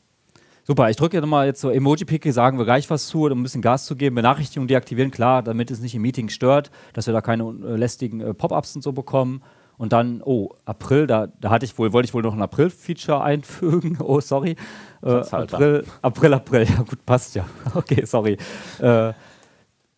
Super, 0.63 0.89
ich 0.89 0.97
drücke 0.97 1.21
nochmal 1.21 1.45
jetzt 1.45 1.61
so 1.61 1.69
Emoji-Picke, 1.69 2.31
sagen 2.33 2.57
wir 2.57 2.65
gleich 2.65 2.89
was 2.89 3.07
zu, 3.07 3.25
um 3.25 3.39
ein 3.39 3.43
bisschen 3.43 3.61
Gas 3.61 3.85
zu 3.85 3.95
geben. 3.95 4.15
Benachrichtigungen 4.15 4.67
deaktivieren, 4.67 5.11
klar, 5.11 5.43
damit 5.43 5.69
es 5.69 5.79
nicht 5.79 5.93
im 5.93 6.01
Meeting 6.01 6.29
stört, 6.29 6.71
dass 6.93 7.05
wir 7.05 7.13
da 7.13 7.21
keine 7.21 7.43
äh, 7.43 7.75
lästigen 7.75 8.19
äh, 8.21 8.33
Pop-Ups 8.33 8.75
und 8.75 8.81
so 8.81 8.91
bekommen. 8.91 9.43
Und 9.77 9.93
dann, 9.93 10.21
oh, 10.23 10.49
April, 10.63 11.05
da, 11.05 11.27
da 11.41 11.49
hatte 11.49 11.65
ich 11.65 11.77
wohl, 11.77 11.91
wollte 11.93 12.07
ich 12.07 12.13
wohl 12.13 12.23
noch 12.23 12.33
ein 12.33 12.41
April-Feature 12.41 13.21
einfügen. 13.23 13.97
Oh, 14.01 14.19
sorry. 14.21 14.51
Äh, 14.51 14.55
Platzhalter. 15.01 15.55
April, 15.57 15.85
April, 16.01 16.33
April, 16.33 16.63
ja 16.63 16.81
gut, 16.81 17.05
passt 17.05 17.35
ja. 17.35 17.45
Okay, 17.75 18.03
sorry. 18.05 18.37
Äh, 18.79 19.13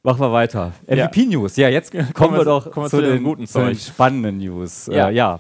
machen 0.04 0.20
wir 0.20 0.32
weiter. 0.34 0.74
MVP-News, 0.88 1.56
ja, 1.58 1.70
jetzt 1.70 1.92
kommen, 2.14 2.34
wir 2.34 2.40
wir- 2.40 2.46
doch 2.46 2.72
kommen 2.72 2.88
wir 2.88 2.90
zu, 2.90 2.98
zu 2.98 3.04
den 3.04 3.24
guten 3.24 3.48
zu 3.48 3.60
den 3.60 3.76
spannenden 3.76 4.40
News. 4.40 4.88
Ja. 4.92 5.10
Äh, 5.10 5.14
ja. 5.16 5.40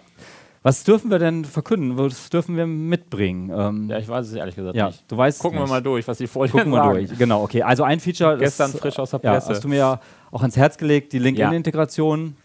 Was 0.67 0.83
dürfen 0.83 1.09
wir 1.09 1.17
denn 1.17 1.45
verkünden? 1.45 1.97
Was 1.97 2.29
dürfen 2.29 2.57
wir 2.57 2.67
mitbringen? 2.67 3.49
Ähm, 3.55 3.89
ja, 3.89 3.99
ich 3.99 4.07
weiß 4.09 4.27
es 4.27 4.33
ehrlich 4.33 4.53
gesagt 4.53 4.75
ja, 4.75 4.87
nicht. 4.87 5.09
Du 5.09 5.15
weißt 5.15 5.39
Gucken 5.39 5.59
wir 5.59 5.65
mal 5.65 5.81
durch, 5.81 6.05
was 6.09 6.17
die 6.17 6.27
Folien 6.27 6.51
Gucken 6.51 6.71
wir 6.73 6.83
durch. 6.83 7.17
Genau, 7.17 7.41
okay. 7.41 7.61
Also 7.61 7.83
ein 7.83 8.01
Feature 8.01 8.37
gestern 8.37 8.71
ist, 8.71 8.79
frisch 8.79 8.99
aus 8.99 9.11
der 9.11 9.19
Presse. 9.19 9.47
Ja, 9.47 9.55
hast 9.55 9.63
du 9.63 9.69
mir 9.69 9.77
ja 9.77 10.01
auch 10.29 10.41
ans 10.41 10.57
Herz 10.57 10.77
gelegt. 10.77 11.13
Die 11.13 11.19
LinkedIn-Integration 11.19 12.35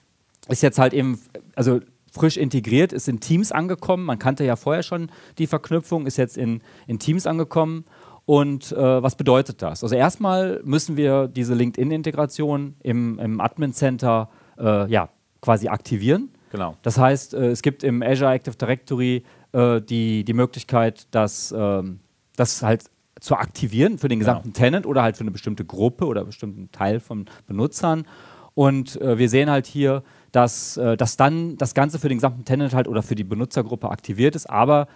ist 0.46 0.62
jetzt 0.62 0.78
halt 0.78 0.94
eben, 0.94 1.20
also 1.56 1.80
frisch 2.12 2.36
integriert, 2.36 2.92
ist 2.92 3.08
in 3.08 3.18
Teams 3.18 3.50
angekommen. 3.50 4.04
Man 4.04 4.20
kannte 4.20 4.44
ja 4.44 4.54
vorher 4.54 4.84
schon 4.84 5.10
die 5.38 5.48
Verknüpfung, 5.48 6.06
ist 6.06 6.16
jetzt 6.16 6.38
in, 6.38 6.60
in 6.86 7.00
Teams 7.00 7.26
angekommen. 7.26 7.86
Und 8.24 8.70
äh, 8.70 9.02
was 9.02 9.16
bedeutet 9.16 9.62
das? 9.62 9.82
Also 9.82 9.96
erstmal 9.96 10.60
müssen 10.62 10.96
wir 10.96 11.26
diese 11.26 11.54
LinkedIn-Integration 11.54 12.76
im, 12.84 13.18
im 13.18 13.40
Admin 13.40 13.72
Center 13.72 14.28
äh, 14.60 14.88
ja, 14.88 15.08
quasi 15.40 15.66
aktivieren. 15.66 16.31
Genau. 16.52 16.76
Das 16.82 16.98
heißt, 16.98 17.32
äh, 17.32 17.48
es 17.48 17.62
gibt 17.62 17.82
im 17.82 18.02
Azure 18.02 18.30
Active 18.30 18.54
Directory 18.54 19.24
äh, 19.52 19.80
die, 19.80 20.22
die 20.22 20.34
Möglichkeit, 20.34 21.06
das, 21.10 21.52
ähm, 21.56 22.00
das 22.36 22.62
halt 22.62 22.84
zu 23.20 23.36
aktivieren 23.36 23.96
für 23.96 24.08
den 24.08 24.18
genau. 24.18 24.32
gesamten 24.32 24.52
genau. 24.52 24.64
Tenant 24.64 24.86
oder 24.86 25.02
halt 25.02 25.16
für 25.16 25.22
eine 25.22 25.30
bestimmte 25.30 25.64
Gruppe 25.64 26.04
oder 26.04 26.20
einen 26.20 26.28
bestimmten 26.28 26.70
Teil 26.70 27.00
von 27.00 27.24
Benutzern. 27.46 28.04
Und 28.52 29.00
äh, 29.00 29.16
wir 29.16 29.30
sehen 29.30 29.48
halt 29.48 29.66
hier, 29.66 30.02
dass, 30.30 30.76
äh, 30.76 30.94
dass 30.98 31.16
dann 31.16 31.56
das 31.56 31.72
Ganze 31.72 31.98
für 31.98 32.10
den 32.10 32.18
gesamten 32.18 32.44
Tenant 32.44 32.74
halt 32.74 32.86
oder 32.86 33.02
für 33.02 33.14
die 33.14 33.24
Benutzergruppe 33.24 33.88
aktiviert 33.88 34.36
ist, 34.36 34.50
aber 34.50 34.88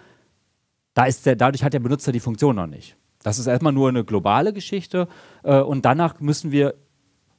da 0.93 1.05
ist 1.05 1.25
der, 1.25 1.35
dadurch 1.35 1.63
hat 1.63 1.73
der 1.73 1.79
Benutzer 1.79 2.11
die 2.11 2.19
Funktion 2.19 2.55
noch 2.55 2.67
nicht. 2.67 2.97
Das 3.23 3.39
ist 3.39 3.47
erstmal 3.47 3.73
nur 3.73 3.89
eine 3.89 4.03
globale 4.03 4.53
Geschichte 4.53 5.07
äh, 5.41 5.59
und 5.59 5.85
danach 5.85 6.19
müssen 6.19 6.51
wir 6.51 6.75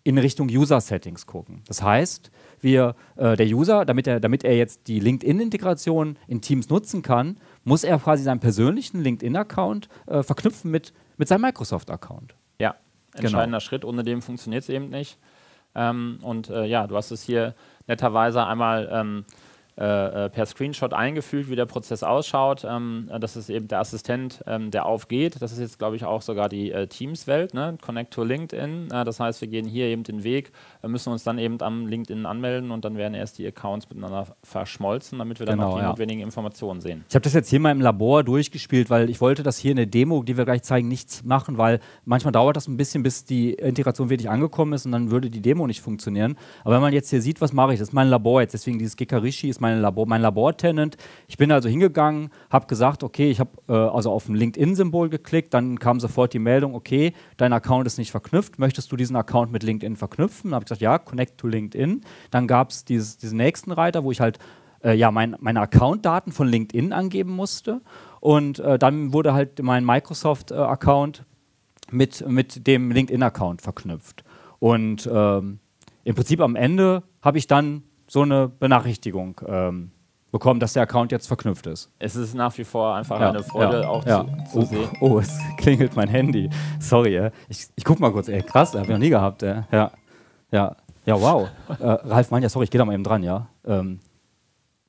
in 0.03 0.19
Richtung 0.19 0.49
User-Settings 0.49 1.27
gucken. 1.27 1.63
Das 1.69 1.83
heißt, 1.83 2.31
wir, 2.63 2.95
äh, 3.17 3.37
der 3.37 3.47
User, 3.47 3.85
damit 3.85 4.07
er, 4.07 4.21
damit 4.21 4.45
er 4.45 4.57
jetzt 4.57 4.89
die 4.89 5.01
LinkedIn-Integration 5.01 6.17
in 6.27 6.41
Teams 6.41 6.69
nutzen 6.69 7.03
kann, 7.03 7.39
muss 7.65 7.85
er 7.85 7.99
quasi 7.99 8.23
seinen 8.23 8.41
persönlichen 8.41 9.03
LinkedIn-Account 9.03 9.89
äh, 10.07 10.23
verknüpfen 10.23 10.71
mit, 10.71 10.93
mit 11.17 11.29
seinem 11.29 11.43
Microsoft-Account. 11.43 12.35
Ja, 12.59 12.77
genau. 13.13 13.25
entscheidender 13.27 13.59
genau. 13.59 13.61
Schritt. 13.61 13.85
Ohne 13.85 14.03
dem 14.03 14.23
funktioniert 14.23 14.63
es 14.63 14.69
eben 14.69 14.89
nicht. 14.91 15.19
Ähm, 15.75 16.19
und 16.23 16.51
äh, 16.51 16.65
ja, 16.65 16.87
du 16.87 16.97
hast 16.97 17.11
es 17.11 17.23
hier 17.23 17.55
netterweise 17.87 18.47
einmal 18.47 18.89
ähm, 18.93 19.25
äh, 19.79 20.25
äh, 20.25 20.29
per 20.29 20.45
Screenshot 20.45 20.93
eingefügt, 20.93 21.49
wie 21.51 21.55
der 21.55 21.67
Prozess 21.67 22.03
ausschaut. 22.03 22.67
Ähm, 22.69 23.09
das 23.21 23.37
ist 23.37 23.49
eben 23.49 23.69
der 23.69 23.79
Assistent, 23.79 24.43
ähm, 24.45 24.73
der 24.73 24.87
aufgeht. 24.87 25.41
Das 25.41 25.53
ist 25.53 25.61
jetzt, 25.61 25.79
glaube 25.79 25.95
ich, 25.95 26.05
auch 26.05 26.21
sogar 26.21 26.49
die 26.49 26.73
äh, 26.73 26.89
Teams-Welt, 26.89 27.55
ne? 27.55 27.79
Connect 27.81 28.13
to 28.13 28.25
LinkedIn. 28.25 28.89
Äh, 28.91 29.05
das 29.05 29.21
heißt, 29.21 29.41
wir 29.41 29.47
gehen 29.47 29.67
hier 29.67 29.87
eben 29.87 30.03
den 30.03 30.25
Weg, 30.25 30.51
äh, 30.83 30.89
müssen 30.89 31.13
uns 31.13 31.23
dann 31.23 31.39
eben 31.39 31.61
am 31.61 31.87
LinkedIn 31.87 32.27
anmelden 32.27 32.73
und 32.73 32.85
dann 32.85 32.97
werden 32.97 33.15
erst 33.15 33.39
die 33.39 33.47
Accounts 33.47 33.89
miteinander 33.89 34.27
verschmolzen, 34.43 35.21
damit 35.21 35.39
wir 35.39 35.47
dann 35.47 35.59
genau, 35.59 35.71
auch 35.71 35.77
die 35.77 35.83
ja. 35.83 35.89
notwendigen 35.91 36.23
Informationen 36.23 36.81
sehen. 36.81 37.05
Ich 37.09 37.15
habe 37.15 37.23
das 37.23 37.35
jetzt 37.35 37.49
hier 37.49 37.61
mal 37.61 37.71
im 37.71 37.81
Labor 37.81 38.25
durchgespielt, 38.25 38.91
weil 38.91 39.09
ich 39.09 39.21
wollte 39.21 39.45
das 39.45 39.59
hier 39.59 39.71
in 39.71 39.77
der 39.77 39.87
Demo, 39.87 40.25
die 40.25 40.37
wir 40.37 40.45
gleich 40.45 40.65
zeigen, 40.65 40.89
nichts 40.89 41.23
machen, 41.23 41.57
weil 41.57 41.79
manchmal 42.05 42.33
dauert 42.33 42.57
das 42.57 42.67
ein 42.67 42.77
bisschen, 42.77 43.05
bis 43.05 43.25
die 43.25 43.53
Integration 43.53 44.11
wirklich 44.11 44.29
angekommen 44.29 44.73
ist 44.73 44.87
und 44.87 44.91
dann 44.93 45.13
würde 45.13 45.31
die 45.31 45.41
Demo 45.41 45.69
nicht 45.69 45.83
funktionieren. 45.83 46.37
Aber 46.65 46.75
wenn 46.75 46.83
man 46.83 46.93
jetzt 46.93 47.11
hier 47.11 47.23
sieht, 47.23 47.41
was 47.41 47.53
mache 47.53 47.75
ich, 47.75 47.79
das 47.79 47.91
ist 47.91 47.95
mein 47.95 48.09
Labor 48.09 48.41
jetzt, 48.41 48.55
deswegen 48.55 48.81
dieses 48.81 48.97
Gikarishi 48.97 49.49
ist 49.49 49.61
mein 49.61 49.68
meine 49.69 49.81
Labor, 49.81 50.07
mein 50.07 50.23
Labortenant. 50.23 50.97
Ich 51.27 51.37
bin 51.37 51.53
also 51.53 51.69
hingegangen, 51.69 52.31
habe 52.51 52.67
gesagt, 52.67 53.03
okay, 53.03 53.31
ich 53.31 53.41
habe 53.41 53.51
äh, 53.69 53.73
also 53.73 54.11
auf 54.11 54.29
ein 54.29 54.35
LinkedIn-Symbol 54.35 55.09
geklickt, 55.09 55.55
dann 55.55 55.79
kam 55.79 56.01
sofort 56.01 56.33
die 56.33 56.39
Meldung, 56.39 56.75
okay, 56.75 57.13
dein 57.37 57.53
Account 57.53 57.87
ist 57.87 57.99
nicht 57.99 58.11
verknüpft, 58.11 58.59
möchtest 58.59 58.91
du 58.91 58.97
diesen 58.97 59.17
Account 59.17 59.53
mit 59.53 59.63
LinkedIn 59.63 59.97
verknüpfen? 59.97 60.51
Dann 60.51 60.57
habe 60.57 60.63
ich 60.65 60.69
gesagt, 60.69 60.81
ja, 60.81 60.99
connect 60.99 61.39
to 61.39 61.47
LinkedIn. 61.47 62.03
Dann 62.31 62.47
gab 62.47 62.71
es 62.71 62.85
diesen 62.85 63.37
nächsten 63.37 63.73
Reiter, 63.73 64.05
wo 64.05 64.11
ich 64.11 64.21
halt 64.21 64.39
äh, 64.83 64.95
ja, 64.95 65.11
mein, 65.11 65.37
meine 65.41 65.61
Account-Daten 65.61 66.33
von 66.33 66.49
LinkedIn 66.49 66.93
angeben 66.93 67.33
musste. 67.33 67.81
Und 68.21 68.59
äh, 68.61 68.79
dann 68.79 69.13
wurde 69.13 69.33
halt 69.35 69.63
mein 69.63 69.85
Microsoft-Account 69.85 71.25
mit, 71.91 72.27
mit 72.29 72.67
dem 72.67 72.91
LinkedIn-Account 72.91 73.63
verknüpft. 73.63 74.25
Und 74.59 75.09
ähm, 75.13 75.61
im 76.05 76.15
Prinzip 76.15 76.41
am 76.41 76.57
Ende 76.57 77.03
habe 77.23 77.39
ich 77.39 77.47
dann 77.47 77.83
so 78.09 78.23
eine 78.23 78.49
Benachrichtigung 78.49 79.41
ähm, 79.47 79.93
bekommen, 80.33 80.61
dass 80.61 80.73
der 80.73 80.83
Account 80.83 81.13
jetzt 81.13 81.27
verknüpft 81.27 81.67
ist. 81.67 81.91
Es 81.99 82.17
ist 82.17 82.35
nach 82.35 82.57
wie 82.59 82.65
vor 82.65 82.95
einfach 82.95 83.21
ja, 83.21 83.31
eine 83.31 83.43
Freude, 83.43 83.83
ja, 83.83 83.89
auch 83.89 84.05
ja. 84.05 84.27
zu, 84.45 84.51
zu 84.51 84.59
oh, 84.59 84.65
sehen. 84.65 84.89
Oh, 85.01 85.19
es 85.19 85.39
klingelt 85.59 85.95
mein 85.95 86.09
Handy. 86.09 86.51
Sorry, 86.81 87.17
äh. 87.17 87.31
ich, 87.49 87.69
ich 87.77 87.85
guck 87.85 88.01
mal 88.01 88.11
kurz. 88.11 88.29
Ey, 88.29 88.43
krass, 88.43 88.75
habe 88.75 88.85
ich 88.85 88.91
noch 88.91 88.99
nie 88.99 89.11
gehabt. 89.11 89.43
Äh. 89.43 89.63
Ja, 89.71 89.91
ja, 90.51 90.77
ja, 91.05 91.21
wow. 91.21 91.49
äh, 91.79 91.85
Ralf 91.85 92.31
meint 92.31 92.43
ja, 92.43 92.49
sorry, 92.49 92.65
ich 92.65 92.71
gehe 92.71 92.79
da 92.79 92.85
mal 92.85 92.95
eben 92.95 93.05
dran, 93.05 93.23
ja. 93.23 93.49
Ähm, 93.67 94.01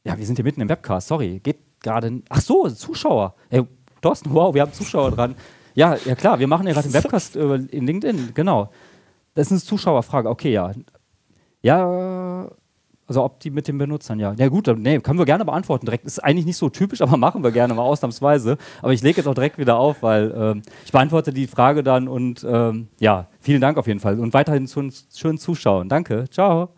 ja, 0.04 0.18
wir 0.18 0.26
sind 0.26 0.36
hier 0.36 0.46
mitten 0.46 0.62
im 0.62 0.70
Webcast, 0.70 1.08
sorry. 1.08 1.40
Geht 1.40 1.60
gerade. 1.82 2.22
Ach 2.30 2.42
so, 2.42 2.70
Zuschauer. 2.70 3.36
Ey, 3.50 3.64
Thorsten, 4.02 4.34
wow, 4.34 4.54
wir 4.54 4.62
haben 4.62 4.74
Zuschauer 4.74 5.12
dran. 5.12 5.36
Ja, 5.76 5.96
ja 6.06 6.16
klar, 6.16 6.40
wir 6.40 6.48
machen 6.48 6.68
ja 6.68 6.74
gerade 6.74 6.88
den 6.88 6.94
Webcast 6.94 7.36
äh, 7.36 7.56
in 7.56 7.86
LinkedIn, 7.86 8.32
genau. 8.34 8.72
Das 9.34 9.48
ist 9.48 9.52
eine 9.52 9.62
Zuschauerfrage, 9.62 10.30
okay, 10.30 10.52
ja. 10.52 10.72
Ja, 11.62 12.50
also 13.10 13.24
ob 13.24 13.40
die 13.40 13.50
mit 13.50 13.68
den 13.68 13.78
Benutzern, 13.78 14.20
ja. 14.20 14.34
Ja 14.38 14.48
gut, 14.48 14.68
nee, 14.78 15.00
können 15.00 15.20
wir 15.20 15.26
gerne 15.26 15.44
beantworten 15.44 15.86
direkt. 15.86 16.06
Ist 16.06 16.24
eigentlich 16.24 16.46
nicht 16.46 16.58
so 16.58 16.70
typisch, 16.70 17.02
aber 17.04 17.18
machen 17.18 17.44
wir 17.44 17.52
gerne 17.52 17.74
mal 17.74 17.82
ausnahmsweise. 17.82 18.58
Aber 18.82 18.94
ich 18.94 19.02
lege 19.02 19.18
jetzt 19.18 19.28
auch 19.28 19.34
direkt 19.34 19.58
wieder 19.58 19.78
auf, 19.78 20.02
weil 20.04 20.34
ähm, 20.38 20.62
ich 20.86 20.92
beantworte 20.92 21.34
die 21.34 21.48
Frage 21.48 21.84
dann 21.84 22.08
und 22.08 22.46
ähm, 22.48 22.88
ja, 23.00 23.28
vielen 23.40 23.62
Dank 23.62 23.78
auf 23.78 23.88
jeden 23.88 24.00
Fall. 24.00 24.20
Und 24.20 24.34
weiterhin 24.34 24.68
zu, 24.68 24.88
schön 25.14 25.38
zuschauen. 25.38 25.90
Danke, 25.90 26.26
ciao. 26.30 26.70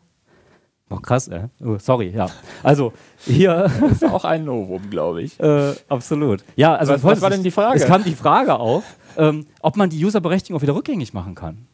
Oh, 0.89 0.98
krass, 0.98 1.28
ey. 1.30 1.46
Oh, 1.63 1.78
sorry, 1.78 2.10
ja. 2.10 2.28
Also, 2.63 2.91
hier. 3.20 3.72
Das 3.82 3.91
ist 3.94 4.06
auch 4.06 4.26
ein 4.26 4.44
Novum, 4.44 4.89
glaube 4.89 5.22
ich. 5.22 5.39
Äh, 5.39 5.74
absolut. 5.88 6.44
Ja, 6.56 6.76
also, 6.76 6.94
was, 6.94 7.04
was 7.04 7.22
war 7.22 7.30
denn 7.30 7.44
die 7.44 7.52
Frage? 7.52 7.78
Es 7.78 7.86
kam 7.86 8.04
die 8.04 8.15
Frage 8.15 8.56
auf, 8.60 8.84
ähm, 9.17 9.46
ob 9.62 9.78
man 9.78 9.89
die 9.89 10.04
Userberechtigung 10.04 10.58
auch 10.58 10.62
wieder 10.62 10.76
rückgängig 10.76 11.13
machen 11.13 11.36
kann. 11.36 11.67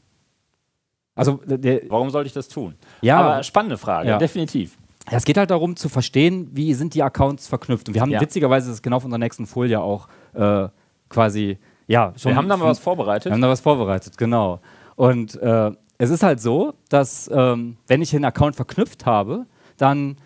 Also, 1.17 1.39
der, 1.45 1.81
Warum 1.89 2.09
sollte 2.09 2.27
ich 2.27 2.33
das 2.33 2.47
tun? 2.47 2.75
Ja, 3.01 3.19
Aber 3.19 3.43
spannende 3.43 3.77
Frage, 3.77 4.09
ja. 4.09 4.17
definitiv. 4.17 4.77
Ja, 5.09 5.17
es 5.17 5.25
geht 5.25 5.37
halt 5.37 5.49
darum 5.49 5.75
zu 5.75 5.89
verstehen, 5.89 6.49
wie 6.51 6.73
sind 6.73 6.93
die 6.93 7.01
Accounts 7.01 7.47
verknüpft. 7.47 7.87
Und 7.87 7.93
wir 7.93 8.01
haben 8.01 8.11
ja. 8.11 8.19
witzigerweise, 8.19 8.69
das 8.69 8.81
genau 8.81 8.97
auf 8.97 9.05
unserer 9.05 9.19
nächsten 9.19 9.45
Folie 9.45 9.79
auch 9.79 10.07
äh, 10.33 10.67
quasi, 11.09 11.57
ja, 11.87 12.13
schon. 12.17 12.31
Wir 12.31 12.35
haben 12.35 12.49
da 12.49 12.57
mal 12.57 12.65
was 12.65 12.79
vorbereitet. 12.79 13.25
Wir 13.25 13.33
haben 13.33 13.41
da 13.41 13.49
was 13.49 13.61
vorbereitet, 13.61 14.17
genau. 14.17 14.59
Und 14.95 15.35
äh, 15.41 15.71
es 15.97 16.09
ist 16.09 16.23
halt 16.23 16.41
so, 16.41 16.73
dass 16.89 17.29
ähm, 17.33 17.77
wenn 17.87 18.01
ich 18.01 18.11
den 18.11 18.25
Account 18.25 18.55
verknüpft 18.55 19.05
habe, 19.05 19.45
dann 19.77 20.17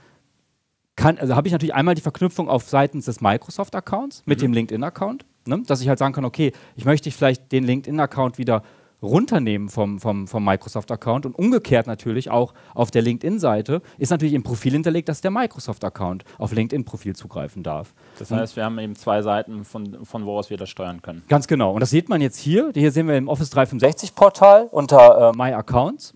kann, 0.95 1.17
also 1.17 1.35
habe 1.35 1.47
ich 1.47 1.51
natürlich 1.51 1.73
einmal 1.73 1.95
die 1.95 2.01
Verknüpfung 2.01 2.49
auf 2.49 2.67
seitens 2.67 3.05
des 3.05 3.21
Microsoft-Accounts 3.21 4.23
mit 4.25 4.39
mhm. 4.39 4.41
dem 4.41 4.53
LinkedIn-Account, 4.53 5.25
ne? 5.45 5.63
dass 5.65 5.81
ich 5.81 5.89
halt 5.89 5.99
sagen 5.99 6.13
kann, 6.13 6.25
okay, 6.25 6.51
ich 6.75 6.85
möchte 6.85 7.11
vielleicht 7.11 7.51
den 7.51 7.63
LinkedIn-Account 7.63 8.37
wieder 8.37 8.63
runternehmen 9.01 9.69
vom, 9.69 9.99
vom, 9.99 10.27
vom 10.27 10.45
Microsoft-Account 10.45 11.25
und 11.25 11.35
umgekehrt 11.35 11.87
natürlich 11.87 12.29
auch 12.29 12.53
auf 12.73 12.91
der 12.91 13.01
LinkedIn-Seite 13.01 13.81
ist 13.97 14.11
natürlich 14.11 14.33
im 14.33 14.43
Profil 14.43 14.73
hinterlegt, 14.73 15.09
dass 15.09 15.21
der 15.21 15.31
Microsoft-Account 15.31 16.23
auf 16.37 16.51
LinkedIn-Profil 16.51 17.15
zugreifen 17.15 17.63
darf. 17.63 17.93
Das 18.19 18.31
heißt, 18.31 18.55
wir 18.55 18.65
haben 18.65 18.77
eben 18.79 18.95
zwei 18.95 19.21
Seiten, 19.21 19.65
von, 19.65 20.05
von 20.05 20.25
woraus 20.25 20.49
wir 20.49 20.57
das 20.57 20.69
steuern 20.69 21.01
können. 21.01 21.23
Ganz 21.27 21.47
genau. 21.47 21.73
Und 21.73 21.79
das 21.79 21.89
sieht 21.89 22.09
man 22.09 22.21
jetzt 22.21 22.37
hier. 22.37 22.71
Hier 22.73 22.91
sehen 22.91 23.07
wir 23.07 23.17
im 23.17 23.27
Office 23.27 23.51
365-Portal 23.51 24.69
unter 24.71 25.31
äh, 25.31 25.37
My 25.37 25.53
Accounts, 25.53 26.13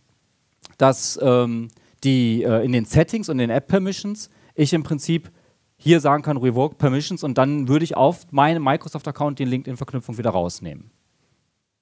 dass 0.77 1.19
ähm, 1.21 1.69
die 2.03 2.43
äh, 2.43 2.63
in 2.63 2.71
den 2.71 2.85
Settings 2.85 3.29
und 3.29 3.39
den 3.39 3.49
App-Permissions 3.49 4.29
ich 4.53 4.73
im 4.73 4.83
Prinzip 4.83 5.31
hier 5.77 5.99
sagen 5.99 6.23
kann, 6.23 6.37
Revoke 6.37 6.75
Permissions 6.75 7.23
und 7.23 7.37
dann 7.37 7.67
würde 7.67 7.83
ich 7.83 7.97
auf 7.97 8.31
meinem 8.31 8.63
Microsoft-Account 8.63 9.39
die 9.39 9.45
LinkedIn-Verknüpfung 9.45 10.17
wieder 10.17 10.29
rausnehmen. 10.29 10.91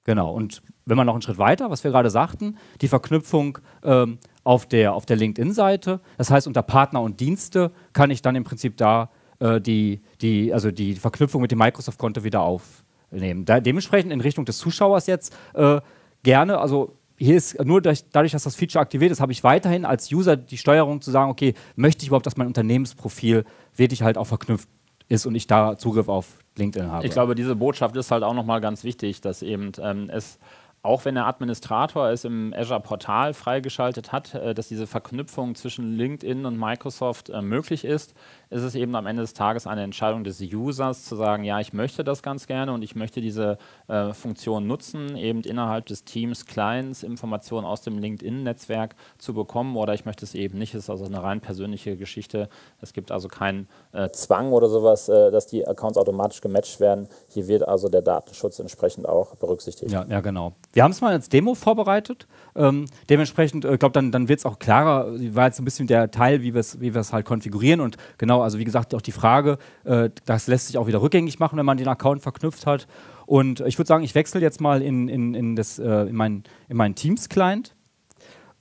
Genau, 0.04 0.32
und 0.32 0.62
wenn 0.84 0.98
man 0.98 1.06
noch 1.06 1.14
einen 1.14 1.22
Schritt 1.22 1.38
weiter, 1.38 1.70
was 1.70 1.82
wir 1.82 1.90
gerade 1.90 2.10
sagten, 2.10 2.58
die 2.82 2.88
Verknüpfung 2.88 3.58
ähm, 3.82 4.18
auf 4.44 4.66
der, 4.66 4.94
auf 4.94 5.06
der 5.06 5.16
LinkedIn-Seite, 5.16 6.00
das 6.18 6.30
heißt 6.30 6.46
unter 6.46 6.62
Partner 6.62 7.00
und 7.00 7.20
Dienste 7.20 7.72
kann 7.94 8.10
ich 8.10 8.20
dann 8.20 8.36
im 8.36 8.44
Prinzip 8.44 8.76
da 8.76 9.10
äh, 9.38 9.60
die, 9.60 10.02
die, 10.20 10.52
also 10.52 10.70
die 10.70 10.94
Verknüpfung 10.94 11.40
mit 11.40 11.50
dem 11.50 11.58
Microsoft-Konto 11.58 12.22
wieder 12.22 12.42
aufnehmen. 12.42 13.46
Da, 13.46 13.60
dementsprechend 13.60 14.12
in 14.12 14.20
Richtung 14.20 14.44
des 14.44 14.58
Zuschauers 14.58 15.06
jetzt 15.06 15.34
äh, 15.54 15.80
gerne, 16.22 16.58
also 16.58 16.98
hier 17.16 17.36
ist 17.36 17.64
nur 17.64 17.80
durch, 17.80 18.04
dadurch, 18.10 18.32
dass 18.32 18.42
das 18.42 18.56
Feature 18.56 18.82
aktiviert 18.82 19.10
ist, 19.10 19.20
habe 19.20 19.32
ich 19.32 19.42
weiterhin 19.42 19.86
als 19.86 20.12
User 20.12 20.36
die 20.36 20.58
Steuerung 20.58 21.00
zu 21.00 21.12
sagen, 21.12 21.30
okay, 21.30 21.54
möchte 21.76 22.02
ich 22.02 22.08
überhaupt, 22.08 22.26
dass 22.26 22.36
mein 22.36 22.48
Unternehmensprofil 22.48 23.44
wirklich 23.74 24.02
halt 24.02 24.18
auch 24.18 24.26
verknüpft 24.26 24.68
ist 25.08 25.26
und 25.26 25.34
ich 25.34 25.46
da 25.46 25.76
Zugriff 25.76 26.08
auf 26.08 26.38
LinkedIn 26.56 26.90
habe. 26.90 27.06
Ich 27.06 27.12
glaube, 27.12 27.34
diese 27.34 27.56
Botschaft 27.56 27.96
ist 27.96 28.10
halt 28.10 28.22
auch 28.22 28.34
nochmal 28.34 28.60
ganz 28.60 28.84
wichtig, 28.84 29.20
dass 29.20 29.42
eben 29.42 29.72
ähm, 29.80 30.08
es 30.10 30.38
auch 30.84 31.06
wenn 31.06 31.14
der 31.14 31.26
Administrator 31.26 32.10
es 32.10 32.24
im 32.24 32.52
Azure 32.54 32.78
Portal 32.78 33.32
freigeschaltet 33.32 34.12
hat, 34.12 34.34
äh, 34.34 34.54
dass 34.54 34.68
diese 34.68 34.86
Verknüpfung 34.86 35.54
zwischen 35.54 35.96
LinkedIn 35.96 36.44
und 36.44 36.58
Microsoft 36.58 37.30
äh, 37.30 37.40
möglich 37.40 37.86
ist, 37.86 38.14
ist 38.54 38.62
es 38.62 38.76
eben 38.76 38.94
am 38.94 39.06
Ende 39.06 39.22
des 39.22 39.34
Tages 39.34 39.66
eine 39.66 39.82
Entscheidung 39.82 40.22
des 40.22 40.40
Users 40.40 41.04
zu 41.04 41.16
sagen, 41.16 41.42
ja, 41.42 41.58
ich 41.58 41.72
möchte 41.72 42.04
das 42.04 42.22
ganz 42.22 42.46
gerne 42.46 42.72
und 42.72 42.82
ich 42.82 42.94
möchte 42.94 43.20
diese 43.20 43.58
äh, 43.88 44.12
Funktion 44.12 44.68
nutzen, 44.68 45.16
eben 45.16 45.40
innerhalb 45.42 45.86
des 45.86 46.04
Teams 46.04 46.46
Clients 46.46 47.02
Informationen 47.02 47.66
aus 47.66 47.82
dem 47.82 47.98
LinkedIn-Netzwerk 47.98 48.94
zu 49.18 49.34
bekommen 49.34 49.76
oder 49.76 49.92
ich 49.92 50.04
möchte 50.04 50.24
es 50.24 50.36
eben 50.36 50.56
nicht. 50.56 50.72
Es 50.74 50.84
ist 50.84 50.90
also 50.90 51.04
eine 51.04 51.20
rein 51.20 51.40
persönliche 51.40 51.96
Geschichte. 51.96 52.48
Es 52.80 52.92
gibt 52.92 53.10
also 53.10 53.26
keinen 53.26 53.68
äh, 53.92 54.08
Zwang 54.10 54.52
oder 54.52 54.68
sowas, 54.68 55.08
äh, 55.08 55.32
dass 55.32 55.48
die 55.48 55.66
Accounts 55.66 55.98
automatisch 55.98 56.40
gematcht 56.40 56.78
werden. 56.78 57.08
Hier 57.28 57.48
wird 57.48 57.66
also 57.66 57.88
der 57.88 58.02
Datenschutz 58.02 58.60
entsprechend 58.60 59.08
auch 59.08 59.34
berücksichtigt. 59.34 59.90
Ja, 59.90 60.04
ja 60.08 60.20
genau. 60.20 60.52
Wir 60.72 60.84
haben 60.84 60.92
es 60.92 61.00
mal 61.00 61.12
als 61.12 61.28
Demo 61.28 61.56
vorbereitet. 61.56 62.28
Ähm, 62.56 62.86
dementsprechend, 63.10 63.64
ich 63.64 63.70
äh, 63.70 63.78
glaube, 63.78 63.92
dann, 63.92 64.12
dann 64.12 64.28
wird 64.28 64.38
es 64.38 64.46
auch 64.46 64.58
klarer, 64.58 65.12
war 65.34 65.46
jetzt 65.46 65.58
ein 65.58 65.64
bisschen 65.64 65.86
der 65.86 66.10
Teil, 66.10 66.42
wie 66.42 66.54
wir 66.54 66.60
es 66.60 66.80
wie 66.80 66.92
halt 66.92 67.24
konfigurieren. 67.24 67.80
Und 67.80 67.96
genau, 68.18 68.42
also 68.42 68.58
wie 68.58 68.64
gesagt, 68.64 68.94
auch 68.94 69.02
die 69.02 69.12
Frage, 69.12 69.58
äh, 69.84 70.10
das 70.24 70.46
lässt 70.46 70.68
sich 70.68 70.78
auch 70.78 70.86
wieder 70.86 71.02
rückgängig 71.02 71.38
machen, 71.38 71.58
wenn 71.58 71.66
man 71.66 71.76
den 71.76 71.88
Account 71.88 72.22
verknüpft 72.22 72.66
hat. 72.66 72.86
Und 73.26 73.60
ich 73.60 73.78
würde 73.78 73.88
sagen, 73.88 74.04
ich 74.04 74.14
wechsle 74.14 74.40
jetzt 74.40 74.60
mal 74.60 74.82
in, 74.82 75.08
in, 75.08 75.34
in, 75.34 75.56
das, 75.56 75.78
äh, 75.78 76.08
in, 76.08 76.14
mein, 76.14 76.44
in 76.68 76.76
meinen 76.76 76.94
Teams-Client 76.94 77.74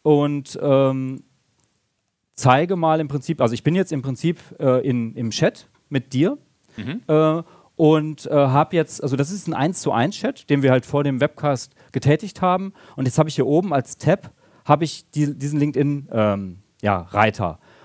und 0.02 0.58
ähm, 0.62 1.24
zeige 2.34 2.76
mal 2.76 3.00
im 3.00 3.08
Prinzip, 3.08 3.42
also 3.42 3.54
ich 3.54 3.64
bin 3.64 3.76
jetzt 3.76 3.92
im 3.92 4.02
Prinzip 4.02 4.40
äh, 4.60 4.88
in, 4.88 5.16
im 5.16 5.30
Chat 5.30 5.68
mit 5.90 6.14
dir. 6.14 6.38
Mhm. 6.78 7.02
Und 7.76 8.28
äh, 8.28 8.34
habe 8.34 8.76
jetzt, 8.76 9.02
also 9.02 9.16
das 9.16 9.32
ist 9.32 9.48
ein 9.48 9.54
1 9.54 9.82
zu 9.82 9.92
1 9.92 10.16
Chat, 10.16 10.50
den 10.50 10.62
wir 10.62 10.72
halt 10.72 10.86
vor 10.86 11.04
dem 11.04 11.20
Webcast 11.20 11.74
getätigt 11.92 12.42
haben. 12.42 12.74
Und 12.96 13.06
jetzt 13.06 13.18
habe 13.18 13.30
ich 13.30 13.36
hier 13.36 13.48
oben 13.48 13.74
als 13.74 13.98
Tab, 13.98 14.32
habe 14.66 14.84
ich 14.84 15.10
die, 15.12 15.38
diesen 15.38 15.60
LinkedIn-Reiter. 15.60 16.34
Ähm, 16.34 16.62
ja, 16.82 17.08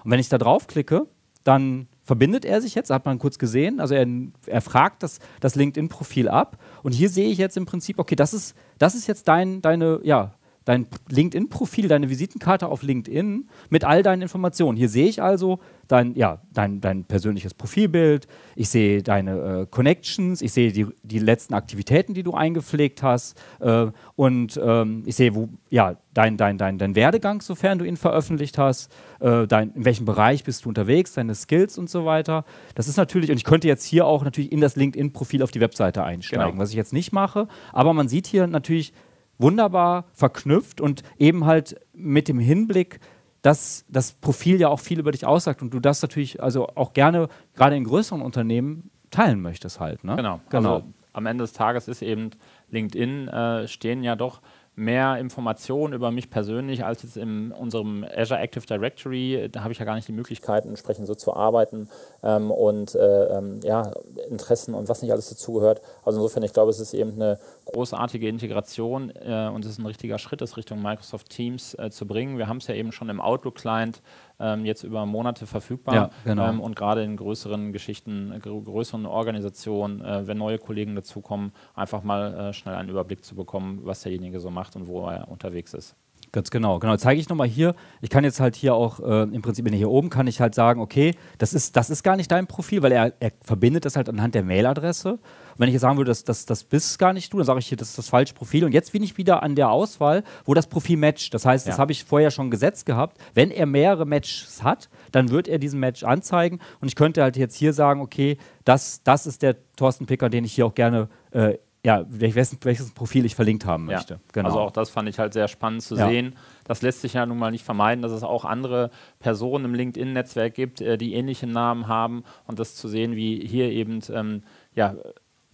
und 0.04 0.10
wenn 0.10 0.20
ich 0.20 0.28
da 0.28 0.38
draufklicke, 0.38 1.06
dann 1.44 1.88
verbindet 2.02 2.44
er 2.44 2.60
sich 2.60 2.74
jetzt, 2.74 2.90
hat 2.90 3.06
man 3.06 3.18
kurz 3.18 3.38
gesehen, 3.38 3.80
also 3.80 3.94
er, 3.94 4.06
er 4.46 4.60
fragt 4.60 5.02
das, 5.02 5.18
das 5.40 5.54
LinkedIn-Profil 5.54 6.28
ab. 6.28 6.58
Und 6.82 6.92
hier 6.92 7.08
sehe 7.08 7.30
ich 7.30 7.38
jetzt 7.38 7.56
im 7.56 7.66
Prinzip, 7.66 7.98
okay, 7.98 8.16
das 8.16 8.34
ist, 8.34 8.54
das 8.78 8.94
ist 8.94 9.06
jetzt 9.06 9.28
dein, 9.28 9.62
deine, 9.62 10.00
ja, 10.02 10.34
dein 10.68 10.86
LinkedIn-Profil, 11.08 11.88
deine 11.88 12.10
Visitenkarte 12.10 12.68
auf 12.68 12.82
LinkedIn 12.82 13.48
mit 13.70 13.84
all 13.84 14.02
deinen 14.02 14.20
Informationen. 14.20 14.76
Hier 14.76 14.90
sehe 14.90 15.06
ich 15.06 15.22
also 15.22 15.60
dein, 15.88 16.14
ja, 16.14 16.42
dein, 16.52 16.82
dein 16.82 17.04
persönliches 17.04 17.54
Profilbild, 17.54 18.28
ich 18.54 18.68
sehe 18.68 19.02
deine 19.02 19.62
äh, 19.62 19.66
Connections, 19.70 20.42
ich 20.42 20.52
sehe 20.52 20.70
die, 20.70 20.86
die 21.02 21.20
letzten 21.20 21.54
Aktivitäten, 21.54 22.12
die 22.12 22.22
du 22.22 22.34
eingepflegt 22.34 23.02
hast 23.02 23.40
äh, 23.60 23.86
und 24.14 24.60
ähm, 24.62 25.04
ich 25.06 25.16
sehe, 25.16 25.34
wo, 25.34 25.48
ja, 25.70 25.96
dein, 26.12 26.36
dein, 26.36 26.58
dein, 26.58 26.76
dein 26.76 26.94
Werdegang, 26.94 27.40
sofern 27.40 27.78
du 27.78 27.86
ihn 27.86 27.96
veröffentlicht 27.96 28.58
hast, 28.58 28.92
äh, 29.20 29.46
dein, 29.46 29.72
in 29.72 29.86
welchem 29.86 30.04
Bereich 30.04 30.44
bist 30.44 30.66
du 30.66 30.68
unterwegs, 30.68 31.14
deine 31.14 31.34
Skills 31.34 31.78
und 31.78 31.88
so 31.88 32.04
weiter. 32.04 32.44
Das 32.74 32.88
ist 32.88 32.98
natürlich, 32.98 33.30
und 33.30 33.38
ich 33.38 33.44
könnte 33.44 33.68
jetzt 33.68 33.84
hier 33.84 34.04
auch 34.04 34.22
natürlich 34.22 34.52
in 34.52 34.60
das 34.60 34.76
LinkedIn-Profil 34.76 35.42
auf 35.42 35.50
die 35.50 35.60
Webseite 35.60 36.04
einsteigen, 36.04 36.50
genau. 36.50 36.62
was 36.62 36.70
ich 36.70 36.76
jetzt 36.76 36.92
nicht 36.92 37.12
mache, 37.12 37.48
aber 37.72 37.94
man 37.94 38.08
sieht 38.08 38.26
hier 38.26 38.46
natürlich, 38.46 38.92
wunderbar 39.38 40.04
verknüpft 40.12 40.80
und 40.80 41.02
eben 41.18 41.46
halt 41.46 41.80
mit 41.92 42.28
dem 42.28 42.38
Hinblick, 42.38 43.00
dass 43.42 43.84
das 43.88 44.12
Profil 44.12 44.60
ja 44.60 44.68
auch 44.68 44.80
viel 44.80 44.98
über 44.98 45.12
dich 45.12 45.24
aussagt 45.24 45.62
und 45.62 45.72
du 45.72 45.80
das 45.80 46.02
natürlich 46.02 46.42
also 46.42 46.66
auch 46.74 46.92
gerne 46.92 47.28
gerade 47.54 47.76
in 47.76 47.84
größeren 47.84 48.20
Unternehmen 48.20 48.90
teilen 49.10 49.40
möchtest 49.40 49.80
halt. 49.80 50.04
Ne? 50.04 50.16
Genau. 50.16 50.40
genau. 50.50 50.74
Also 50.74 50.86
am 51.12 51.26
Ende 51.26 51.44
des 51.44 51.52
Tages 51.52 51.88
ist 51.88 52.02
eben 52.02 52.30
LinkedIn 52.70 53.28
äh, 53.28 53.68
stehen 53.68 54.02
ja 54.02 54.16
doch 54.16 54.40
mehr 54.78 55.18
Informationen 55.18 55.92
über 55.92 56.10
mich 56.10 56.30
persönlich 56.30 56.84
als 56.84 57.02
jetzt 57.02 57.16
in 57.16 57.52
unserem 57.52 58.06
Azure 58.16 58.40
Active 58.40 58.66
Directory. 58.66 59.48
Da 59.50 59.62
habe 59.62 59.72
ich 59.72 59.78
ja 59.78 59.84
gar 59.84 59.96
nicht 59.96 60.08
die 60.08 60.12
Möglichkeit, 60.12 60.64
entsprechend 60.64 61.06
so 61.06 61.14
zu 61.14 61.34
arbeiten 61.34 61.88
ähm, 62.22 62.50
und 62.50 62.94
äh, 62.94 63.24
ähm, 63.38 63.60
ja, 63.62 63.92
Interessen 64.30 64.74
und 64.74 64.88
was 64.88 65.02
nicht 65.02 65.12
alles 65.12 65.28
dazugehört. 65.28 65.82
Also 66.04 66.20
insofern, 66.20 66.42
ich 66.44 66.52
glaube, 66.52 66.70
es 66.70 66.80
ist 66.80 66.94
eben 66.94 67.14
eine 67.14 67.38
großartige 67.66 68.28
Integration 68.28 69.10
äh, 69.10 69.50
und 69.52 69.64
es 69.64 69.72
ist 69.72 69.78
ein 69.78 69.86
richtiger 69.86 70.18
Schritt, 70.18 70.40
das 70.40 70.56
Richtung 70.56 70.80
Microsoft 70.80 71.28
Teams 71.30 71.74
äh, 71.74 71.90
zu 71.90 72.06
bringen. 72.06 72.38
Wir 72.38 72.48
haben 72.48 72.58
es 72.58 72.66
ja 72.68 72.74
eben 72.74 72.92
schon 72.92 73.08
im 73.08 73.20
Outlook-Client 73.20 74.00
ähm, 74.40 74.64
jetzt 74.64 74.82
über 74.82 75.06
Monate 75.06 75.46
verfügbar. 75.46 75.94
Ja, 75.94 76.10
genau. 76.24 76.48
ähm, 76.48 76.60
und 76.60 76.76
gerade 76.76 77.02
in 77.02 77.16
größeren 77.16 77.72
Geschichten, 77.72 78.32
äh, 78.32 78.38
größeren 78.38 79.06
Organisationen, 79.06 80.00
äh, 80.00 80.26
wenn 80.26 80.38
neue 80.38 80.58
Kollegen 80.58 80.94
dazukommen, 80.94 81.52
einfach 81.74 82.02
mal 82.02 82.34
äh, 82.34 82.52
schnell 82.52 82.74
einen 82.74 82.88
Überblick 82.88 83.24
zu 83.24 83.34
bekommen, 83.34 83.80
was 83.82 84.02
derjenige 84.02 84.40
so 84.40 84.50
macht 84.50 84.76
und 84.76 84.86
wo 84.86 85.08
er 85.08 85.28
unterwegs 85.28 85.74
ist. 85.74 85.96
Ganz 86.30 86.50
genau, 86.50 86.78
genau. 86.78 86.96
Zeige 86.96 87.20
ich 87.20 87.28
nochmal 87.28 87.48
hier. 87.48 87.74
Ich 88.02 88.10
kann 88.10 88.22
jetzt 88.22 88.38
halt 88.38 88.54
hier 88.54 88.74
auch, 88.74 89.00
äh, 89.00 89.22
im 89.22 89.40
Prinzip 89.40 89.66
in 89.66 89.72
hier 89.72 89.88
oben, 89.88 90.10
kann 90.10 90.26
ich 90.26 90.40
halt 90.40 90.54
sagen, 90.54 90.80
okay, 90.80 91.14
das 91.38 91.54
ist, 91.54 91.76
das 91.76 91.88
ist 91.88 92.02
gar 92.02 92.16
nicht 92.16 92.30
dein 92.30 92.46
Profil, 92.46 92.82
weil 92.82 92.92
er, 92.92 93.14
er 93.18 93.32
verbindet 93.42 93.86
das 93.86 93.96
halt 93.96 94.08
anhand 94.08 94.34
der 94.34 94.42
Mailadresse. 94.42 95.12
Und 95.12 95.20
wenn 95.56 95.68
ich 95.68 95.72
jetzt 95.72 95.82
sagen 95.82 95.96
würde, 95.96 96.10
das, 96.10 96.24
das, 96.24 96.44
das 96.44 96.64
bist 96.64 96.98
gar 96.98 97.14
nicht 97.14 97.32
du, 97.32 97.38
dann 97.38 97.46
sage 97.46 97.60
ich 97.60 97.66
hier, 97.66 97.78
das 97.78 97.90
ist 97.90 97.98
das 97.98 98.08
falsche 98.10 98.34
Profil. 98.34 98.64
Und 98.64 98.72
jetzt 98.72 98.92
bin 98.92 99.02
ich 99.02 99.16
wieder 99.16 99.42
an 99.42 99.54
der 99.54 99.70
Auswahl, 99.70 100.22
wo 100.44 100.52
das 100.52 100.66
Profil 100.66 100.98
matcht. 100.98 101.32
Das 101.32 101.46
heißt, 101.46 101.66
ja. 101.66 101.72
das 101.72 101.78
habe 101.78 101.92
ich 101.92 102.04
vorher 102.04 102.30
schon 102.30 102.50
gesetzt 102.50 102.84
gehabt. 102.84 103.16
Wenn 103.34 103.50
er 103.50 103.66
mehrere 103.66 104.04
Matches 104.04 104.62
hat, 104.62 104.90
dann 105.12 105.30
wird 105.30 105.48
er 105.48 105.58
diesen 105.58 105.80
Match 105.80 106.04
anzeigen. 106.04 106.60
Und 106.80 106.88
ich 106.88 106.94
könnte 106.94 107.22
halt 107.22 107.36
jetzt 107.38 107.56
hier 107.56 107.72
sagen, 107.72 108.00
okay, 108.02 108.36
das, 108.64 109.02
das 109.02 109.26
ist 109.26 109.42
der 109.42 109.56
Thorsten 109.76 110.04
Picker, 110.04 110.28
den 110.28 110.44
ich 110.44 110.52
hier 110.52 110.66
auch 110.66 110.74
gerne 110.74 111.08
äh, 111.30 111.54
ja, 111.84 112.04
welches, 112.08 112.56
welches 112.62 112.90
Profil 112.92 113.24
ich 113.24 113.34
verlinkt 113.34 113.64
haben 113.64 113.86
möchte. 113.86 114.14
Ja. 114.14 114.20
Genau. 114.32 114.48
Also 114.48 114.60
auch 114.60 114.70
das 114.70 114.90
fand 114.90 115.08
ich 115.08 115.18
halt 115.18 115.32
sehr 115.32 115.48
spannend 115.48 115.82
zu 115.82 115.96
ja. 115.96 116.08
sehen. 116.08 116.34
Das 116.64 116.82
lässt 116.82 117.02
sich 117.02 117.14
ja 117.14 117.24
nun 117.24 117.38
mal 117.38 117.50
nicht 117.50 117.64
vermeiden, 117.64 118.02
dass 118.02 118.12
es 118.12 118.22
auch 118.22 118.44
andere 118.44 118.90
Personen 119.20 119.66
im 119.66 119.74
LinkedIn-Netzwerk 119.74 120.54
gibt, 120.54 120.80
äh, 120.80 120.98
die 120.98 121.14
ähnliche 121.14 121.46
Namen 121.46 121.86
haben 121.86 122.24
und 122.46 122.58
das 122.58 122.74
zu 122.74 122.88
sehen, 122.88 123.14
wie 123.14 123.46
hier 123.46 123.70
eben 123.70 124.00
ähm, 124.12 124.42
ja, 124.74 124.96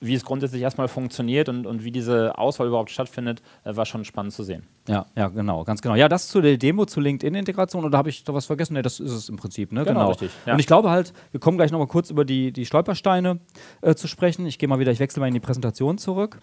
wie 0.05 0.15
es 0.15 0.25
grundsätzlich 0.25 0.63
erstmal 0.63 0.89
funktioniert 0.89 1.49
und, 1.49 1.67
und 1.67 1.85
wie 1.85 1.91
diese 1.91 2.37
Auswahl 2.39 2.67
überhaupt 2.67 2.91
stattfindet, 2.91 3.43
äh, 3.65 3.75
war 3.75 3.87
schon 3.87 4.05
spannend 4.05 4.33
zu 4.33 4.43
sehen. 4.43 4.65
Ja, 4.89 5.07
ja, 5.17 5.29
genau, 5.29 5.65
ganz 5.65 5.81
genau. 5.83 5.95
Ja, 5.95 6.09
das 6.09 6.29
zu 6.29 6.41
der 6.41 6.57
Demo 6.57 6.85
zur 6.85 7.03
LinkedIn-Integration 7.03 7.85
oder 7.85 7.97
habe 7.97 8.11
ich 8.11 8.25
da 8.25 8.35
was 8.35 8.47
vergessen? 8.47 8.75
Ne, 8.75 8.83
das 8.83 9.01
ist 9.01 9.13
es 9.13 9.29
im 9.29 9.37
Prinzip, 9.37 9.73
ne? 9.73 9.85
Genau, 9.85 10.01
genau. 10.01 10.09
richtig. 10.11 10.31
Ja. 10.47 10.55
Und 10.55 10.59
ich 10.59 10.67
glaube 10.67 10.91
halt, 10.91 11.13
wir 11.31 11.41
kommen 11.41 11.57
gleich 11.57 11.73
nochmal 11.73 11.89
kurz 11.89 12.11
über 12.11 12.25
die, 12.25 12.53
die 12.53 12.67
Stolpersteine 12.67 13.41
äh, 13.81 13.95
zu 13.95 14.09
sprechen. 14.09 14.47
Ich 14.47 14.59
gehe 14.59 14.69
mal 14.69 14.79
wieder, 14.79 14.93
ich 14.93 15.01
wechsle 15.01 15.21
mal 15.21 15.29
in 15.29 15.35
die 15.35 15.41
Präsentation 15.41 15.99
zurück. 15.99 16.39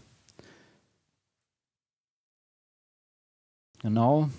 Genau. 3.82 4.30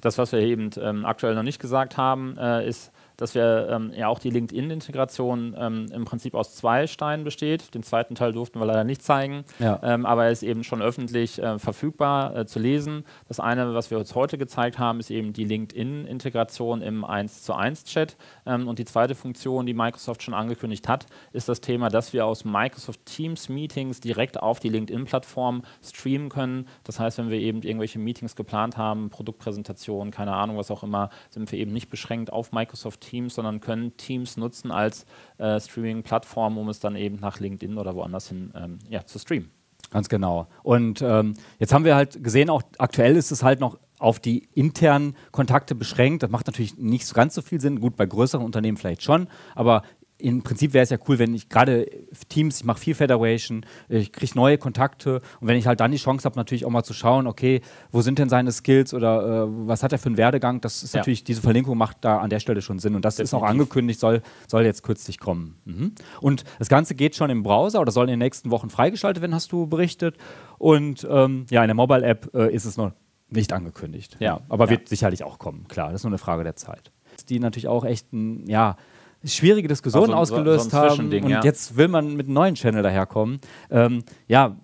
Das, 0.00 0.18
was 0.18 0.32
wir 0.32 0.40
eben 0.40 0.70
ähm, 0.80 1.04
aktuell 1.04 1.34
noch 1.34 1.42
nicht 1.42 1.60
gesagt 1.60 1.96
haben, 1.96 2.36
äh, 2.36 2.68
ist, 2.68 2.92
dass 3.16 3.34
wir 3.34 3.68
ähm, 3.70 3.92
ja 3.96 4.08
auch 4.08 4.18
die 4.18 4.30
LinkedIn-Integration 4.30 5.54
ähm, 5.58 5.86
im 5.92 6.04
Prinzip 6.04 6.34
aus 6.34 6.54
zwei 6.54 6.86
Steinen 6.86 7.24
besteht. 7.24 7.74
Den 7.74 7.82
zweiten 7.82 8.14
Teil 8.14 8.32
durften 8.32 8.58
wir 8.58 8.66
leider 8.66 8.84
nicht 8.84 9.02
zeigen, 9.02 9.44
ja. 9.58 9.80
ähm, 9.82 10.06
aber 10.06 10.24
er 10.24 10.30
ist 10.30 10.42
eben 10.42 10.64
schon 10.64 10.82
öffentlich 10.82 11.40
äh, 11.40 11.58
verfügbar 11.58 12.36
äh, 12.36 12.46
zu 12.46 12.58
lesen. 12.58 13.04
Das 13.28 13.40
eine, 13.40 13.74
was 13.74 13.90
wir 13.90 13.98
uns 13.98 14.14
heute 14.14 14.38
gezeigt 14.38 14.78
haben, 14.78 15.00
ist 15.00 15.10
eben 15.10 15.32
die 15.32 15.44
LinkedIn-Integration 15.44 16.82
im 16.82 17.04
1 17.04 17.42
zu 17.42 17.54
1 17.54 17.84
Chat. 17.84 18.16
Und 18.44 18.78
die 18.78 18.84
zweite 18.84 19.14
Funktion, 19.14 19.66
die 19.66 19.74
Microsoft 19.74 20.22
schon 20.22 20.34
angekündigt 20.34 20.88
hat, 20.88 21.06
ist 21.32 21.48
das 21.48 21.60
Thema, 21.60 21.88
dass 21.88 22.12
wir 22.12 22.26
aus 22.26 22.44
Microsoft 22.44 23.04
Teams 23.06 23.48
Meetings 23.48 24.00
direkt 24.00 24.42
auf 24.42 24.60
die 24.60 24.68
LinkedIn-Plattform 24.68 25.62
streamen 25.82 26.28
können. 26.28 26.68
Das 26.84 27.00
heißt, 27.00 27.18
wenn 27.18 27.30
wir 27.30 27.38
eben 27.38 27.62
irgendwelche 27.62 27.98
Meetings 27.98 28.36
geplant 28.36 28.76
haben, 28.76 29.10
Produktpräsentationen, 29.10 30.12
keine 30.12 30.32
Ahnung, 30.32 30.56
was 30.56 30.70
auch 30.70 30.82
immer, 30.82 31.10
sind 31.30 31.50
wir 31.50 31.58
eben 31.58 31.72
nicht 31.72 31.90
beschränkt 31.90 32.32
auf 32.32 32.52
Microsoft 32.52 33.03
Teams, 33.04 33.34
sondern 33.34 33.60
können 33.60 33.96
Teams 33.96 34.36
nutzen 34.36 34.70
als 34.70 35.06
äh, 35.38 35.60
Streaming-Plattform, 35.60 36.58
um 36.58 36.68
es 36.68 36.80
dann 36.80 36.96
eben 36.96 37.16
nach 37.20 37.40
LinkedIn 37.40 37.78
oder 37.78 37.94
woanders 37.94 38.28
hin 38.28 38.52
ähm, 38.54 38.78
ja, 38.88 39.04
zu 39.04 39.18
streamen. 39.18 39.50
Ganz 39.90 40.08
genau. 40.08 40.48
Und 40.62 41.02
ähm, 41.02 41.34
jetzt 41.58 41.72
haben 41.72 41.84
wir 41.84 41.94
halt 41.94 42.22
gesehen, 42.24 42.50
auch 42.50 42.62
aktuell 42.78 43.16
ist 43.16 43.30
es 43.30 43.42
halt 43.42 43.60
noch 43.60 43.78
auf 43.98 44.18
die 44.18 44.48
internen 44.54 45.16
Kontakte 45.30 45.74
beschränkt. 45.74 46.22
Das 46.22 46.30
macht 46.30 46.46
natürlich 46.46 46.76
nicht 46.78 47.14
ganz 47.14 47.34
so 47.34 47.42
viel 47.42 47.60
Sinn. 47.60 47.80
Gut, 47.80 47.96
bei 47.96 48.06
größeren 48.06 48.44
Unternehmen 48.44 48.76
vielleicht 48.76 49.02
schon, 49.02 49.28
aber 49.54 49.82
im 50.24 50.42
Prinzip 50.42 50.72
wäre 50.72 50.82
es 50.82 50.90
ja 50.90 50.96
cool, 51.06 51.18
wenn 51.18 51.34
ich 51.34 51.50
gerade 51.50 51.86
Teams, 52.28 52.60
ich 52.60 52.64
mache 52.64 52.80
viel 52.80 52.94
Federation, 52.94 53.66
ich 53.88 54.10
kriege 54.10 54.32
neue 54.34 54.56
Kontakte 54.56 55.20
und 55.40 55.48
wenn 55.48 55.56
ich 55.56 55.66
halt 55.66 55.80
dann 55.80 55.90
die 55.90 55.98
Chance 55.98 56.24
habe, 56.24 56.36
natürlich 56.36 56.64
auch 56.64 56.70
mal 56.70 56.82
zu 56.82 56.94
schauen, 56.94 57.26
okay, 57.26 57.60
wo 57.92 58.00
sind 58.00 58.18
denn 58.18 58.30
seine 58.30 58.50
Skills 58.50 58.94
oder 58.94 59.44
äh, 59.44 59.68
was 59.68 59.82
hat 59.82 59.92
er 59.92 59.98
für 59.98 60.06
einen 60.06 60.16
Werdegang, 60.16 60.62
das 60.62 60.82
ist 60.82 60.94
ja. 60.94 61.00
natürlich, 61.00 61.24
diese 61.24 61.42
Verlinkung 61.42 61.76
macht 61.76 61.98
da 62.00 62.18
an 62.18 62.30
der 62.30 62.40
Stelle 62.40 62.62
schon 62.62 62.78
Sinn 62.78 62.94
und 62.94 63.04
das 63.04 63.16
Definitiv. 63.16 63.28
ist 63.28 63.34
auch 63.34 63.46
angekündigt, 63.46 64.00
soll, 64.00 64.22
soll 64.48 64.64
jetzt 64.64 64.82
kürzlich 64.82 65.18
kommen. 65.18 65.58
Mhm. 65.66 65.92
Und 66.22 66.44
das 66.58 66.68
Ganze 66.68 66.94
geht 66.94 67.14
schon 67.16 67.28
im 67.28 67.42
Browser 67.42 67.80
oder 67.80 67.92
soll 67.92 68.04
in 68.04 68.12
den 68.12 68.18
nächsten 68.20 68.50
Wochen 68.50 68.70
freigeschaltet 68.70 69.20
werden, 69.20 69.34
hast 69.34 69.52
du 69.52 69.66
berichtet 69.66 70.16
und 70.58 71.06
ähm, 71.10 71.44
ja, 71.50 71.62
in 71.62 71.68
der 71.68 71.74
Mobile-App 71.74 72.34
äh, 72.34 72.54
ist 72.54 72.64
es 72.64 72.78
noch 72.78 72.92
nicht 73.28 73.52
angekündigt. 73.52 74.16
Ja, 74.20 74.40
aber 74.48 74.64
ja. 74.64 74.70
wird 74.70 74.88
sicherlich 74.88 75.22
auch 75.22 75.38
kommen, 75.38 75.68
klar, 75.68 75.88
das 75.88 76.00
ist 76.00 76.04
nur 76.04 76.12
eine 76.12 76.18
Frage 76.18 76.44
der 76.44 76.56
Zeit. 76.56 76.92
Die 77.28 77.38
natürlich 77.40 77.68
auch 77.68 77.84
echt 77.84 78.12
ein, 78.12 78.48
ja, 78.48 78.76
schwierige 79.24 79.68
Diskussionen 79.68 80.12
also 80.12 80.34
ausgelöst 80.34 80.70
so, 80.70 80.76
haben 80.76 81.08
und 81.12 81.28
ja. 81.28 81.42
jetzt 81.42 81.76
will 81.76 81.88
man 81.88 82.16
mit 82.16 82.26
einem 82.26 82.34
neuen 82.34 82.54
Channel 82.54 82.82
daherkommen. 82.82 83.40
Ähm, 83.70 84.04
ja, 84.28 84.56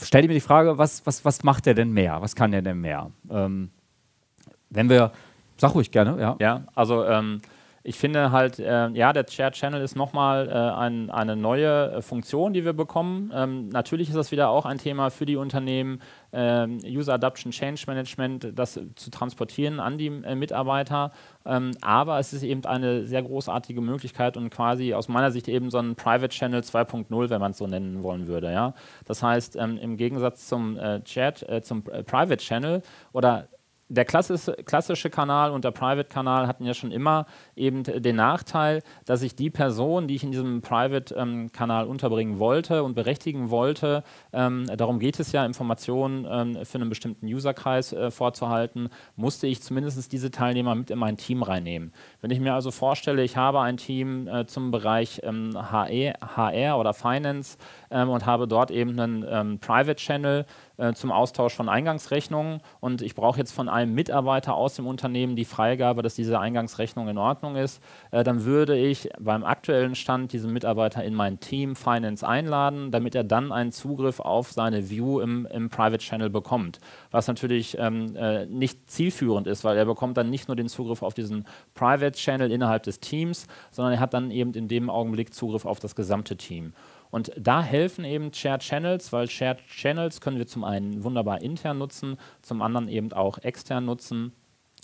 stell 0.00 0.22
dir 0.22 0.28
mir 0.28 0.34
die 0.34 0.40
Frage, 0.40 0.78
was, 0.78 1.04
was, 1.06 1.24
was 1.24 1.42
macht 1.42 1.66
der 1.66 1.74
denn 1.74 1.92
mehr? 1.92 2.20
Was 2.20 2.34
kann 2.34 2.52
der 2.52 2.62
denn 2.62 2.80
mehr? 2.80 3.10
Ähm, 3.30 3.70
wenn 4.70 4.88
wir, 4.88 5.12
sag 5.56 5.74
ruhig 5.74 5.90
gerne, 5.90 6.20
ja. 6.20 6.36
Ja, 6.40 6.64
also 6.74 7.04
ähm, 7.04 7.40
ich 7.88 7.96
finde 7.96 8.32
halt, 8.32 8.58
äh, 8.58 8.88
ja, 8.88 9.12
der 9.12 9.26
Shared 9.30 9.54
Channel 9.54 9.80
ist 9.80 9.94
nochmal 9.94 10.48
äh, 10.48 10.52
ein, 10.52 11.08
eine 11.08 11.36
neue 11.36 11.92
äh, 11.92 12.02
Funktion, 12.02 12.52
die 12.52 12.64
wir 12.64 12.72
bekommen. 12.72 13.30
Ähm, 13.32 13.68
natürlich 13.68 14.08
ist 14.08 14.16
das 14.16 14.32
wieder 14.32 14.48
auch 14.48 14.66
ein 14.66 14.78
Thema 14.78 15.10
für 15.10 15.24
die 15.24 15.36
Unternehmen, 15.36 16.00
ähm, 16.32 16.78
User 16.84 17.14
Adoption 17.14 17.52
Change 17.52 17.84
Management, 17.86 18.52
das 18.56 18.80
zu 18.96 19.10
transportieren 19.12 19.78
an 19.78 19.98
die 19.98 20.08
äh, 20.08 20.34
Mitarbeiter. 20.34 21.12
Ähm, 21.44 21.70
aber 21.80 22.18
es 22.18 22.32
ist 22.32 22.42
eben 22.42 22.64
eine 22.64 23.06
sehr 23.06 23.22
großartige 23.22 23.80
Möglichkeit 23.80 24.36
und 24.36 24.50
quasi 24.50 24.92
aus 24.92 25.06
meiner 25.06 25.30
Sicht 25.30 25.46
eben 25.46 25.70
so 25.70 25.78
ein 25.78 25.94
Private 25.94 26.30
Channel 26.30 26.62
2.0, 26.62 27.30
wenn 27.30 27.40
man 27.40 27.52
es 27.52 27.58
so 27.58 27.68
nennen 27.68 28.02
wollen 28.02 28.26
würde. 28.26 28.50
Ja? 28.50 28.74
Das 29.04 29.22
heißt, 29.22 29.54
ähm, 29.54 29.78
im 29.78 29.96
Gegensatz 29.96 30.48
zum 30.48 30.76
äh, 30.76 31.02
Chat, 31.04 31.48
äh, 31.48 31.62
zum 31.62 31.84
Private 31.84 32.38
Channel 32.38 32.82
oder 33.12 33.46
der 33.88 34.04
klassische, 34.04 35.10
Kanal 35.10 35.52
und 35.52 35.64
der 35.64 35.70
Private-Kanal 35.70 36.46
hatten 36.46 36.64
ja 36.64 36.74
schon 36.74 36.90
immer 36.90 37.26
eben 37.54 37.84
den 37.84 38.16
Nachteil, 38.16 38.82
dass 39.04 39.22
ich 39.22 39.36
die 39.36 39.50
Person, 39.50 40.08
die 40.08 40.16
ich 40.16 40.24
in 40.24 40.32
diesem 40.32 40.60
Private-Kanal 40.60 41.84
ähm, 41.84 41.90
unterbringen 41.90 42.38
wollte 42.38 42.82
und 42.82 42.94
berechtigen 42.94 43.50
wollte, 43.50 44.02
ähm, 44.32 44.66
darum 44.76 44.98
geht 44.98 45.20
es 45.20 45.32
ja, 45.32 45.46
Informationen 45.46 46.26
ähm, 46.28 46.64
für 46.64 46.78
einen 46.78 46.88
bestimmten 46.88 47.26
Userkreis 47.26 47.92
äh, 47.92 48.10
vorzuhalten, 48.10 48.88
musste 49.14 49.46
ich 49.46 49.62
zumindest 49.62 50.12
diese 50.12 50.30
Teilnehmer 50.30 50.74
mit 50.74 50.90
in 50.90 50.98
mein 50.98 51.16
Team 51.16 51.42
reinnehmen. 51.42 51.92
Wenn 52.20 52.30
ich 52.30 52.40
mir 52.40 52.54
also 52.54 52.72
vorstelle, 52.72 53.22
ich 53.22 53.36
habe 53.36 53.60
ein 53.60 53.76
Team 53.76 54.26
äh, 54.26 54.46
zum 54.46 54.72
Bereich 54.72 55.20
HR, 55.22 55.28
ähm, 55.28 56.14
HR 56.36 56.78
oder 56.78 56.92
Finance 56.92 57.56
ähm, 57.90 58.08
und 58.08 58.26
habe 58.26 58.48
dort 58.48 58.70
eben 58.70 58.98
einen 58.98 59.24
ähm, 59.28 59.58
Private-Channel, 59.58 60.46
äh, 60.78 60.92
zum 60.92 61.10
Austausch 61.10 61.54
von 61.54 61.68
Eingangsrechnungen 61.70 62.60
und 62.80 63.00
ich 63.00 63.14
brauche 63.14 63.38
jetzt 63.38 63.52
von 63.52 63.68
einem 63.68 63.94
Mitarbeiter 63.94 64.54
aus 64.54 64.74
dem 64.74 64.86
Unternehmen 64.86 65.34
die 65.34 65.46
Freigabe, 65.46 66.02
dass 66.02 66.14
diese 66.14 66.38
Eingangsrechnung 66.38 67.08
in 67.08 67.16
Ordnung 67.16 67.56
ist, 67.56 67.82
äh, 68.10 68.22
dann 68.24 68.44
würde 68.44 68.76
ich 68.76 69.08
beim 69.18 69.44
aktuellen 69.44 69.94
Stand 69.94 70.34
diesen 70.34 70.52
Mitarbeiter 70.52 71.02
in 71.02 71.14
mein 71.14 71.40
Team 71.40 71.76
Finance 71.76 72.26
einladen, 72.26 72.90
damit 72.90 73.14
er 73.14 73.24
dann 73.24 73.52
einen 73.52 73.72
Zugriff 73.72 74.20
auf 74.20 74.52
seine 74.52 74.90
View 74.90 75.20
im, 75.20 75.46
im 75.46 75.70
Private 75.70 75.98
Channel 75.98 76.28
bekommt. 76.28 76.78
Was 77.10 77.26
natürlich 77.26 77.78
ähm, 77.78 78.14
äh, 78.14 78.44
nicht 78.44 78.90
zielführend 78.90 79.46
ist, 79.46 79.64
weil 79.64 79.78
er 79.78 79.86
bekommt 79.86 80.18
dann 80.18 80.28
nicht 80.28 80.48
nur 80.48 80.56
den 80.56 80.68
Zugriff 80.68 81.02
auf 81.02 81.14
diesen 81.14 81.46
Private 81.74 82.12
Channel 82.12 82.50
innerhalb 82.52 82.82
des 82.82 83.00
Teams, 83.00 83.46
sondern 83.70 83.94
er 83.94 84.00
hat 84.00 84.12
dann 84.12 84.30
eben 84.30 84.52
in 84.52 84.68
dem 84.68 84.90
Augenblick 84.90 85.32
Zugriff 85.32 85.64
auf 85.64 85.80
das 85.80 85.94
gesamte 85.94 86.36
Team. 86.36 86.74
Und 87.10 87.32
da 87.36 87.62
helfen 87.62 88.04
eben 88.04 88.32
Shared 88.32 88.62
Channels, 88.62 89.12
weil 89.12 89.28
Shared 89.28 89.58
Channels 89.68 90.20
können 90.20 90.38
wir 90.38 90.46
zum 90.46 90.64
einen 90.64 91.04
wunderbar 91.04 91.42
intern 91.42 91.78
nutzen, 91.78 92.16
zum 92.42 92.62
anderen 92.62 92.88
eben 92.88 93.12
auch 93.12 93.38
extern 93.38 93.84
nutzen 93.84 94.32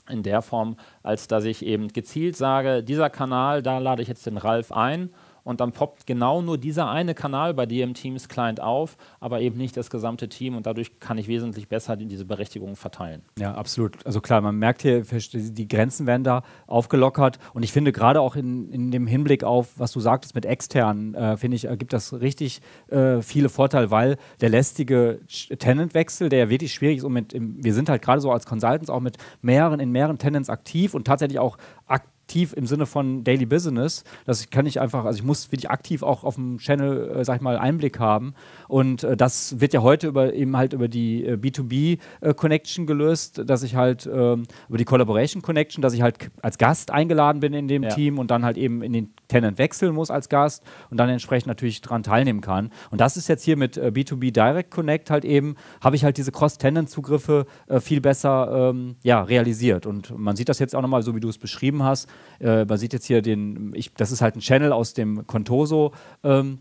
in 0.09 0.23
der 0.23 0.43
Form, 0.43 0.77
als 1.03 1.29
dass 1.29 1.45
ich 1.45 1.65
eben 1.65 1.89
gezielt 1.89 2.37
sage, 2.37 2.83
dieser 2.83 3.11
Kanal, 3.11 3.63
da 3.63 3.79
lade 3.79 4.03
ich 4.03 4.09
jetzt 4.09 4.27
den 4.27 4.37
Ralf 4.37 4.73
ein 4.73 5.11
und 5.45 5.61
dann 5.61 5.73
poppt 5.73 6.07
genau 6.07 6.43
nur 6.43 6.59
dieser 6.59 6.91
eine 6.91 7.15
Kanal 7.15 7.55
bei 7.55 7.67
dir 7.67 7.85
im 7.85 7.95
Teams 7.95 8.29
Client 8.29 8.61
auf, 8.61 8.97
aber 9.21 9.41
eben 9.41 9.57
nicht 9.57 9.77
das 9.77 9.91
gesamte 9.91 10.29
Team 10.29 10.57
und 10.57 10.67
dadurch 10.67 11.01
kann 11.01 11.19
ich 11.19 11.29
wesentlich 11.29 11.69
besser 11.69 11.97
diese 11.97 12.25
Berechtigungen 12.25 12.77
verteilen. 12.77 13.23
Ja, 13.39 13.55
absolut. 13.55 14.05
Also 14.07 14.21
klar, 14.21 14.41
man 14.41 14.57
merkt 14.57 14.83
hier, 14.83 15.03
die 15.03 15.69
Grenzen 15.69 16.07
werden 16.07 16.25
da 16.25 16.43
aufgelockert 16.67 17.39
und 17.55 17.63
ich 17.63 17.73
finde 17.73 17.93
gerade 17.93 18.21
auch 18.21 18.37
in, 18.37 18.71
in 18.71 18.91
dem 18.91 19.07
Hinblick 19.07 19.45
auf, 19.45 19.79
was 19.79 19.93
du 19.93 20.01
sagtest 20.01 20.35
mit 20.35 20.47
externen, 20.47 21.15
äh, 21.15 21.37
finde 21.37 21.57
ich, 21.57 21.69
gibt 21.79 21.93
das 21.93 22.13
richtig 22.13 22.61
äh, 22.89 23.23
viele 23.23 23.49
Vorteile, 23.49 23.91
weil 23.91 24.17
der 24.41 24.49
lästige 24.49 25.21
Tenantwechsel, 25.59 26.29
der 26.29 26.39
ja 26.41 26.51
wirklich 26.51 26.73
schwierig 26.73 26.99
ist 26.99 27.05
und 27.05 27.13
mit, 27.13 27.33
im, 27.33 27.63
wir 27.63 27.75
sind 27.75 27.89
halt 27.89 28.03
gerade 28.03 28.21
so 28.21 28.31
als 28.31 28.47
Consultants 28.47 28.91
auch 28.91 29.01
mit 29.01 29.19
mehreren, 29.41 29.81
in 29.81 29.91
mehreren 29.91 30.19
Tenants 30.19 30.51
aktiv 30.51 30.95
und 30.95 31.07
tatsächlich 31.07 31.39
auch 31.39 31.57
aktiv 31.87 32.12
aktiv 32.33 32.55
im 32.57 32.67
Sinne 32.67 32.87
von 32.87 33.25
Daily 33.25 33.45
Business. 33.45 34.05
Das 34.25 34.49
kann 34.49 34.65
ich 34.65 34.81
einfach, 34.81 35.05
also 35.05 35.19
ich 35.19 35.23
muss 35.25 35.53
wirklich 35.53 35.71
aktiv 35.71 36.03
auch 36.03 36.25
auf 36.25 36.37
dem 36.37 36.57
Channel, 36.57 37.17
äh, 37.17 37.25
sag 37.27 37.37
ich 37.37 37.43
mal, 37.43 37.59
Einblick 37.59 37.99
haben. 37.99 38.33
Und 38.69 39.05
äh, 39.05 39.19
das 39.19 39.61
wird 39.61 39.75
ja 39.75 39.83
heute 39.83 40.07
über 40.09 40.33
eben 40.33 40.57
halt 40.57 40.73
über 40.73 40.89
die 40.89 41.27
äh, 41.27 41.35
B2B-Connection 41.35 42.85
äh, 42.85 42.87
gelöst, 42.87 43.43
dass 43.45 43.63
ich 43.63 43.77
halt 43.77 44.09
ähm, 44.11 44.45
über 44.71 44.79
die 44.79 44.87
Collaboration 44.87 45.43
Connection, 45.43 45.83
dass 45.83 45.93
ich 45.93 46.01
halt 46.01 46.31
als 46.41 46.57
Gast 46.57 46.91
eingeladen 46.91 47.41
bin 47.41 47.53
in 47.53 47.69
dem 47.69 47.83
ja. 47.83 47.91
Team 47.91 48.19
und 48.19 48.31
dann 48.31 48.47
halt 48.47 48.57
eben 48.57 48.81
in 48.83 48.95
den 48.95 49.13
Tenant 49.29 49.59
wechseln 49.59 49.95
muss 49.95 50.11
als 50.11 50.31
Gast 50.31 50.63
und 50.91 50.97
dann 50.97 51.11
entsprechend 51.11 51.49
natürlich 51.49 51.83
daran 51.83 52.03
teilnehmen 52.03 52.41
kann. 52.41 52.71
Und 52.91 53.03
das 53.03 53.19
ist 53.19 53.29
jetzt 53.29 53.45
hier 53.45 53.59
mit 53.59 53.77
äh, 53.77 53.93
B2B 53.95 54.33
Direct 54.33 54.71
Connect 54.71 55.11
halt 55.11 55.27
eben, 55.27 55.57
habe 55.83 55.97
ich 55.97 56.05
halt 56.05 56.17
diese 56.17 56.33
Cross-Tenant-Zugriffe 56.33 57.45
äh, 57.67 57.81
viel 57.81 58.01
besser 58.01 58.71
ähm, 58.71 58.97
ja, 59.03 59.23
realisiert. 59.23 59.85
Und 59.85 60.17
man 60.19 60.35
sieht 60.35 60.49
das 60.49 60.59
jetzt 60.61 60.75
auch 60.75 60.81
nochmal, 60.81 61.03
so 61.03 61.15
wie 61.15 61.21
du 61.21 61.29
es 61.29 61.37
beschrieben 61.37 61.83
hast. 61.83 62.09
Äh, 62.41 62.65
man 62.65 62.79
sieht 62.79 62.93
jetzt 62.93 63.07
hier 63.07 63.23
den, 63.23 63.73
ich, 63.75 63.93
das 63.95 64.13
ist 64.13 64.21
halt 64.21 64.37
ein 64.37 64.41
Channel 64.41 64.73
aus 64.73 64.95
dem 64.95 65.27
Contoso. 65.27 65.93
Ähm, 66.23 66.59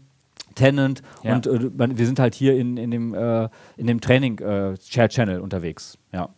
Tenant 0.56 1.02
ja. 1.24 1.36
und 1.36 1.48
äh, 1.48 1.98
wir 1.98 2.06
sind 2.06 2.20
halt 2.20 2.36
hier 2.36 2.58
in, 2.58 2.76
in 2.78 2.92
dem, 2.92 3.14
äh, 3.14 3.48
in 3.78 3.88
dem 3.88 4.02
Training 4.02 4.40
äh, 4.40 4.76
Share 4.82 5.08
Channel 5.08 5.40
unterwegs. 5.40 5.98
Ja. 6.12 6.30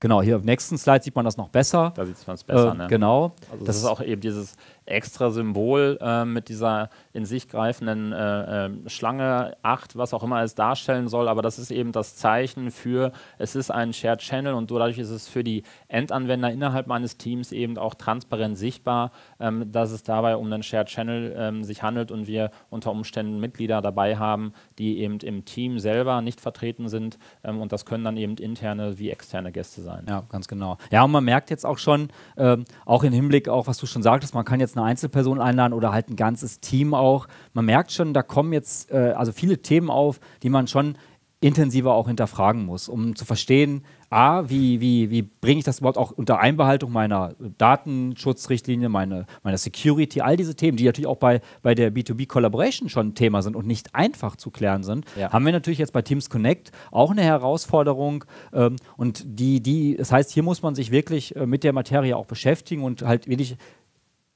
Genau, 0.00 0.22
hier 0.22 0.36
auf 0.36 0.42
dem 0.42 0.46
nächsten 0.46 0.78
Slide 0.78 1.02
sieht 1.02 1.16
man 1.16 1.24
das 1.24 1.36
noch 1.36 1.48
besser. 1.48 1.92
Da 1.96 2.06
sieht 2.06 2.24
man 2.24 2.34
es 2.34 2.44
besser, 2.44 2.72
äh, 2.72 2.76
ne? 2.76 2.86
Genau. 2.86 3.34
Also 3.50 3.64
das, 3.64 3.66
das, 3.66 3.76
ist 3.78 3.84
auch 3.84 4.00
eben 4.00 4.20
dieses 4.20 4.56
extra 4.86 5.30
Symbol 5.30 5.98
äh, 6.00 6.24
mit 6.24 6.48
dieser 6.48 6.88
in 7.12 7.24
sich 7.24 7.48
greifenden 7.48 8.12
äh, 8.12 8.66
äh, 8.66 8.70
Schlange, 8.86 9.56
8, 9.62 9.96
was 9.96 10.14
auch 10.14 10.22
immer 10.22 10.40
es 10.42 10.54
darstellen 10.54 11.08
soll, 11.08 11.26
aber 11.26 11.42
das 11.42 11.58
ist 11.58 11.72
eben 11.72 11.90
das 11.90 12.14
Zeichen 12.14 12.70
für, 12.70 13.10
es 13.38 13.56
ist 13.56 13.72
ein 13.72 13.92
Shared 13.92 14.20
Channel 14.20 14.54
und 14.54 14.70
dadurch 14.70 14.98
ist 14.98 15.10
es 15.10 15.28
für 15.28 15.42
die 15.42 15.64
Endanwender 15.88 16.52
innerhalb 16.52 16.86
meines 16.86 17.16
Teams 17.16 17.50
eben 17.50 17.76
auch 17.76 17.94
transparent 17.94 18.56
sichtbar, 18.56 19.10
ähm, 19.40 19.72
dass 19.72 19.90
es 19.90 20.04
dabei 20.04 20.36
um 20.36 20.46
einen 20.46 20.62
Shared 20.62 20.86
Channel 20.86 21.34
ähm, 21.36 21.64
sich 21.64 21.82
handelt 21.82 22.12
und 22.12 22.28
wir 22.28 22.52
unter 22.70 22.92
Umständen 22.92 23.40
Mitglieder 23.40 23.82
dabei 23.82 24.16
haben, 24.16 24.52
die 24.78 25.00
eben 25.00 25.18
im 25.18 25.44
Team 25.44 25.80
selber 25.80 26.22
nicht 26.22 26.40
vertreten 26.40 26.88
sind 26.88 27.18
ähm, 27.42 27.60
und 27.60 27.72
das 27.72 27.84
können 27.84 28.04
dann 28.04 28.16
eben 28.16 28.36
interne 28.36 28.98
wie 29.00 29.10
externe 29.10 29.50
Gäste 29.50 29.82
sein. 29.82 29.87
Ja, 30.08 30.24
ganz 30.28 30.48
genau. 30.48 30.76
Ja, 30.90 31.04
und 31.04 31.10
man 31.10 31.24
merkt 31.24 31.50
jetzt 31.50 31.64
auch 31.64 31.78
schon, 31.78 32.08
ähm, 32.36 32.64
auch 32.84 33.02
im 33.02 33.12
Hinblick 33.12 33.48
auf, 33.48 33.66
was 33.66 33.78
du 33.78 33.86
schon 33.86 34.02
sagtest, 34.02 34.34
man 34.34 34.44
kann 34.44 34.60
jetzt 34.60 34.76
eine 34.76 34.86
Einzelperson 34.86 35.40
einladen 35.40 35.72
oder 35.72 35.92
halt 35.92 36.08
ein 36.10 36.16
ganzes 36.16 36.60
Team 36.60 36.94
auch. 36.94 37.26
Man 37.52 37.64
merkt 37.64 37.92
schon, 37.92 38.14
da 38.14 38.22
kommen 38.22 38.52
jetzt 38.52 38.90
äh, 38.90 39.12
also 39.16 39.32
viele 39.32 39.58
Themen 39.58 39.90
auf, 39.90 40.20
die 40.42 40.50
man 40.50 40.66
schon 40.66 40.96
intensiver 41.40 41.94
auch 41.94 42.08
hinterfragen 42.08 42.66
muss, 42.66 42.88
um 42.88 43.14
zu 43.14 43.24
verstehen, 43.24 43.84
A, 44.10 44.48
wie, 44.48 44.80
wie, 44.80 45.10
wie 45.10 45.22
bringe 45.22 45.58
ich 45.58 45.64
das 45.64 45.80
überhaupt 45.80 45.98
auch 45.98 46.12
unter 46.12 46.38
Einbehaltung 46.38 46.92
meiner 46.92 47.34
Datenschutzrichtlinie, 47.58 48.88
meine, 48.88 49.26
meiner 49.42 49.58
Security, 49.58 50.22
all 50.22 50.36
diese 50.36 50.54
Themen, 50.54 50.76
die 50.78 50.84
natürlich 50.84 51.06
auch 51.06 51.18
bei, 51.18 51.40
bei 51.62 51.74
der 51.74 51.92
B2B 51.92 52.26
Collaboration 52.26 52.88
schon 52.88 53.08
ein 53.08 53.14
Thema 53.14 53.42
sind 53.42 53.54
und 53.54 53.66
nicht 53.66 53.94
einfach 53.94 54.36
zu 54.36 54.50
klären 54.50 54.82
sind, 54.82 55.04
ja. 55.18 55.30
haben 55.30 55.44
wir 55.44 55.52
natürlich 55.52 55.78
jetzt 55.78 55.92
bei 55.92 56.00
Teams 56.00 56.30
Connect 56.30 56.72
auch 56.90 57.10
eine 57.10 57.22
Herausforderung. 57.22 58.24
Ähm, 58.54 58.76
und 58.96 59.22
die, 59.26 59.60
die, 59.60 59.96
das 59.96 60.10
heißt, 60.10 60.30
hier 60.30 60.42
muss 60.42 60.62
man 60.62 60.74
sich 60.74 60.90
wirklich 60.90 61.36
äh, 61.36 61.46
mit 61.46 61.62
der 61.62 61.74
Materie 61.74 62.16
auch 62.16 62.26
beschäftigen 62.26 62.84
und 62.84 63.02
halt 63.02 63.28
wirklich 63.28 63.56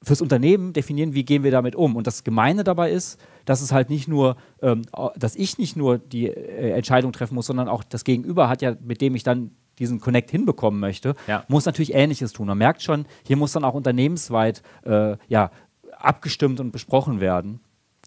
fürs 0.03 0.21
Unternehmen 0.21 0.73
definieren, 0.73 1.13
wie 1.13 1.23
gehen 1.23 1.43
wir 1.43 1.51
damit 1.51 1.75
um. 1.75 1.95
Und 1.95 2.05
das 2.05 2.23
Gemeine 2.23 2.63
dabei 2.63 2.91
ist, 2.91 3.19
dass 3.45 3.61
es 3.61 3.71
halt 3.71 3.89
nicht 3.89 4.07
nur, 4.07 4.35
ähm, 4.61 4.83
dass 5.15 5.35
ich 5.35 5.57
nicht 5.57 5.75
nur 5.75 5.97
die 5.97 6.27
äh, 6.27 6.71
Entscheidung 6.71 7.11
treffen 7.11 7.35
muss, 7.35 7.47
sondern 7.47 7.69
auch 7.69 7.83
das 7.83 8.03
Gegenüber 8.03 8.49
hat 8.49 8.61
ja, 8.61 8.75
mit 8.83 9.01
dem 9.01 9.15
ich 9.15 9.23
dann 9.23 9.51
diesen 9.79 9.99
Connect 9.99 10.31
hinbekommen 10.31 10.79
möchte, 10.79 11.15
ja. 11.27 11.43
muss 11.47 11.65
natürlich 11.65 11.93
Ähnliches 11.93 12.33
tun. 12.33 12.47
Man 12.47 12.57
merkt 12.57 12.81
schon, 12.81 13.05
hier 13.25 13.37
muss 13.37 13.53
dann 13.53 13.63
auch 13.63 13.73
unternehmensweit 13.73 14.61
äh, 14.85 15.17
ja, 15.27 15.51
abgestimmt 15.97 16.59
und 16.59 16.71
besprochen 16.71 17.19
werden. 17.19 17.59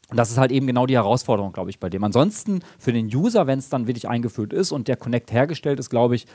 Und 0.09 0.17
das 0.17 0.31
ist 0.31 0.39
halt 0.39 0.53
eben 0.53 0.67
genau 0.67 0.87
die 0.87 0.95
Herausforderung, 0.95 1.53
glaube 1.53 1.71
ich, 1.71 1.81
bei 1.81 1.89
dem. 1.89 2.05
Ansonsten 2.05 2.61
für 2.79 2.93
den 2.93 3.07
User, 3.07 3.49
wenn 3.49 3.59
es 3.59 3.69
dann 3.69 3.89
wirklich 3.89 4.09
eingeführt 4.09 4.53
ist 4.53 4.71
und 4.71 4.87
der 4.87 4.97
Connect 4.97 5.33
hergestellt 5.33 5.81
ist, 5.81 5.91
glaube 5.91 6.15
ich, 6.15 6.27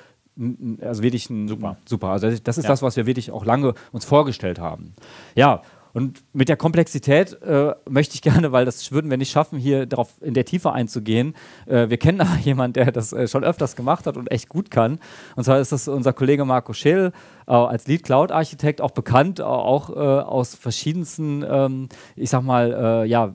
also 0.81 1.03
wirklich 1.03 1.29
ein 1.29 1.47
super. 1.47 1.77
super. 1.85 2.09
Also 2.09 2.29
das 2.29 2.57
ist 2.57 2.63
ja. 2.63 2.69
das, 2.69 2.81
was 2.81 2.97
wir 2.97 3.05
wirklich 3.05 3.31
auch 3.31 3.45
lange 3.45 3.73
uns 3.91 4.05
vorgestellt 4.05 4.59
haben. 4.59 4.93
Ja, 5.35 5.61
und 5.93 6.23
mit 6.33 6.49
der 6.49 6.57
Komplexität 6.57 7.41
äh, 7.41 7.73
möchte 7.89 8.15
ich 8.15 8.21
gerne, 8.21 8.51
weil 8.51 8.65
das 8.65 8.91
würden 8.91 9.09
wir 9.09 9.17
nicht 9.17 9.31
schaffen, 9.31 9.59
hier 9.59 9.85
darauf 9.85 10.09
in 10.21 10.33
der 10.33 10.45
Tiefe 10.45 10.71
einzugehen. 10.71 11.35
Äh, 11.65 11.89
wir 11.89 11.97
kennen 11.97 12.19
da 12.19 12.35
jemanden, 12.43 12.73
der 12.73 12.91
das 12.91 13.13
äh, 13.13 13.27
schon 13.27 13.43
öfters 13.43 13.75
gemacht 13.75 14.07
hat 14.07 14.17
und 14.17 14.31
echt 14.31 14.49
gut 14.49 14.71
kann. 14.71 14.99
Und 15.35 15.43
zwar 15.43 15.59
ist 15.59 15.71
das 15.71 15.87
unser 15.87 16.13
Kollege 16.13 16.45
Marco 16.45 16.73
Schill, 16.73 17.11
äh, 17.47 17.51
als 17.51 17.87
Lead 17.87 18.03
Cloud 18.03 18.31
Architekt, 18.31 18.81
auch 18.81 18.91
bekannt, 18.91 19.41
auch 19.41 19.89
äh, 19.89 19.93
aus 19.93 20.55
verschiedensten, 20.55 21.45
ähm, 21.47 21.89
ich 22.15 22.29
sag 22.29 22.43
mal, 22.43 23.03
äh, 23.03 23.07
ja, 23.07 23.33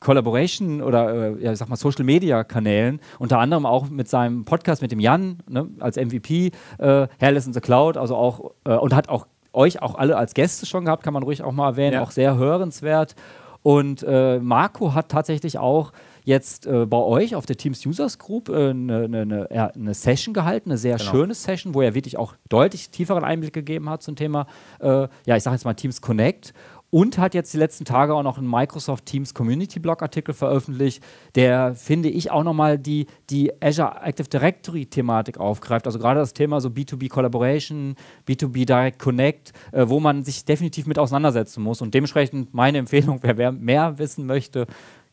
Collaboration 0.00 0.80
oder 0.80 1.36
äh, 1.36 1.44
ja, 1.44 1.52
ich 1.52 1.58
sag 1.58 1.68
mal 1.68 1.76
Social 1.76 2.04
Media 2.04 2.42
Kanälen, 2.42 3.00
unter 3.18 3.38
anderem 3.38 3.66
auch 3.66 3.88
mit 3.90 4.08
seinem 4.08 4.46
Podcast 4.46 4.80
mit 4.80 4.92
dem 4.92 4.98
Jan 4.98 5.42
ne, 5.46 5.68
als 5.78 5.96
MVP, 5.96 6.52
äh, 6.78 7.06
Hairless 7.20 7.46
in 7.46 7.52
the 7.52 7.60
Cloud, 7.60 7.98
also 7.98 8.16
auch 8.16 8.52
äh, 8.64 8.74
und 8.74 8.94
hat 8.94 9.10
auch 9.10 9.26
euch 9.52 9.82
auch 9.82 9.94
alle 9.96 10.16
als 10.16 10.34
Gäste 10.34 10.66
schon 10.66 10.84
gehabt, 10.84 11.02
kann 11.02 11.14
man 11.14 11.22
ruhig 11.22 11.42
auch 11.42 11.52
mal 11.52 11.70
erwähnen, 11.70 11.94
ja. 11.94 12.02
auch 12.02 12.10
sehr 12.10 12.36
hörenswert. 12.36 13.14
Und 13.62 14.02
äh, 14.02 14.38
Marco 14.38 14.94
hat 14.94 15.10
tatsächlich 15.10 15.58
auch 15.58 15.92
jetzt 16.24 16.66
äh, 16.66 16.86
bei 16.86 16.96
euch 16.96 17.34
auf 17.34 17.46
der 17.46 17.56
Teams 17.56 17.84
Users 17.84 18.18
Group 18.18 18.48
eine 18.48 19.04
äh, 19.04 19.08
ne, 19.08 19.26
ne, 19.26 19.72
ne, 19.74 19.94
Session 19.94 20.32
gehalten, 20.32 20.70
eine 20.70 20.78
sehr 20.78 20.96
genau. 20.96 21.10
schöne 21.10 21.34
Session, 21.34 21.74
wo 21.74 21.82
er 21.82 21.94
wirklich 21.94 22.16
auch 22.16 22.34
deutlich 22.48 22.90
tieferen 22.90 23.24
Einblick 23.24 23.52
gegeben 23.52 23.88
hat 23.90 24.02
zum 24.02 24.16
Thema, 24.16 24.46
äh, 24.80 25.08
ja, 25.26 25.36
ich 25.36 25.42
sage 25.42 25.56
jetzt 25.56 25.64
mal 25.64 25.74
Teams 25.74 26.00
Connect 26.00 26.54
und 26.90 27.18
hat 27.18 27.34
jetzt 27.34 27.54
die 27.54 27.58
letzten 27.58 27.84
Tage 27.84 28.14
auch 28.14 28.22
noch 28.22 28.36
einen 28.36 28.50
Microsoft 28.50 29.06
Teams 29.06 29.32
Community 29.32 29.78
Blog 29.78 30.02
Artikel 30.02 30.34
veröffentlicht, 30.34 31.02
der, 31.36 31.74
finde 31.74 32.08
ich, 32.08 32.30
auch 32.30 32.42
nochmal 32.42 32.78
die, 32.78 33.06
die 33.30 33.52
Azure 33.62 34.02
Active 34.02 34.28
Directory 34.28 34.86
Thematik 34.86 35.38
aufgreift. 35.38 35.86
Also 35.86 35.98
gerade 35.98 36.20
das 36.20 36.34
Thema 36.34 36.60
so 36.60 36.68
B2B 36.68 37.08
Collaboration, 37.08 37.94
B2B 38.28 38.66
Direct 38.66 38.98
Connect, 38.98 39.52
äh, 39.72 39.88
wo 39.88 40.00
man 40.00 40.24
sich 40.24 40.44
definitiv 40.44 40.86
mit 40.86 40.98
auseinandersetzen 40.98 41.62
muss. 41.62 41.80
Und 41.80 41.94
dementsprechend 41.94 42.52
meine 42.52 42.78
Empfehlung, 42.78 43.20
wer, 43.22 43.36
wer 43.36 43.52
mehr 43.52 43.98
wissen 43.98 44.26
möchte, 44.26 44.66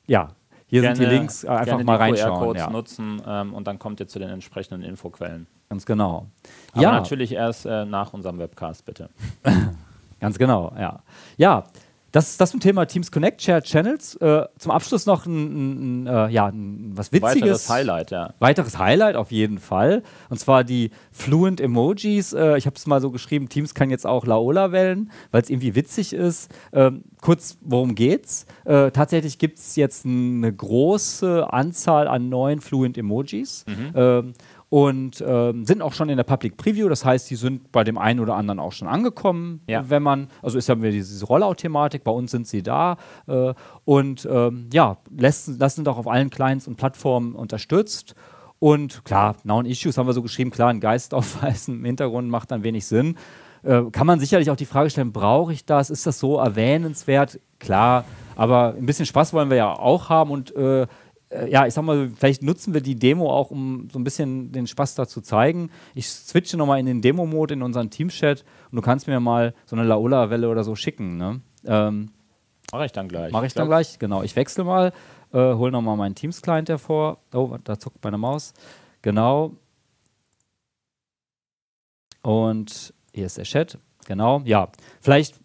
ja, 0.08 0.30
hier 0.66 0.82
gerne, 0.82 0.96
sind 0.96 1.10
die 1.10 1.16
Links, 1.16 1.44
äh, 1.44 1.50
einfach 1.50 1.82
mal 1.84 1.96
reinschauen. 1.96 2.40
QR-Codes 2.40 2.62
ja. 2.64 2.70
nutzen 2.70 3.22
ähm, 3.26 3.54
und 3.54 3.68
dann 3.68 3.78
kommt 3.80 4.00
ihr 4.00 4.08
zu 4.08 4.20
den 4.20 4.30
entsprechenden 4.30 4.82
Infoquellen. 4.82 5.48
Ganz 5.70 5.86
genau. 5.86 6.26
Aber 6.74 6.82
ja. 6.82 6.92
natürlich 6.92 7.34
erst 7.34 7.66
äh, 7.66 7.86
nach 7.86 8.14
unserem 8.14 8.40
Webcast, 8.40 8.84
bitte. 8.84 9.10
Ganz 10.20 10.38
genau, 10.38 10.74
ja. 10.78 11.04
Ja, 11.38 11.66
das 12.12 12.30
ist 12.30 12.42
das 12.42 12.52
zum 12.52 12.60
Thema 12.60 12.86
Teams 12.86 13.12
Connect, 13.12 13.42
Shared 13.42 13.66
Channels. 13.66 14.16
Äh, 14.16 14.46
zum 14.58 14.72
Abschluss 14.72 15.06
noch 15.06 15.26
ein, 15.26 15.36
ein, 15.36 16.04
ein, 16.04 16.08
äh, 16.08 16.30
ja, 16.30 16.48
ein, 16.48 16.92
was 16.96 17.12
Witziges. 17.12 17.42
Weiteres 17.42 17.70
Highlight, 17.70 18.12
ja. 18.12 18.34
Weiteres 18.40 18.78
Highlight 18.80 19.16
auf 19.16 19.32
jeden 19.32 19.60
Fall. 19.60 20.04
Und 20.30 20.40
zwar 20.40 20.64
die 20.64 20.92
Fluent 21.12 21.60
Emojis. 21.60 22.34
Äh, 22.34 22.58
ich 22.58 22.66
habe 22.66 22.76
es 22.76 22.88
mal 22.88 23.02
so 23.02 23.12
geschrieben, 23.12 23.50
Teams 23.50 23.74
kann 23.74 23.90
jetzt 23.90 24.08
auch 24.08 24.26
Laola 24.26 24.72
wählen, 24.72 25.12
weil 25.32 25.42
es 25.42 25.50
irgendwie 25.50 25.76
witzig 25.76 26.14
ist. 26.14 26.50
Ähm, 26.72 27.04
kurz, 27.22 27.58
worum 27.62 27.94
geht's? 27.94 28.46
Äh, 28.64 28.92
tatsächlich 28.92 29.38
gibt 29.38 29.60
es 29.60 29.76
jetzt 29.76 30.06
eine 30.06 30.52
große 30.52 31.52
Anzahl 31.52 32.08
an 32.08 32.30
neuen 32.30 32.62
Fluent 32.62 32.98
Emojis. 32.98 33.66
Mhm. 33.68 33.92
Ähm, 33.94 34.34
und 34.70 35.24
ähm, 35.26 35.66
sind 35.66 35.82
auch 35.82 35.94
schon 35.94 36.10
in 36.10 36.18
der 36.18 36.24
Public 36.24 36.58
Preview. 36.58 36.90
Das 36.90 37.06
heißt, 37.06 37.30
die 37.30 37.36
sind 37.36 37.72
bei 37.72 37.84
dem 37.84 37.98
einen 37.98 38.20
oder 38.20 38.36
anderen 38.36 38.60
auch 38.60 38.74
schon 38.74 38.88
angekommen, 38.88 39.62
ja. 39.68 39.90
wenn 39.90 40.04
man, 40.04 40.28
also 40.42 40.58
ist 40.58 40.68
ja 40.68 40.78
wieder 40.78 40.92
diese 40.92 41.26
Rollout-Thematik, 41.26 42.04
bei 42.04 42.12
uns 42.12 42.32
sind 42.32 42.48
sie 42.48 42.64
da 42.64 42.98
äh, 43.28 43.54
und 43.86 44.28
ähm, 44.30 44.70
ja, 44.74 44.98
lassen, 45.10 45.58
lassen 45.58 45.88
auch 45.88 45.98
auf 45.98 46.08
allen 46.08 46.30
Clients 46.30 46.68
und 46.68 46.76
Plattformen 46.76 47.34
unterstützt. 47.34 48.16
Und 48.60 49.06
klar, 49.06 49.36
Known 49.44 49.66
Issues 49.66 49.98
haben 49.98 50.08
wir 50.08 50.14
so 50.14 50.24
geschrieben, 50.24 50.52
klar, 50.52 50.70
ein 50.70 50.80
Geist 50.80 51.14
aufweisen 51.14 51.76
im 51.76 51.86
Hintergrund 51.86 52.30
macht 52.30 52.52
dann 52.52 52.64
wenig 52.64 52.86
Sinn. 52.86 53.16
Äh, 53.64 53.84
kann 53.92 54.08
man 54.08 54.20
sicherlich 54.20 54.50
auch 54.50 54.56
die 54.56 54.66
Frage 54.66 54.90
stellen, 54.90 55.12
brauche 55.12 55.54
ich 55.54 55.66
das? 55.66 55.90
Ist 55.90 56.06
das 56.06 56.20
so 56.20 56.38
erwähnenswert? 56.38 57.40
Klar, 57.60 58.06
aber 58.36 58.76
ein 58.78 58.86
bisschen 58.86 59.06
Spaß 59.06 59.34
wollen 59.34 59.50
wir 59.50 59.58
ja 59.58 59.74
auch 59.74 60.10
haben 60.10 60.32
und 60.32 60.56
äh, 60.56 60.88
ja, 61.50 61.66
ich 61.68 61.74
sag 61.74 61.84
mal, 61.84 62.10
vielleicht 62.16 62.42
nutzen 62.42 62.74
wir 62.74 62.82
die 62.82 62.96
Demo 62.96 63.30
auch, 63.32 63.52
um 63.52 63.90
so 63.92 64.00
ein 64.00 64.04
bisschen 64.04 64.52
den 64.52 64.66
Spaß 64.66 64.96
da 64.96 65.08
zu 65.08 65.22
zeigen. 65.22 65.70
Ich 65.94 66.08
switche 66.10 66.56
nochmal 66.56 66.80
in 66.80 66.86
den 66.86 67.02
Demo-Mode 67.02 67.56
in 67.56 67.64
unseren 67.64 67.90
Teams-Chat 67.90 68.46
und 68.72 68.76
du 68.78 68.82
kannst 68.82 69.08
mir 69.08 69.20
mal 69.20 69.54
so 69.66 69.76
eine 69.76 69.86
Laola-Welle 69.86 70.48
oder 70.48 70.64
so 70.64 70.76
schicken. 70.76 71.18
Ne? 71.18 71.42
Ähm, 71.66 72.12
Mache 72.72 72.86
ich 72.86 72.92
dann 72.94 73.10
gleich. 73.10 73.32
Mache 73.32 73.46
ich 73.46 73.54
dann 73.54 73.68
gleich, 73.68 74.00
genau. 74.00 74.24
Ich 74.24 74.36
wechsle 74.36 74.64
mal, 74.64 74.94
äh, 75.34 75.54
hole 75.54 75.72
nochmal 75.72 75.98
meinen 75.98 76.16
Teams-Client 76.16 76.70
hervor. 76.70 77.18
Oh, 77.34 77.58
da 77.64 77.78
zuckt 77.78 78.02
meine 78.04 78.18
Maus. 78.18 78.54
Genau. 79.02 79.52
Und 82.22 82.94
hier 83.14 83.26
ist 83.26 83.38
der 83.38 83.46
Chat. 83.46 83.78
Genau, 84.06 84.42
ja. 84.46 84.70
Vielleicht 85.02 85.40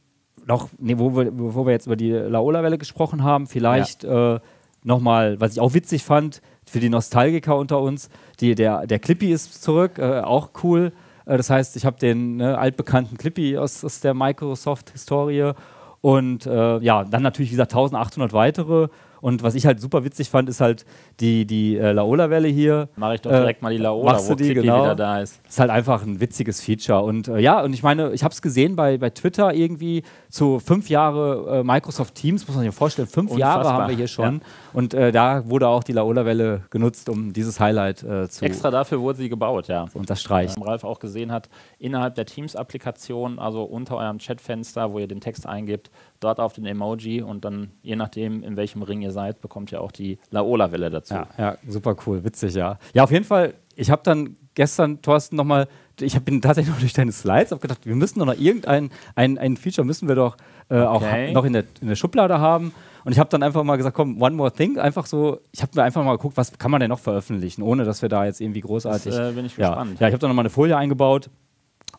noch, 0.47 0.69
nee, 0.79 0.99
wo, 0.99 1.17
wir, 1.17 1.31
wo 1.37 1.67
wir 1.67 1.73
jetzt 1.73 1.87
über 1.87 1.97
die 1.97 2.11
Laola-Welle 2.11 2.79
gesprochen 2.79 3.25
haben, 3.25 3.47
vielleicht. 3.47 4.05
Ja. 4.05 4.37
Äh, 4.37 4.41
nochmal, 4.83 5.41
was 5.41 5.53
ich 5.53 5.61
auch 5.61 5.75
witzig 5.75 6.05
fand, 6.05 6.41
für 6.65 6.81
die 6.81 6.89
Nostalgiker 6.89 7.57
unter 7.57 7.81
uns, 7.81 8.09
die, 8.41 8.55
der, 8.55 8.87
der 8.87 8.99
Clippy 8.99 9.33
ist 9.33 9.63
zurück, 9.63 9.99
äh, 9.99 10.21
auch 10.21 10.51
cool. 10.63 10.93
Äh, 11.27 11.37
das 11.37 11.51
heißt, 11.51 11.77
ich 11.77 11.85
habe 11.85 11.99
den 11.99 12.37
ne, 12.37 12.59
altbekannten 12.59 13.17
Clippy 13.17 13.59
aus, 13.59 13.85
aus 13.85 14.01
der 14.01 14.15
Microsoft-Historie 14.15 15.53
und 16.01 16.47
äh, 16.47 16.79
ja, 16.79 17.05
dann 17.05 17.23
natürlich, 17.23 17.51
wie 17.51 17.55
gesagt, 17.57 17.73
1800 17.73 18.33
weitere 18.33 18.89
und 19.23 19.45
was 19.45 19.55
ich 19.55 19.65
halt 19.67 19.81
super 19.81 20.05
witzig 20.05 20.29
fand, 20.29 20.49
ist 20.49 20.61
halt 20.61 20.85
die, 21.21 21.47
die 21.47 21.79
äh, 21.79 21.93
Laola-Welle 21.93 22.49
hier. 22.49 22.89
Mache 22.97 23.15
ich 23.15 23.21
doch 23.21 23.31
direkt 23.31 23.61
äh, 23.61 23.65
mal 23.65 23.71
die 23.71 23.79
Laola, 23.79 24.19
wo 24.29 24.35
die, 24.35 24.53
genau. 24.53 24.83
wieder 24.83 24.97
da 24.97 25.21
ist. 25.21 25.41
Ist 25.49 25.61
halt 25.61 25.71
einfach 25.71 26.03
ein 26.03 26.21
witziges 26.21 26.61
Feature. 26.61 27.05
Und 27.05 27.29
äh, 27.29 27.39
ja, 27.39 27.63
und 27.63 27.73
ich 27.73 27.85
meine, 27.85 28.13
ich 28.13 28.25
habe 28.25 28.33
es 28.33 28.43
gesehen 28.43 28.75
bei, 28.75 28.99
bei 28.99 29.11
Twitter 29.11 29.55
irgendwie 29.55 30.03
zu 30.29 30.59
fünf 30.59 30.89
Jahre 30.89 31.61
äh, 31.61 31.63
Microsoft 31.63 32.17
Teams, 32.17 32.49
muss 32.49 32.57
man 32.57 32.65
sich 32.65 32.75
vorstellen, 32.75 33.07
fünf 33.07 33.31
Unfassbar. 33.31 33.65
Jahre 33.65 33.73
haben 33.73 33.89
wir 33.91 33.97
hier 33.97 34.09
schon. 34.09 34.35
Ja. 34.35 34.41
Und 34.73 34.93
äh, 34.93 35.13
da 35.13 35.49
wurde 35.49 35.69
auch 35.69 35.85
die 35.85 35.93
Laola-Welle 35.93 36.63
genutzt, 36.71 37.09
um 37.09 37.33
dieses 37.33 37.61
Highlight 37.61 38.03
äh, 38.03 38.29
zu. 38.29 38.45
Extra 38.45 38.73
dafür 38.73 39.01
wurde 39.01 39.19
sie 39.19 39.29
gebaut, 39.29 39.69
ja. 39.69 39.87
Und 39.95 40.11
das 40.11 40.21
streicht. 40.21 40.57
Ähm, 40.57 40.65
Ralf 40.65 40.83
auch 40.83 40.99
gesehen 40.99 41.31
hat, 41.31 41.49
innerhalb 41.79 42.17
der 42.17 42.27
Teams-Applikation, 42.27 43.39
also 43.39 43.63
unter 43.63 43.99
eurem 43.99 44.19
Chatfenster, 44.19 44.93
wo 44.93 44.99
ihr 44.99 45.07
den 45.07 45.21
Text 45.21 45.47
eingibt, 45.47 45.93
dort 46.23 46.41
auf 46.41 46.53
den 46.53 46.67
Emoji 46.67 47.23
und 47.23 47.45
dann, 47.45 47.71
je 47.83 47.97
nachdem, 47.97 48.43
in 48.43 48.57
welchem 48.57 48.83
Ring 48.83 49.03
ihr 49.03 49.13
seid, 49.13 49.41
bekommt 49.41 49.73
ihr 49.73 49.81
auch 49.81 49.93
die 49.93 50.19
Laola-Welle 50.31 50.91
dazu. 50.91 51.15
Ja, 51.15 51.29
ja, 51.39 51.59
super 51.67 51.97
cool, 52.07 52.25
witzig, 52.25 52.55
ja. 52.55 52.79
Ja, 52.95 53.05
auf 53.05 53.11
jeden 53.11 53.25
Fall, 53.25 53.55
ich 53.75 53.91
habe 53.91 54.03
dann 54.05 54.37
gestern, 54.55 55.03
Thorsten, 55.03 55.37
nochmal, 55.37 55.69
ich 56.01 56.19
bin 56.21 56.41
tatsächlich 56.41 56.73
noch 56.73 56.81
durch 56.81 56.93
deine 56.93 57.13
Slides, 57.13 57.51
habe 57.51 57.61
gedacht, 57.61 57.87
wir 57.87 57.95
müssen 57.95 58.19
doch 58.19 58.27
noch 58.27 58.39
irgendein 58.39 58.91
ein, 59.15 59.39
ein 59.39 59.57
Feature 59.57 59.87
müssen 59.87 60.09
wir 60.09 60.15
doch 60.15 60.37
äh, 60.69 60.81
okay. 60.81 61.29
auch 61.29 61.35
noch 61.35 61.45
in 61.45 61.53
der, 61.53 61.65
in 61.81 61.89
der 61.89 61.97
Schublade 61.97 62.39
haben. 62.39 62.73
Und 63.05 63.13
ich 63.13 63.19
habe 63.19 63.29
dann 63.31 63.43
einfach 63.43 63.65
mal 63.65 63.77
gesagt, 63.77 63.97
komm, 63.97 64.21
one 64.23 64.35
more 64.35 64.53
thing, 64.53 64.79
einfach 64.79 65.07
so, 65.07 65.41
ich 65.51 65.63
habe 65.63 65.73
mir 65.75 65.83
einfach 65.83 66.05
mal 66.05 66.17
geguckt, 66.17 66.37
was 66.37 66.57
kann 66.57 66.71
man 66.71 66.81
denn 66.81 66.89
noch 66.89 67.01
veröffentlichen, 67.01 67.63
ohne 67.63 67.85
dass 67.85 68.01
wir 68.01 68.09
da 68.09 68.25
jetzt 68.25 68.41
irgendwie 68.41 68.61
großartig. 68.61 69.13
Das, 69.13 69.33
äh, 69.33 69.35
bin 69.35 69.45
ich 69.45 69.57
ja, 69.57 69.69
gespannt. 69.69 70.01
Ja, 70.01 70.09
ich 70.09 70.13
habe 70.13 70.21
dann 70.21 70.31
nochmal 70.31 70.45
eine 70.45 70.51
Folie 70.51 70.77
eingebaut. 70.77 71.29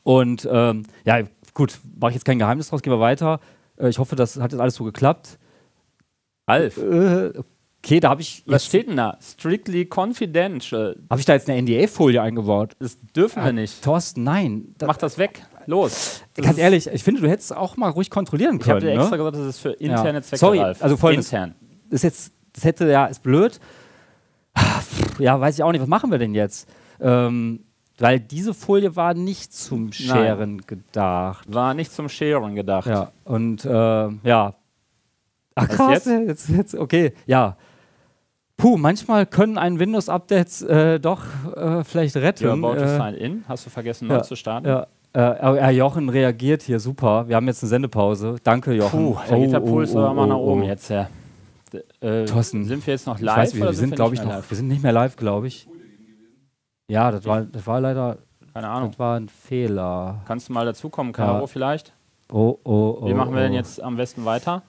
Und 0.03 0.47
ähm, 0.51 0.83
ja, 1.05 1.19
gut, 1.53 1.79
mache 1.99 2.11
ich 2.11 2.15
jetzt 2.15 2.25
kein 2.25 2.39
Geheimnis 2.39 2.69
draus, 2.69 2.81
gehen 2.81 2.93
wir 2.93 2.99
weiter. 2.99 3.39
Äh, 3.77 3.89
ich 3.89 3.99
hoffe, 3.99 4.15
das 4.15 4.39
hat 4.39 4.51
jetzt 4.51 4.61
alles 4.61 4.75
so 4.75 4.83
geklappt. 4.83 5.37
Alf. 6.45 6.77
Äh, 6.77 7.33
okay, 7.83 7.99
da 7.99 8.09
habe 8.09 8.21
ich. 8.21 8.43
Was 8.45 8.65
steht 8.65 8.87
denn 8.87 8.97
da? 8.97 9.17
Strictly 9.21 9.89
confidential. 9.93 10.97
Habe 11.09 11.19
ich 11.19 11.25
da 11.25 11.33
jetzt 11.33 11.49
eine 11.49 11.61
NDA-Folie 11.61 12.21
eingebaut? 12.21 12.75
Das 12.79 12.97
dürfen 13.15 13.41
äh, 13.41 13.45
wir 13.45 13.53
nicht. 13.53 13.83
Thorsten, 13.83 14.23
nein. 14.23 14.75
Da, 14.77 14.87
Mach 14.87 14.97
das 14.97 15.17
weg. 15.17 15.45
Los. 15.65 16.23
Das 16.35 16.45
Ganz 16.45 16.57
ehrlich, 16.57 16.87
ich 16.87 17.03
finde, 17.03 17.21
du 17.21 17.29
hättest 17.29 17.55
auch 17.55 17.77
mal 17.77 17.89
ruhig 17.89 18.09
kontrollieren 18.09 18.59
können. 18.59 18.61
Ich 18.61 18.69
habe 18.69 18.79
dir 18.81 18.91
extra 18.91 19.11
ne? 19.11 19.17
gesagt, 19.17 19.35
das 19.37 19.47
ist 19.47 19.59
für 19.59 19.71
interne 19.71 20.17
ja. 20.17 20.21
Zwecke. 20.21 20.39
Sorry, 20.39 20.59
Ralf. 20.59 20.83
also 20.83 20.97
folgendes. 20.97 21.31
Intern. 21.31 21.55
Das, 21.89 22.01
jetzt, 22.03 22.33
das 22.51 22.65
hätte, 22.65 22.89
ja, 22.89 23.05
ist 23.05 23.23
blöd. 23.23 23.59
Ja, 25.19 25.39
weiß 25.39 25.55
ich 25.55 25.63
auch 25.63 25.71
nicht. 25.71 25.81
Was 25.81 25.87
machen 25.87 26.11
wir 26.11 26.17
denn 26.17 26.33
jetzt? 26.33 26.67
Ähm, 26.99 27.63
weil 27.99 28.19
diese 28.19 28.53
Folie 28.53 28.95
war 28.95 29.13
nicht 29.13 29.53
zum 29.53 29.91
Sharen 29.91 30.55
Nein. 30.55 30.63
gedacht. 30.65 31.51
War 31.51 31.73
nicht 31.73 31.91
zum 31.91 32.09
Sharen 32.09 32.55
gedacht. 32.55 32.87
Ja, 32.87 33.11
und 33.25 33.65
äh, 33.65 33.69
ja. 33.69 34.55
Ach 35.55 35.67
krass, 35.69 36.05
jetzt? 36.05 36.27
Jetzt, 36.27 36.49
jetzt? 36.49 36.75
okay, 36.75 37.13
ja. 37.25 37.57
Puh, 38.57 38.77
manchmal 38.77 39.25
können 39.25 39.57
ein 39.57 39.79
Windows-Updates 39.79 40.61
äh, 40.63 40.99
doch 40.99 41.23
äh, 41.55 41.83
vielleicht 41.83 42.15
retten. 42.15 42.45
Ja, 42.45 42.53
about 42.53 42.75
äh, 42.75 42.97
sign 42.97 43.13
in. 43.15 43.43
Hast 43.47 43.65
du 43.65 43.69
vergessen, 43.69 44.09
ja, 44.09 44.17
neu 44.17 44.21
zu 44.21 44.35
starten? 44.35 44.67
Ja. 44.67 44.87
Äh, 45.15 45.71
Jochen 45.71 46.09
reagiert 46.09 46.63
hier 46.63 46.79
super. 46.79 47.27
Wir 47.27 47.35
haben 47.35 47.45
jetzt 47.45 47.61
eine 47.61 47.69
Sendepause. 47.69 48.37
Danke, 48.43 48.73
Jochen. 48.73 49.13
Puh, 49.13 49.17
da 49.29 49.37
geht 49.37 49.51
der 49.51 49.63
oh, 49.63 49.67
Puls 49.67 49.95
oh, 49.95 49.99
aber 49.99 50.13
mal 50.13 50.27
nach 50.27 50.37
oh, 50.37 50.53
oben 50.53 50.63
oh. 50.63 50.65
jetzt. 50.65 50.89
Äh, 50.89 51.05
Thorsten, 52.25 52.65
sind 52.65 52.85
wir 52.85 52.93
jetzt 52.93 53.05
noch 53.05 53.19
live? 53.19 53.33
Ich 53.33 53.53
weiß, 53.53 53.55
wir, 53.55 53.65
wir 53.65 53.73
sind, 53.73 53.95
glaube 53.95 54.15
ich, 54.15 54.23
noch. 54.23 54.29
Live? 54.29 54.49
Wir 54.49 54.57
sind 54.57 54.67
nicht 54.67 54.81
mehr 54.81 54.91
live, 54.91 55.15
glaube 55.15 55.47
ich. 55.47 55.67
Ja, 56.87 57.11
das 57.11 57.25
war, 57.25 57.41
das 57.41 57.65
war 57.65 57.81
leider. 57.81 58.17
Keine 58.53 58.69
Ahnung. 58.69 58.91
Das 58.91 58.99
war 58.99 59.17
ein 59.17 59.29
Fehler. 59.29 60.21
Kannst 60.25 60.49
du 60.49 60.53
mal 60.53 60.65
dazukommen, 60.65 61.13
Caro, 61.13 61.41
ja. 61.41 61.47
vielleicht? 61.47 61.93
Oh, 62.31 62.57
oh, 62.63 62.97
oh. 63.01 63.07
Wie 63.07 63.13
machen 63.13 63.33
wir 63.33 63.41
oh. 63.41 63.43
denn 63.43 63.53
jetzt 63.53 63.81
am 63.81 63.95
besten 63.95 64.25
weiter? 64.25 64.61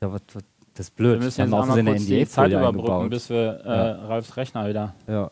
Ja, 0.00 0.12
was, 0.12 0.22
was, 0.32 0.42
das 0.74 0.86
ist 0.86 0.96
blöd. 0.96 1.20
Wir 1.20 1.24
müssen 1.24 1.40
jetzt 1.42 1.52
auch 1.52 1.66
noch 1.66 1.76
kurz 1.76 2.06
die 2.06 2.26
Zeit 2.26 2.50
überbrücken, 2.50 3.10
bis 3.10 3.28
wir 3.28 3.60
äh, 3.64 3.68
ja. 3.68 4.06
Ralfs 4.06 4.36
Rechner 4.36 4.68
wieder. 4.68 4.94
Ja. 5.06 5.30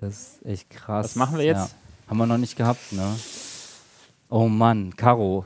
Das 0.00 0.12
ist 0.12 0.46
echt 0.46 0.70
krass. 0.70 1.04
Was 1.04 1.16
machen 1.16 1.38
wir 1.38 1.44
jetzt? 1.44 1.76
Haben 2.08 2.18
wir 2.18 2.26
noch 2.26 2.38
nicht 2.38 2.56
gehabt, 2.56 2.92
ne? 2.92 3.14
Oh 4.30 4.48
Mann, 4.48 4.96
Caro. 4.96 5.44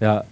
Ja. 0.00 0.24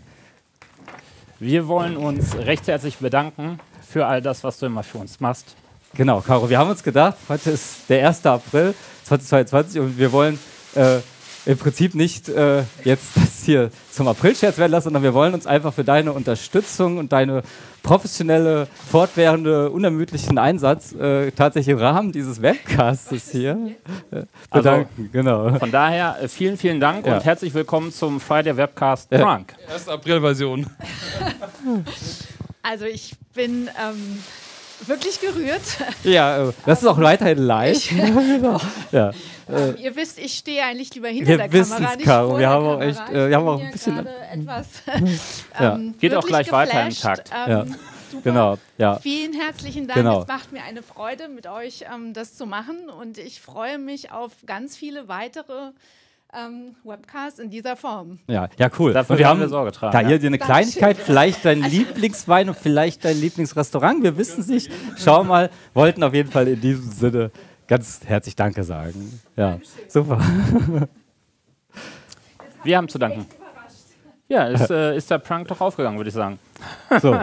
Wir 1.39 1.69
wollen 1.69 1.97
uns 1.97 2.35
recht 2.37 2.67
herzlich 2.67 2.99
bedanken 2.99 3.61
für 3.81 4.07
all 4.07 4.21
das, 4.23 4.43
was 4.43 4.59
du 4.59 4.67
immer 4.67 4.83
für 4.83 4.99
uns 4.99 5.21
machst. 5.21 5.55
Genau, 5.97 6.21
Caro, 6.21 6.51
wir 6.51 6.59
haben 6.59 6.69
uns 6.69 6.83
gedacht, 6.83 7.17
heute 7.27 7.53
ist 7.53 7.89
der 7.89 8.07
1. 8.07 8.27
April 8.27 8.75
2022 9.05 9.81
und 9.81 9.99
wir 9.99 10.13
wollen 10.13 10.39
äh, 10.75 10.99
im 11.47 11.57
Prinzip 11.57 11.95
nicht 11.95 12.29
äh, 12.29 12.65
jetzt 12.85 13.17
das 13.17 13.45
hier 13.45 13.71
zum 13.91 14.07
April-Scherz 14.07 14.59
werden 14.59 14.73
lassen, 14.73 14.85
sondern 14.85 15.03
wir 15.03 15.15
wollen 15.15 15.33
uns 15.33 15.47
einfach 15.47 15.73
für 15.73 15.85
deine 15.85 16.13
Unterstützung 16.13 16.99
und 16.99 17.13
deine 17.13 17.43
professionelle, 17.83 18.67
fortwährende, 18.91 19.71
unermüdlichen 19.71 20.37
Einsatz 20.37 20.93
äh, 20.93 21.31
tatsächlich 21.31 21.73
im 21.73 21.79
Rahmen 21.79 22.13
dieses 22.13 22.43
Webcasts 22.43 23.31
hier 23.31 23.53
äh, 24.11 24.17
also 24.17 24.27
bedanken. 24.51 24.91
Also, 24.99 25.11
genau. 25.13 25.59
Von 25.59 25.71
daher 25.71 26.19
äh, 26.21 26.29
vielen, 26.29 26.59
vielen 26.59 26.79
Dank 26.79 27.07
ja. 27.07 27.15
und 27.15 27.25
herzlich 27.25 27.55
willkommen 27.55 27.91
zum 27.91 28.21
Friday 28.21 28.55
Webcast 28.55 29.09
Frank. 29.15 29.55
Ja. 29.67 29.75
1. 29.75 29.89
April-Version. 29.89 30.67
Also 32.63 32.85
ich 32.85 33.15
bin 33.33 33.71
ähm, 33.81 34.19
wirklich 34.87 35.21
gerührt. 35.21 35.63
Ja, 36.05 36.49
äh, 36.49 36.53
das 36.65 36.83
ist 36.83 36.89
auch 36.89 36.99
weiterhin 36.99 37.39
live. 37.39 37.89
genau. 37.89 38.61
ja. 38.93 39.11
Ähm, 39.49 39.77
ihr 39.79 39.95
wisst, 39.95 40.19
ich 40.19 40.35
stehe 40.35 40.65
eigentlich 40.65 40.93
lieber 40.95 41.09
hinter 41.09 41.31
wir 41.31 41.39
der 41.39 41.49
Kamera, 41.49 41.97
nicht 41.97 42.05
Caro. 42.05 42.29
vor 42.31 42.39
wir 42.39 42.49
haben 42.49 42.67
auch 42.67 42.81
echt, 42.81 43.09
äh, 43.11 43.29
wir 43.29 43.37
haben 43.37 43.49
auch 43.49 43.61
ein 43.61 43.71
bisschen 43.71 44.07
etwas. 44.33 44.67
ähm, 45.59 45.95
Geht 45.99 46.15
auch 46.15 46.27
gleich 46.27 46.47
geflasht. 46.47 46.73
weiter 46.75 46.87
im 46.87 46.95
Takt. 46.95 47.31
Ähm, 47.47 47.51
ja. 47.51 47.67
Super. 48.11 48.31
Genau, 48.31 48.59
ja. 48.79 48.99
Vielen 49.01 49.33
herzlichen 49.33 49.87
Dank. 49.89 49.99
Genau. 49.99 50.23
Es 50.23 50.29
macht 50.29 50.53
mir 50.53 50.63
eine 50.63 50.83
Freude, 50.83 51.29
mit 51.29 51.47
euch 51.47 51.85
ähm, 51.93 52.13
das 52.13 52.37
zu 52.37 52.47
machen. 52.47 52.89
Und 52.89 53.19
ich 53.19 53.41
freue 53.41 53.79
mich 53.79 54.13
auf 54.13 54.33
ganz 54.47 54.77
viele 54.77 55.09
weitere 55.09 55.73
ähm, 56.37 56.75
Webcasts 56.85 57.39
in 57.39 57.51
dieser 57.51 57.77
Form. 57.77 58.19
Ja, 58.29 58.49
ja 58.59 58.71
cool. 58.79 58.93
Dafür 58.93 59.15
und 59.15 59.19
wir 59.19 59.29
haben 59.29 59.41
wir 59.41 59.49
Sorge 59.49 59.73
tragen. 59.73 59.93
Da 59.93 60.07
hier 60.07 60.19
dir 60.19 60.27
eine 60.27 60.39
Kleinigkeit, 60.39 60.97
vielleicht 60.97 61.45
dein 61.45 61.63
also 61.63 61.77
Lieblingswein 61.77 62.49
und 62.49 62.59
vielleicht 62.59 63.05
dein 63.05 63.21
Lieblingsrestaurant. 63.21 64.03
Wir 64.03 64.17
wissen 64.17 64.41
es 64.41 64.49
nicht. 64.49 64.71
Schau 64.97 65.25
mal, 65.25 65.51
wollten 65.75 66.03
auf 66.03 66.15
jeden 66.15 66.31
Fall 66.31 66.49
in 66.49 66.61
diesem 66.61 66.91
Sinne 66.91 67.31
ganz 67.67 68.01
herzlich 68.05 68.37
Danke 68.37 68.63
sagen. 68.65 69.21
Ja, 69.37 69.59
super. 69.89 70.21
Wir 72.63 72.77
haben 72.77 72.89
zu 72.89 72.99
danken. 72.99 73.27
Ja, 74.29 74.47
ist, 74.49 74.71
äh, 74.71 74.97
ist 74.97 75.11
der 75.11 75.19
Prank 75.19 75.47
doch 75.49 75.61
aufgegangen, 75.61 75.97
würde 75.99 76.09
ich 76.09 76.15
sagen. 76.15 76.39
So. 77.01 77.17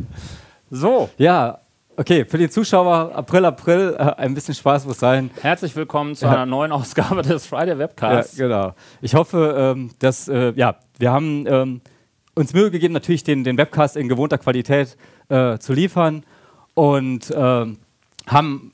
so. 0.70 1.10
Ja, 1.18 1.58
okay, 1.98 2.24
für 2.24 2.38
die 2.38 2.48
Zuschauer, 2.48 3.12
April, 3.14 3.44
April, 3.44 3.96
äh, 3.98 4.02
ein 4.02 4.32
bisschen 4.32 4.54
Spaß 4.54 4.86
muss 4.86 5.00
sein. 5.00 5.30
Herzlich 5.42 5.74
willkommen 5.74 6.14
zu 6.14 6.26
ja. 6.26 6.32
einer 6.32 6.46
neuen 6.46 6.70
Ausgabe 6.72 7.22
des 7.22 7.46
Friday 7.46 7.76
Webcasts. 7.76 8.38
Ja, 8.38 8.46
genau. 8.46 8.74
Ich 9.00 9.14
hoffe, 9.14 9.74
ähm, 9.76 9.90
dass, 9.98 10.28
äh, 10.28 10.52
ja, 10.54 10.76
wir 10.98 11.10
haben 11.10 11.44
ähm, 11.48 11.80
uns 12.34 12.54
Mühe 12.54 12.70
gegeben, 12.70 12.94
natürlich 12.94 13.24
den, 13.24 13.42
den 13.42 13.58
Webcast 13.58 13.96
in 13.96 14.08
gewohnter 14.08 14.38
Qualität 14.38 14.96
äh, 15.28 15.58
zu 15.58 15.72
liefern 15.72 16.24
und 16.74 17.32
ähm, 17.36 17.78
haben 18.26 18.72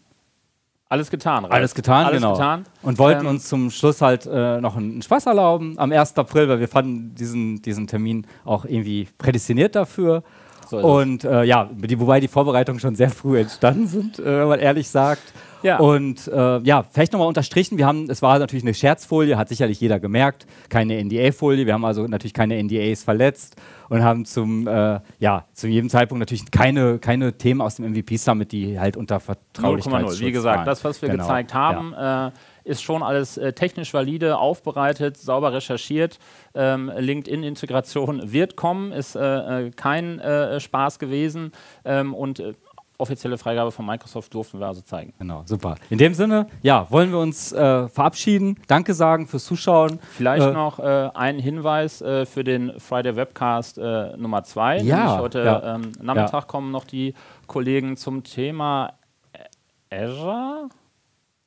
alles 0.91 1.11
getan, 1.11 1.45
Ralf. 1.45 1.55
Alles 1.55 1.75
getan, 1.75 2.07
Alles 2.07 2.21
genau. 2.21 2.35
Getan. 2.35 2.65
Und 2.83 2.99
wollten 2.99 3.23
ähm, 3.23 3.31
uns 3.31 3.49
zum 3.49 3.71
Schluss 3.71 4.03
halt 4.03 4.29
äh, 4.31 4.61
noch 4.61 4.77
einen 4.77 5.01
Spaß 5.01 5.27
erlauben 5.27 5.79
am 5.79 5.91
1. 5.91 6.17
April, 6.19 6.49
weil 6.49 6.61
wir 6.61 6.69
fanden 6.69 7.15
diesen, 7.15 7.63
diesen 7.63 7.87
Termin 7.87 8.27
auch 8.45 8.67
irgendwie 8.67 9.09
prädestiniert 9.17 9.75
dafür. 9.75 10.23
So 10.69 10.79
und 10.79 11.25
äh, 11.25 11.45
ja, 11.45 11.69
die, 11.73 11.99
wobei 11.99 12.21
die 12.21 12.29
Vorbereitungen 12.29 12.81
schon 12.81 12.95
sehr 12.95 13.11
früh 13.11 13.41
entstanden 13.41 13.87
sind, 13.87 14.19
äh, 14.19 14.25
wenn 14.25 14.49
man 14.49 14.61
ehrlich 14.61 14.89
sagt. 14.89 15.33
Ja. 15.65 15.79
Und 15.79 16.29
äh, 16.29 16.59
ja, 16.61 16.85
vielleicht 16.91 17.15
nochmal 17.15 17.27
unterstrichen, 17.27 17.79
wir 17.79 17.87
haben, 17.87 18.11
es 18.11 18.21
war 18.21 18.39
natürlich 18.39 18.65
eine 18.65 18.75
Scherzfolie, 18.75 19.39
hat 19.39 19.49
sicherlich 19.49 19.81
jeder 19.81 19.99
gemerkt, 19.99 20.47
keine 20.69 21.03
NDA-Folie, 21.03 21.65
wir 21.65 21.73
haben 21.73 21.87
also 21.87 22.07
natürlich 22.07 22.35
keine 22.35 22.63
NDAs 22.63 23.03
verletzt 23.03 23.57
und 23.89 24.05
haben 24.05 24.27
zum, 24.27 24.69
äh, 24.69 25.01
ja, 25.21 25.47
zu 25.55 25.67
jedem 25.67 25.89
Zeitpunkt 25.89 26.21
natürlich 26.21 26.51
keine, 26.51 26.99
keine 26.99 27.39
Themen 27.39 27.63
aus 27.63 27.77
dem 27.77 27.91
MVP-Summit, 27.93 28.53
die 28.53 28.79
halt 28.79 28.99
unter 28.99 29.21
Vertraulichkeit 29.21 30.05
0,0. 30.05 30.21
Wie 30.21 30.33
gesagt, 30.33 30.67
das, 30.67 30.85
was 30.85 31.01
wir 31.01 31.09
genau. 31.09 31.25
gezeigt 31.25 31.55
haben, 31.55 31.93
ja. 31.93 32.29
äh, 32.29 32.31
ist 32.65 32.83
schon 32.83 33.03
alles 33.03 33.37
äh, 33.37 33.53
technisch 33.53 33.95
valide, 33.95 34.39
aufbereitet, 34.39 35.17
sauber 35.17 35.53
recherchiert. 35.53 36.19
Ähm, 36.55 36.91
LinkedIn-Integration 36.97 38.33
wird 38.33 38.57
kommen, 38.57 38.93
ist 38.93 39.17
äh, 39.17 39.67
äh, 39.67 39.71
kein 39.71 40.19
äh, 40.19 40.61
Spaß 40.61 40.99
gewesen. 40.99 41.53
Ähm, 41.85 42.15
und 42.15 42.43
offizielle 42.99 43.39
Freigabe 43.39 43.73
von 43.73 43.87
Microsoft 43.87 44.33
durften 44.35 44.61
wir 44.61 44.67
also 44.67 44.81
zeigen. 44.81 45.13
Genau, 45.19 45.43
super. 45.47 45.77
In 45.91 45.99
dem 45.99 46.15
Sinne, 46.15 46.47
ja, 46.63 46.87
wollen 46.91 47.11
wir 47.11 47.19
uns 47.19 47.53
äh, 47.53 47.89
verabschieden. 47.89 48.57
Danke 48.69 48.95
sagen 48.95 49.27
fürs 49.27 49.45
Zuschauen. 49.45 49.99
Vielleicht 50.13 50.47
äh, 50.47 50.53
noch 50.53 50.79
äh, 50.79 51.11
ein 51.15 51.39
Hinweis 51.39 52.01
äh, 52.03 52.25
für 52.25 52.45
den 52.45 52.79
Friday 52.79 53.17
Webcast 53.17 53.79
äh, 53.79 54.17
Nummer 54.17 54.45
2. 54.45 54.79
Ja, 54.83 55.19
heute 55.19 55.45
ja, 55.45 55.75
ähm, 55.75 55.93
Nachmittag 56.01 56.33
ja. 56.33 56.41
kommen 56.43 56.71
noch 56.71 56.85
die 56.85 57.15
Kollegen 57.47 57.97
zum 57.97 58.23
Thema 58.23 58.93
Azure. 59.91 60.69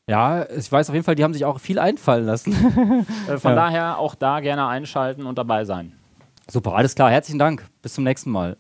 Ja, 0.10 0.50
ich 0.50 0.72
weiß 0.72 0.90
auf 0.90 0.94
jeden 0.96 1.04
Fall, 1.04 1.16
die 1.16 1.24
haben 1.24 1.34
sich 1.34 1.44
auch 1.44 1.60
viel 1.60 1.80
einfallen 1.80 2.26
lassen. 2.26 2.54
Äh, 3.28 3.38
von 3.38 3.52
ja. 3.52 3.56
daher 3.56 3.98
auch 4.00 4.16
da 4.16 4.40
gerne 4.40 4.68
einschalten 4.68 5.26
und 5.26 5.38
dabei 5.38 5.66
sein. 5.66 5.92
Super, 6.50 6.76
alles 6.76 6.96
klar. 6.96 7.12
Herzlichen 7.12 7.40
Dank. 7.40 7.66
Bis 7.82 7.94
zum 7.94 8.06
nächsten 8.06 8.32
Mal. 8.32 8.56